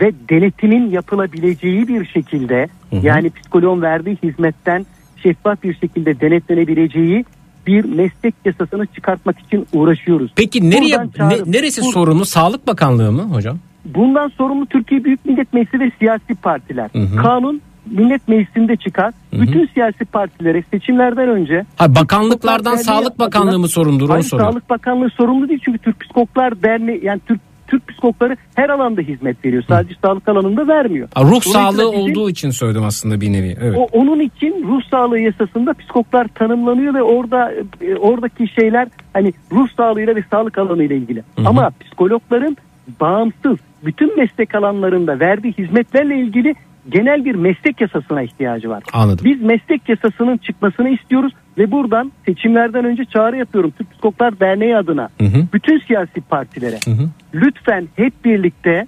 ve 0.00 0.12
denetimin 0.30 0.90
yapılabileceği 0.90 1.88
bir 1.88 2.04
şekilde 2.04 2.68
Hı 2.90 2.96
hı. 2.96 3.06
yani 3.06 3.30
psikoloğun 3.30 3.82
verdiği 3.82 4.16
hizmetten 4.22 4.86
şeffaf 5.22 5.62
bir 5.62 5.74
şekilde 5.74 6.20
denetlenebileceği 6.20 7.24
bir 7.66 7.84
meslek 7.84 8.34
yasasını 8.44 8.86
çıkartmak 8.86 9.38
için 9.40 9.66
uğraşıyoruz. 9.72 10.32
Peki 10.36 10.70
nereye 10.70 10.98
ne- 10.98 11.52
neresi 11.52 11.80
bu- 11.82 11.92
sorumlu? 11.92 12.24
Sağlık 12.24 12.66
Bakanlığı 12.66 13.12
mı 13.12 13.22
hocam? 13.22 13.58
Bundan 13.84 14.28
sorumlu 14.28 14.66
Türkiye 14.66 15.04
Büyük 15.04 15.24
Millet 15.26 15.52
Meclisi 15.52 15.80
ve 15.80 15.90
siyasi 15.98 16.34
partiler. 16.34 16.90
Hı 16.92 16.98
hı. 16.98 17.16
Kanun 17.16 17.60
Millet 17.86 18.28
Meclisi'nde 18.28 18.76
çıkar. 18.76 19.12
Hı 19.30 19.36
hı. 19.36 19.40
Bütün 19.42 19.66
siyasi 19.74 20.04
partilere 20.04 20.62
seçimlerden 20.70 21.28
önce 21.28 21.64
Ha 21.76 21.94
bakanlıklardan 21.94 22.76
Sağlık 22.76 23.18
Bakanlığı 23.18 23.48
adına- 23.50 23.58
mı 23.58 23.68
sorumludur 23.68 24.08
Hayır, 24.10 24.22
soruyorum. 24.24 24.52
Sağlık 24.52 24.70
Bakanlığı 24.70 25.10
sorumlu 25.10 25.48
değil 25.48 25.60
çünkü 25.64 25.78
Türk 25.78 26.00
Psikologlar 26.00 26.62
Derneği 26.62 27.00
yani 27.04 27.20
Türk 27.26 27.40
Türk 27.72 27.88
psikologları 27.88 28.36
her 28.54 28.68
alanda 28.68 29.00
hizmet 29.00 29.44
veriyor. 29.44 29.62
Sadece 29.68 29.94
sağlık 30.04 30.28
alanında 30.28 30.68
vermiyor. 30.68 31.08
Ha, 31.14 31.22
ruh 31.22 31.26
Dolayısıyla 31.28 31.72
sağlığı 31.72 31.92
bizim- 31.92 32.00
olduğu 32.00 32.30
için 32.30 32.50
söyledim 32.50 32.84
aslında 32.84 33.20
bir 33.20 33.32
nevi. 33.32 33.56
Evet. 33.62 33.78
o, 33.78 33.82
onun 33.92 34.20
için 34.20 34.64
ruh 34.68 34.82
sağlığı 34.90 35.18
yasasında 35.18 35.74
psikologlar 35.74 36.28
tanımlanıyor 36.28 36.94
ve 36.94 37.02
orada 37.02 37.52
e, 37.80 37.94
oradaki 37.96 38.48
şeyler 38.48 38.88
hani 39.12 39.32
ruh 39.52 39.68
sağlığıyla 39.76 40.16
ve 40.16 40.24
sağlık 40.30 40.58
alanıyla 40.58 40.96
ilgili. 40.96 41.22
Hı 41.36 41.42
hı. 41.42 41.48
Ama 41.48 41.70
psikologların 41.80 42.56
bağımsız 43.00 43.56
bütün 43.84 44.16
meslek 44.18 44.54
alanlarında 44.54 45.20
verdiği 45.20 45.52
hizmetlerle 45.52 46.20
ilgili 46.20 46.54
genel 46.88 47.24
bir 47.24 47.34
meslek 47.34 47.80
yasasına 47.80 48.22
ihtiyacı 48.22 48.68
var. 48.70 48.82
Anladım. 48.92 49.24
Biz 49.24 49.42
meslek 49.42 49.88
yasasının 49.88 50.36
çıkmasını 50.36 50.88
istiyoruz 50.88 51.32
ve 51.58 51.70
buradan 51.70 52.12
seçimlerden 52.26 52.84
önce 52.84 53.04
çağrı 53.04 53.36
yapıyorum 53.36 53.70
Türk 53.78 53.90
Psikologlar 53.92 54.40
Derneği 54.40 54.76
adına 54.76 55.08
Hı 55.20 55.24
hı. 55.26 55.46
bütün 55.52 55.78
siyasi 55.78 56.20
partilere 56.20 56.78
Hı 56.84 56.90
hı. 56.90 57.08
lütfen 57.34 57.88
hep 57.96 58.24
birlikte 58.24 58.86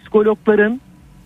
psikologların 0.00 0.80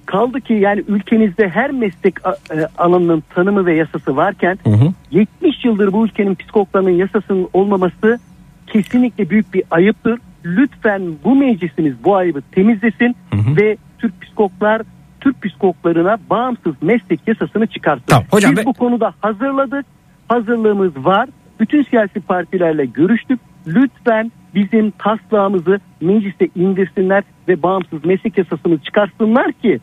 kaldı 0.07 0.41
ki 0.41 0.53
yani 0.55 0.85
ülkemizde 0.89 1.49
her 1.49 1.71
meslek 1.71 2.15
e, 2.27 2.67
alanının 2.79 3.23
tanımı 3.35 3.67
ve 3.67 3.75
yasası 3.77 4.17
varken 4.17 4.59
Hı 4.65 4.71
hı. 4.71 4.93
70 5.11 5.65
yıldır 5.65 5.93
bu 5.93 6.05
ülkenin 6.05 6.35
psikologlarının 6.35 6.91
yasasının 6.91 7.49
olmaması 7.53 8.19
kesinlikle 8.67 9.31
büyük 9.31 9.55
bir 9.55 9.63
ayıptır. 9.71 10.19
Lütfen 10.45 11.03
bu 11.25 11.35
meclisimiz 11.37 11.95
bu 12.05 12.17
ayıbı 12.17 12.43
temizlesin 12.53 13.17
Hı 13.31 13.37
hı. 13.37 13.57
ve 13.57 13.77
Türk 13.99 14.21
psikologlar 14.23 14.83
Türk 15.21 15.43
psikologlarına 15.43 16.19
bağımsız 16.31 16.75
meslek 16.83 17.21
yasasını 17.27 17.67
çıkarsın. 17.67 18.05
Tamam, 18.07 18.25
hocam 18.31 18.51
Biz 18.53 18.59
ve- 18.59 18.65
bu 18.65 18.73
konuda 18.73 19.15
hazırladık. 19.21 19.87
Hazırlığımız 20.35 20.97
var. 20.97 21.29
Bütün 21.61 21.83
siyasi 21.83 22.21
partilerle 22.21 22.85
görüştük. 22.85 23.41
Lütfen 23.67 24.33
bizim 24.55 24.91
taslağımızı 24.91 25.81
mecliste 26.01 26.49
indirsinler 26.57 27.23
ve 27.49 27.63
bağımsız 27.63 28.05
meslek 28.05 28.39
yasasını 28.39 28.79
çıkarsınlar 28.79 29.53
ki 29.53 29.81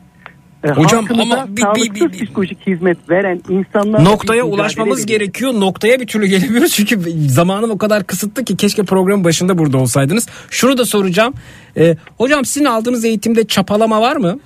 e, 0.64 0.70
Hocam 0.70 1.06
ama 1.14 1.46
bir- 1.50 1.62
bir- 1.76 1.96
bir- 1.96 2.02
bir- 2.02 2.10
psikolojik 2.26 2.68
hizmet 2.68 3.10
veren 3.10 3.42
insanlar 3.50 4.04
Noktaya 4.06 4.44
ulaşmamız 4.44 5.06
gerekiyor. 5.06 5.54
Noktaya 5.54 6.00
bir 6.00 6.08
türlü 6.08 6.26
gelemiyoruz 6.26 6.72
çünkü 6.76 7.00
zamanım 7.30 7.72
o 7.72 7.78
kadar 7.78 8.04
kısıtlı 8.04 8.44
ki 8.46 8.58
keşke 8.58 8.84
programın 8.84 9.24
başında 9.24 9.58
burada 9.58 9.78
olsaydınız. 9.78 10.28
Şunu 10.50 10.78
da 10.78 10.86
soracağım. 10.86 11.34
Ee, 11.78 11.96
hocam 12.18 12.46
sizin 12.46 12.66
aldığınız 12.66 13.06
eğitimde 13.06 13.48
çapalama 13.48 14.02
var 14.02 14.16
mı? 14.16 14.40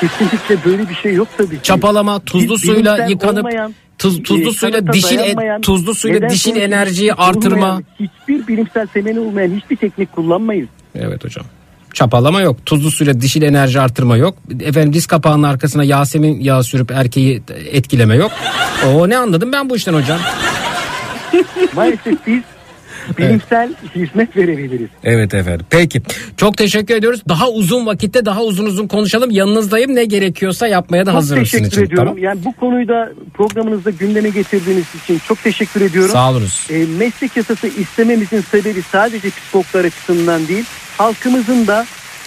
Kesinlikle 0.00 0.70
böyle 0.70 0.88
bir 0.88 0.94
şey 0.94 1.14
yok 1.14 1.28
tabii 1.38 1.56
ki. 1.56 1.62
Çapalama, 1.62 2.20
tuzlu 2.20 2.54
Biz 2.54 2.60
suyla 2.60 3.06
yıkanıp 3.06 3.38
olmayan, 3.38 3.74
tuz, 3.98 4.22
tuzlu 4.22 4.50
e, 4.50 4.52
suyla 4.52 4.92
dişil 4.92 5.18
e- 5.18 5.60
tuzlu 5.62 5.94
suyla 5.94 6.30
dişil 6.30 6.56
enerjiyi 6.56 7.14
artırma. 7.14 7.82
Hiçbir 8.00 8.46
bilimsel 8.46 8.86
temeli 8.86 9.20
olmayan 9.20 9.50
hiçbir 9.50 9.76
teknik 9.76 10.12
kullanmayız. 10.12 10.68
Evet 10.94 11.24
hocam. 11.24 11.46
Çapalama 11.94 12.40
yok. 12.40 12.66
Tuzlu 12.66 12.90
suyla 12.90 13.20
dişil 13.20 13.42
enerji 13.42 13.80
artırma 13.80 14.16
yok. 14.16 14.38
Efendim 14.60 14.92
diz 14.92 15.06
kapağının 15.06 15.42
arkasına 15.42 15.84
Yasemin 15.84 16.40
yağı 16.40 16.64
sürüp 16.64 16.90
erkeği 16.90 17.42
etkileme 17.70 18.16
yok. 18.16 18.30
O 18.94 19.08
ne 19.08 19.18
anladım 19.18 19.52
ben 19.52 19.70
bu 19.70 19.76
işten 19.76 19.94
hocam. 19.94 20.18
Maalesef 21.74 22.26
biz 22.26 22.42
bilimsel 23.18 23.70
hizmet 23.94 24.36
verebiliriz. 24.36 24.88
Evet 25.04 25.34
efendim. 25.34 25.66
Peki. 25.70 26.02
Çok 26.36 26.56
teşekkür 26.56 26.94
ediyoruz. 26.96 27.22
Daha 27.28 27.50
uzun 27.50 27.86
vakitte 27.86 28.24
daha 28.24 28.42
uzun 28.42 28.66
uzun 28.66 28.86
konuşalım. 28.88 29.30
Yanınızdayım. 29.30 29.94
Ne 29.94 30.04
gerekiyorsa 30.04 30.66
yapmaya 30.66 31.06
da 31.06 31.10
Çok 31.10 31.16
hazırım 31.18 31.46
sizin 31.46 31.58
teşekkür 31.64 31.76
için. 31.82 31.86
ediyorum. 31.86 32.08
Tamam. 32.08 32.24
Yani 32.24 32.44
bu 32.44 32.52
konuyu 32.52 32.88
da 32.88 33.12
programınızda 33.34 33.90
gündeme 33.90 34.28
getirdiğiniz 34.28 34.84
için 35.04 35.20
çok 35.28 35.42
teşekkür 35.42 35.80
ediyorum. 35.80 36.10
Sağ 36.12 36.30
olunuz. 36.30 36.66
E, 36.70 36.84
meslek 36.98 37.36
yasası 37.36 37.66
istememizin 37.66 38.40
sebebi 38.40 38.82
sadece 38.92 39.30
psikologlar 39.30 39.84
açısından 39.84 40.48
değil, 40.48 40.64
halkımızın 40.98 41.66
da 41.66 41.86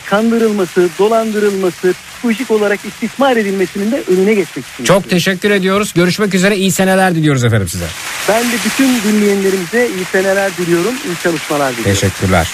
kandırılması, 0.09 0.89
dolandırılması, 0.99 1.93
psikolojik 2.11 2.51
olarak 2.51 2.79
istismar 2.85 3.37
edilmesinin 3.37 3.91
de 3.91 4.03
önüne 4.07 4.33
geçmek 4.33 4.65
için. 4.73 4.83
Çok 4.83 5.09
teşekkür 5.09 5.51
ediyoruz. 5.51 5.93
Görüşmek 5.95 6.33
üzere. 6.33 6.57
İyi 6.57 6.71
seneler 6.71 7.15
diliyoruz 7.15 7.43
efendim 7.43 7.67
size. 7.67 7.85
Ben 8.29 8.43
de 8.43 8.55
bütün 8.65 9.11
dinleyenlerimize 9.11 9.87
iyi 9.97 10.05
seneler 10.11 10.57
diliyorum, 10.57 10.93
iyi 11.07 11.23
çalışmalar 11.23 11.71
diliyorum. 11.71 11.93
Teşekkürler. 11.93 12.47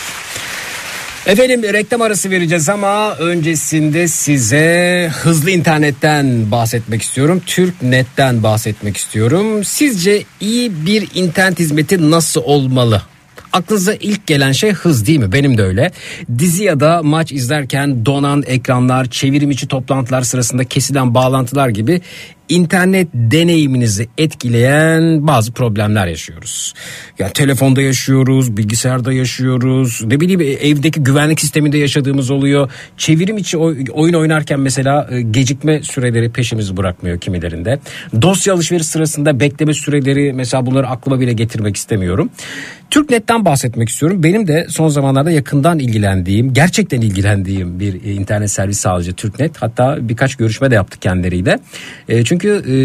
Efendim 1.26 1.64
reklam 1.64 2.02
arası 2.02 2.30
vereceğiz 2.30 2.70
ama 2.70 3.16
öncesinde 3.16 4.08
size 4.08 5.10
hızlı 5.14 5.52
internetten 5.52 6.52
bahsetmek 6.52 7.02
istiyorum. 7.02 7.42
Türknet'ten 7.46 8.44
bahsetmek 8.44 8.98
istiyorum. 8.98 9.64
Sizce 9.64 10.24
iyi 10.42 10.86
bir 10.86 11.08
internet 11.14 11.60
hizmeti 11.60 12.12
nasıl 12.12 12.42
olmalı? 12.44 13.02
Aklınıza 13.54 13.94
ilk 13.94 14.28
gelen 14.28 14.52
şey 14.52 14.72
hız 14.72 15.08
değil 15.08 15.20
mi? 15.20 15.32
Benim 15.32 15.58
de 15.58 15.64
öyle. 15.64 15.92
Dizi 16.38 16.64
ya 16.64 16.80
da 16.80 17.04
maç 17.04 17.32
izlerken 17.32 18.06
donan 18.06 18.44
ekranlar, 18.48 19.06
çevrim 19.06 19.52
içi 19.52 19.68
toplantılar 19.68 20.22
sırasında 20.22 20.64
kesilen 20.64 21.14
bağlantılar 21.14 21.70
gibi 21.70 22.02
internet 22.50 23.08
deneyiminizi 23.14 24.08
etkileyen 24.18 25.28
bazı 25.28 25.52
problemler 25.52 26.08
yaşıyoruz. 26.08 26.74
Ya 27.20 27.30
telefonda 27.30 27.82
yaşıyoruz, 27.82 28.58
bilgisayarda 28.58 29.14
yaşıyoruz. 29.14 30.02
Ne 30.06 30.20
bileyim 30.20 30.42
evdeki 30.42 31.04
güvenlik 31.04 31.40
sisteminde 31.42 31.78
yaşadığımız 31.78 32.32
oluyor. 32.32 32.72
Çevirim 32.98 33.38
içi 33.38 33.58
oy- 33.58 33.86
oyun 33.94 34.14
oynarken 34.14 34.60
mesela 34.60 35.08
e, 35.12 35.22
gecikme 35.22 35.82
süreleri 35.84 36.32
peşimizi 36.32 36.78
bırakmıyor 36.78 37.20
kimilerinde. 37.20 37.80
Dosya 38.22 38.54
alışveriş 38.54 38.86
sırasında 38.88 39.40
bekleme 39.40 39.74
süreleri 39.74 40.34
mesela 40.34 40.66
bunları 40.66 40.88
aklıma 40.88 41.20
bile 41.20 41.34
getirmek 41.34 41.78
istemiyorum. 41.78 42.30
TürkNet'ten 42.90 43.46
bahsetmek 43.46 43.90
istiyorum. 43.90 44.24
Benim 44.24 44.48
de 44.48 44.66
son 44.70 44.88
zamanlarda 44.88 45.32
yakından 45.32 45.80
ilgilendiğim, 45.80 46.54
gerçekten 46.54 47.02
ilgilendiğim 47.02 47.80
bir 47.80 47.94
e, 47.94 48.14
internet 48.14 48.52
servis 48.52 48.80
sağlayıcı 48.80 49.14
TürkNet. 49.14 49.62
Hatta 49.62 49.98
birkaç 50.02 50.36
görüşme 50.36 50.72
de 50.72 50.76
yaptık 50.76 51.02
kendileriyle. 51.02 51.60
E, 52.10 52.24
çünkü 52.34 52.50
e, 52.50 52.76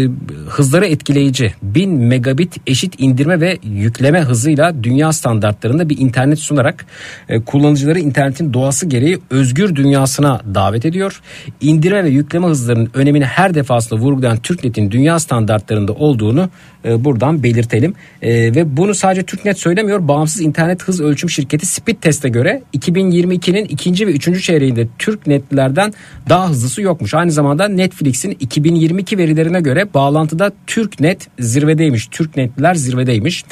hızları 0.49 0.85
etkileyici. 0.85 1.53
1000 1.63 1.89
megabit 1.89 2.57
eşit 2.67 2.95
indirme 2.97 3.41
ve 3.41 3.57
yükleme 3.63 4.21
hızıyla 4.21 4.83
dünya 4.83 5.13
standartlarında 5.13 5.89
bir 5.89 5.97
internet 5.97 6.39
sunarak 6.39 6.85
e, 7.29 7.41
kullanıcıları 7.41 7.99
internetin 7.99 8.53
doğası 8.53 8.85
gereği 8.85 9.19
özgür 9.29 9.75
dünyasına 9.75 10.41
davet 10.55 10.85
ediyor. 10.85 11.21
İndirme 11.61 12.03
ve 12.03 12.09
yükleme 12.09 12.47
hızlarının 12.47 12.89
önemini 12.93 13.25
her 13.25 13.53
defasında 13.53 13.99
vurgulayan 13.99 14.37
TürkNet'in 14.37 14.91
dünya 14.91 15.19
standartlarında 15.19 15.93
olduğunu 15.93 16.49
e, 16.85 17.03
buradan 17.03 17.43
belirtelim. 17.43 17.93
E, 18.21 18.55
ve 18.55 18.77
bunu 18.77 18.95
sadece 18.95 19.23
TürkNet 19.23 19.59
söylemiyor. 19.59 20.07
Bağımsız 20.07 20.41
internet 20.41 20.83
hız 20.83 21.01
ölçüm 21.01 21.29
şirketi 21.29 21.65
Speedtest'e 21.65 22.29
göre 22.29 22.61
2022'nin 22.73 23.65
ikinci 23.65 24.07
ve 24.07 24.11
üçüncü 24.11 24.41
çeyreğinde 24.41 24.87
TürkNet'lerden 24.99 25.93
daha 26.29 26.49
hızlısı 26.49 26.81
yokmuş. 26.81 27.13
Aynı 27.13 27.31
zamanda 27.31 27.67
Netflix'in 27.67 28.37
2022 28.39 29.17
verilerine 29.39 29.61
göre 29.61 29.93
bağlantıda 29.93 30.51
TürkNet 30.67 31.27
zirvedeymiş. 31.39 32.07
TürkNet'liler 32.07 32.75
zirvedeymiş. 32.75 33.45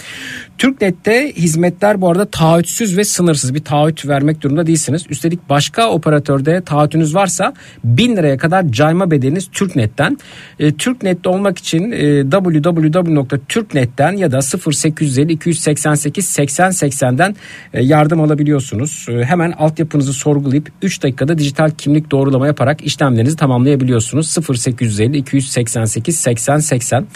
TürkNet'te 0.57 1.33
hizmetler 1.35 2.01
bu 2.01 2.09
arada 2.09 2.25
taahhütsüz 2.25 2.97
ve 2.97 3.03
sınırsız 3.03 3.53
bir 3.53 3.63
taahhüt 3.63 4.07
vermek 4.07 4.41
durumunda 4.41 4.67
değilsiniz. 4.67 5.05
Üstelik 5.09 5.49
başka 5.49 5.89
operatörde 5.89 6.61
taahhütünüz 6.61 7.15
varsa 7.15 7.53
1000 7.83 8.17
liraya 8.17 8.37
kadar 8.37 8.71
cayma 8.71 9.11
bedeliniz 9.11 9.49
TürkNet'ten. 9.51 10.17
E, 10.59 10.73
TürkNet'te 10.73 11.29
olmak 11.29 11.57
için 11.57 11.91
e, 11.91 12.29
www.turknet'ten 12.29 14.11
ya 14.11 14.31
da 14.31 14.39
0850 14.39 15.31
288 15.31 16.25
80 16.25 16.69
80'den 16.69 17.35
e, 17.73 17.83
yardım 17.83 18.21
alabiliyorsunuz. 18.21 19.05
E, 19.09 19.23
hemen 19.23 19.51
altyapınızı 19.51 20.13
sorgulayıp 20.13 20.71
3 20.81 21.03
dakikada 21.03 21.37
dijital 21.37 21.71
kimlik 21.77 22.11
doğrulama 22.11 22.47
yaparak 22.47 22.81
işlemlerinizi 22.81 23.35
tamamlayabiliyorsunuz. 23.35 24.37
0850 24.49 25.17
288 25.17 26.19
80 26.19 26.57
80 26.57 27.07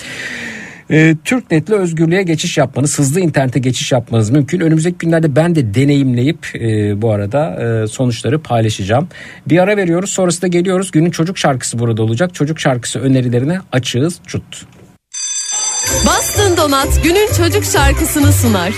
e, 0.91 1.15
TürkNet'le 1.25 1.69
özgürlüğe 1.69 2.23
geçiş 2.23 2.57
yapmanız, 2.57 2.99
hızlı 2.99 3.19
internete 3.19 3.59
geçiş 3.59 3.91
yapmanız 3.91 4.29
mümkün. 4.29 4.59
Önümüzdeki 4.59 4.97
günlerde 4.97 5.35
ben 5.35 5.55
de 5.55 5.73
deneyimleyip 5.73 6.55
e, 6.55 7.01
bu 7.01 7.11
arada 7.11 7.63
e, 7.63 7.87
sonuçları 7.87 8.41
paylaşacağım. 8.41 9.07
Bir 9.49 9.57
ara 9.57 9.77
veriyoruz 9.77 10.09
sonrasında 10.09 10.47
geliyoruz. 10.47 10.91
Günün 10.91 11.11
çocuk 11.11 11.37
şarkısı 11.37 11.79
burada 11.79 12.03
olacak. 12.03 12.33
Çocuk 12.33 12.59
şarkısı 12.59 12.99
önerilerine 12.99 13.59
açığız 13.71 14.19
çut. 14.27 14.65
Bastın 16.05 16.57
Donat 16.57 17.03
günün 17.03 17.27
çocuk 17.37 17.63
şarkısını 17.63 18.33
sunar. 18.33 18.73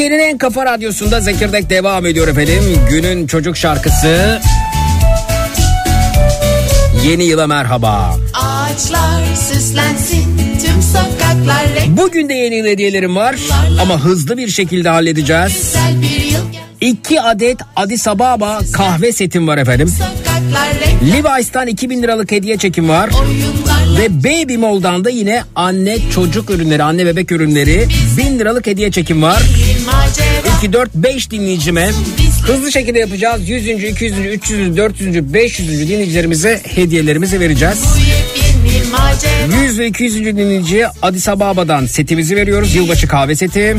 Türkiye'nin 0.00 0.24
en 0.24 0.38
kafa 0.38 0.66
radyosunda 0.66 1.20
Zekirdek 1.20 1.70
devam 1.70 2.06
ediyor 2.06 2.28
efendim. 2.28 2.62
Günün 2.90 3.26
çocuk 3.26 3.56
şarkısı 3.56 4.40
Yeni 7.04 7.24
yıla 7.24 7.46
merhaba. 7.46 8.16
Ağaçlar 8.34 9.34
süslensin 9.34 10.38
tüm 10.66 10.82
sokaklar 10.82 11.66
Bugün 11.88 12.28
de 12.28 12.34
yeni 12.34 12.54
yıl 12.54 12.66
hediyelerim 12.66 13.16
var 13.16 13.36
ama 13.82 14.04
hızlı 14.04 14.36
bir 14.36 14.48
şekilde 14.48 14.88
halledeceğiz. 14.88 15.74
İki 16.80 17.20
adet 17.20 17.58
Addis 17.76 18.08
Ababa 18.08 18.60
kahve 18.72 19.12
setim 19.12 19.48
var 19.48 19.58
efendim. 19.58 19.94
Levi's'tan 21.12 21.66
2000 21.66 22.02
liralık 22.02 22.32
hediye 22.32 22.56
çekim 22.56 22.88
var. 22.88 23.10
Ve 23.98 24.24
Baby 24.24 24.56
Mall'dan 24.56 25.04
da 25.04 25.10
yine 25.10 25.42
anne 25.54 25.96
çocuk 26.14 26.50
ürünleri, 26.50 26.82
anne 26.82 27.06
bebek 27.06 27.32
ürünleri 27.32 27.86
1000 28.16 28.38
liralık 28.38 28.66
hediye 28.66 28.90
çekim 28.90 29.22
var. 29.22 29.42
Bir 29.80 29.86
macera 29.86 30.56
2, 30.58 30.72
4, 30.72 30.94
5 30.94 31.30
dinleyicime 31.30 31.90
hızlı 32.46 32.72
şekilde 32.72 32.98
yapacağız. 32.98 33.48
100. 33.48 33.68
200. 33.68 34.18
300. 34.18 34.76
400. 34.76 35.32
500. 35.32 35.88
dinleyicilerimize 35.88 36.60
hediyelerimizi 36.64 37.40
vereceğiz. 37.40 37.78
bu 37.94 37.98
yepyeni 37.98 38.90
macera 38.90 39.62
100 39.64 39.78
ve 39.78 39.86
200. 39.86 40.14
dinleyiciye 40.24 40.88
Addis 41.02 41.28
Ababa'dan 41.28 41.86
setimizi 41.86 42.36
veriyoruz. 42.36 42.74
Yılbaşı 42.74 43.08
kahve 43.08 43.34
seti. 43.34 43.76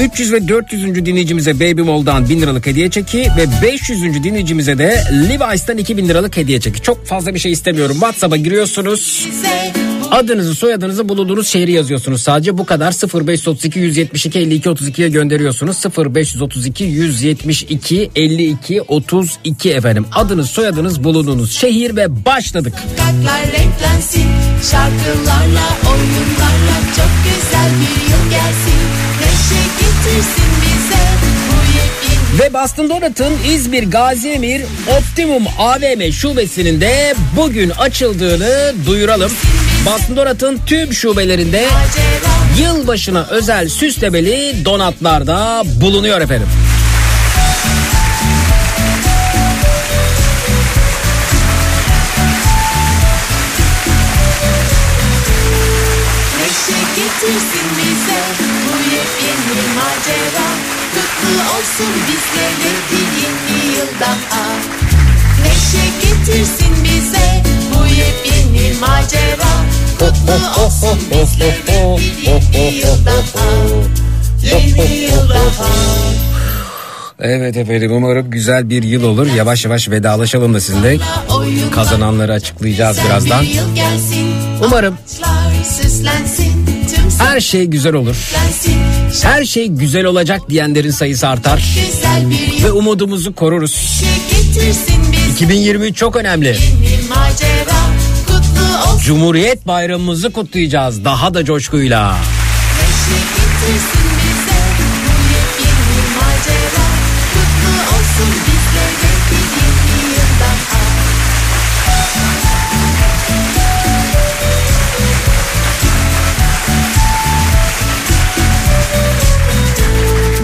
300 0.00 0.32
ve 0.32 0.48
400. 0.48 0.94
dinleyicimize 1.06 1.60
Baby 1.60 1.82
Mall'dan 1.82 2.28
1000 2.28 2.40
liralık 2.40 2.66
hediye 2.66 2.90
çeki 2.90 3.18
ve 3.18 3.62
500. 3.62 4.24
dinleyicimize 4.24 4.78
de 4.78 5.04
Levi's'tan 5.12 5.78
2000 5.78 6.08
liralık 6.08 6.36
hediye 6.36 6.60
çeki. 6.60 6.82
Çok 6.82 7.06
fazla 7.06 7.34
bir 7.34 7.38
şey 7.38 7.52
istemiyorum. 7.52 7.94
WhatsApp'a 7.94 8.36
giriyorsunuz. 8.36 9.28
bize 9.32 9.77
Adınızı, 10.10 10.54
soyadınızı, 10.54 11.08
bulunduğunuz 11.08 11.48
şehri 11.48 11.72
yazıyorsunuz. 11.72 12.22
Sadece 12.22 12.58
bu 12.58 12.66
kadar 12.66 12.92
0532 12.92 13.78
172 13.78 14.38
52 14.38 14.68
32'ye 14.68 15.08
gönderiyorsunuz. 15.08 15.76
0532 15.98 16.84
172 16.84 18.10
52 18.16 18.82
32 18.82 19.70
efendim. 19.70 20.06
Adınız, 20.12 20.50
soyadınız, 20.50 21.04
bulunduğunuz 21.04 21.52
şehir 21.52 21.96
ve 21.96 22.24
başladık. 22.24 22.74
sokaklar 22.90 23.42
renklensin 23.42 24.26
Şarkılarla 24.70 25.68
oyunlarla 25.90 26.76
çok 26.96 27.10
güzel 27.24 27.70
bir 27.80 28.10
yıl 28.10 28.30
gelsin 28.30 28.78
Neşe 29.20 29.62
getirsin 29.78 30.50
bize 30.62 31.04
Ve 32.40 32.54
Boston 32.54 32.88
Donut'ın 32.88 33.32
İzmir 33.48 33.90
Gazi 33.90 34.28
Emir 34.28 34.62
Optimum 34.98 35.42
AVM 35.58 36.12
şubesinin 36.12 36.80
de 36.80 37.14
bugün 37.36 37.70
açıldığını 37.70 38.74
duyuralım. 38.86 39.30
Boston 39.30 39.67
Donut'ın 40.16 40.60
tüm 40.66 40.92
şubelerinde 40.92 41.68
yılbaşına 42.58 43.26
özel 43.30 43.68
süslemeli 43.68 44.64
donatlar 44.64 45.26
da 45.26 45.62
bulunuyor 45.80 46.20
efendim. 46.20 46.48
Getirsin 56.98 57.68
bize 57.78 58.20
bu 58.64 58.76
yepyeni 58.94 59.74
macera. 59.76 60.48
Kutlu 60.94 61.42
olsun 61.42 61.94
bizlere 62.08 62.74
bir 62.90 63.08
yeni 63.22 64.00
daha 64.00 64.44
Neşe 65.42 65.86
getirsin 66.02 66.84
bize 66.84 67.42
bu 67.74 67.86
yepyeni 67.86 68.78
macera 68.80 69.37
Kutlu 70.28 70.62
olsun 70.64 70.98
bizlere 71.10 71.56
bir 71.68 72.26
yeni 72.26 72.74
yıl 72.74 73.06
daha 73.06 73.40
Yeni 74.42 74.94
yıl 74.96 75.28
daha 75.28 75.66
Evet 77.20 77.56
efendim 77.56 77.92
umarım 77.92 78.30
güzel 78.30 78.70
bir 78.70 78.82
yıl 78.82 79.04
olur. 79.04 79.26
Yavaş 79.36 79.64
yavaş 79.64 79.88
vedalaşalım 79.88 80.54
da 80.54 80.60
sizinle. 80.60 80.98
Kazananları 81.74 82.32
açıklayacağız 82.32 82.98
birazdan. 83.06 83.44
Umarım 84.64 84.98
Her 87.18 87.40
şey 87.40 87.64
güzel 87.64 87.94
olur. 87.94 88.30
Her 89.22 89.44
şey 89.44 89.68
güzel 89.68 90.04
olacak 90.04 90.40
diyenlerin 90.50 90.90
sayısı 90.90 91.28
artar. 91.28 91.76
Ve 92.64 92.70
umudumuzu 92.72 93.34
koruruz. 93.34 94.02
getirsin 94.30 95.12
bize 95.12 95.32
2023 95.32 95.96
çok 95.96 96.16
önemli. 96.16 96.56
macera 97.08 97.77
Cumhuriyet 99.04 99.66
bayramımızı 99.66 100.32
kutlayacağız 100.32 101.04
daha 101.04 101.34
da 101.34 101.44
coşkuyla. 101.44 102.16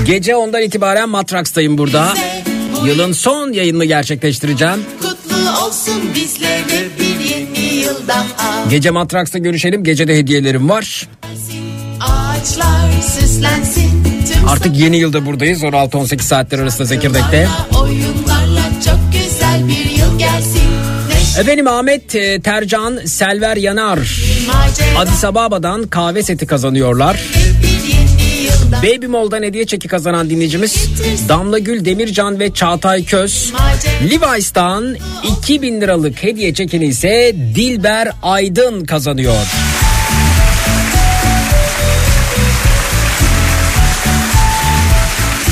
Gece 0.05 0.33
10'dan 0.33 0.63
itibaren 0.63 1.09
Matraks'tayım 1.09 1.79
burada. 1.79 2.15
Yılın 2.85 3.13
son 3.13 3.53
yayınını 3.53 3.85
gerçekleştireceğim. 3.85 4.85
kutlu 5.01 5.67
olsun 5.67 6.15
bizlere 6.15 7.04
Gece 8.71 8.91
Matraks'ta 8.91 9.39
görüşelim. 9.39 9.85
Gecede 9.85 10.17
hediyelerim 10.19 10.69
var. 10.69 11.09
Artık 14.49 14.77
yeni 14.77 14.97
yılda 14.97 15.27
buradayız. 15.27 15.63
16-18 15.63 16.21
saatler 16.23 16.59
arasında 16.59 16.85
Zekirdek'te. 16.85 17.49
Efendim 21.41 21.67
Ahmet 21.69 22.15
e, 22.15 22.41
Tercan 22.41 22.97
Selver 23.07 23.57
Yanar. 23.57 23.99
Addis 24.99 25.25
Ababa'dan 25.25 25.87
kahve 25.87 26.23
seti 26.23 26.47
kazanıyorlar. 26.47 27.21
Baby 28.83 29.07
Mall'dan 29.07 29.43
hediye 29.43 29.67
çeki 29.67 29.89
kazanan 29.89 30.31
dinleyicimiz 30.31 30.89
Damla 31.29 31.59
Gül 31.59 31.85
Demircan 31.85 32.41
ve 32.41 32.53
Çağatay 32.53 33.05
Köz. 33.05 33.53
Levi's'tan 34.11 34.97
2000 35.41 35.81
liralık 35.81 36.23
hediye 36.23 36.55
çekini 36.55 36.85
ise 36.87 37.37
Dilber 37.55 38.09
Aydın 38.23 38.85
kazanıyor. 38.85 39.47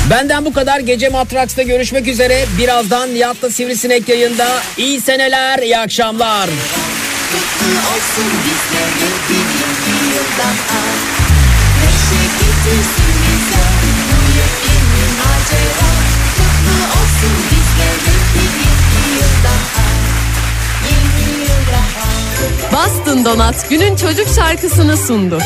Benden 0.09 0.45
bu 0.45 0.53
kadar. 0.53 0.79
Gece 0.79 1.09
Matraks'ta 1.09 1.61
görüşmek 1.61 2.07
üzere. 2.07 2.45
Birazdan 2.57 3.13
Nihat'la 3.13 3.49
Sivrisinek 3.49 4.09
yayında. 4.09 4.47
İyi 4.77 5.01
seneler, 5.01 5.59
iyi 5.59 5.77
akşamlar. 5.77 6.49
olsun 7.63 8.31
bizlere 8.45 9.09
bir 9.29 9.35
yeni 9.35 10.13
yıl 10.15 10.23
daha 10.39 10.79
neşe 11.83 12.23
getirsin 12.39 13.02
Boston 22.73 23.25
Donat 23.25 23.69
günün 23.69 23.95
çocuk 23.95 24.27
şarkısını 24.35 24.97
sundu. 24.97 25.37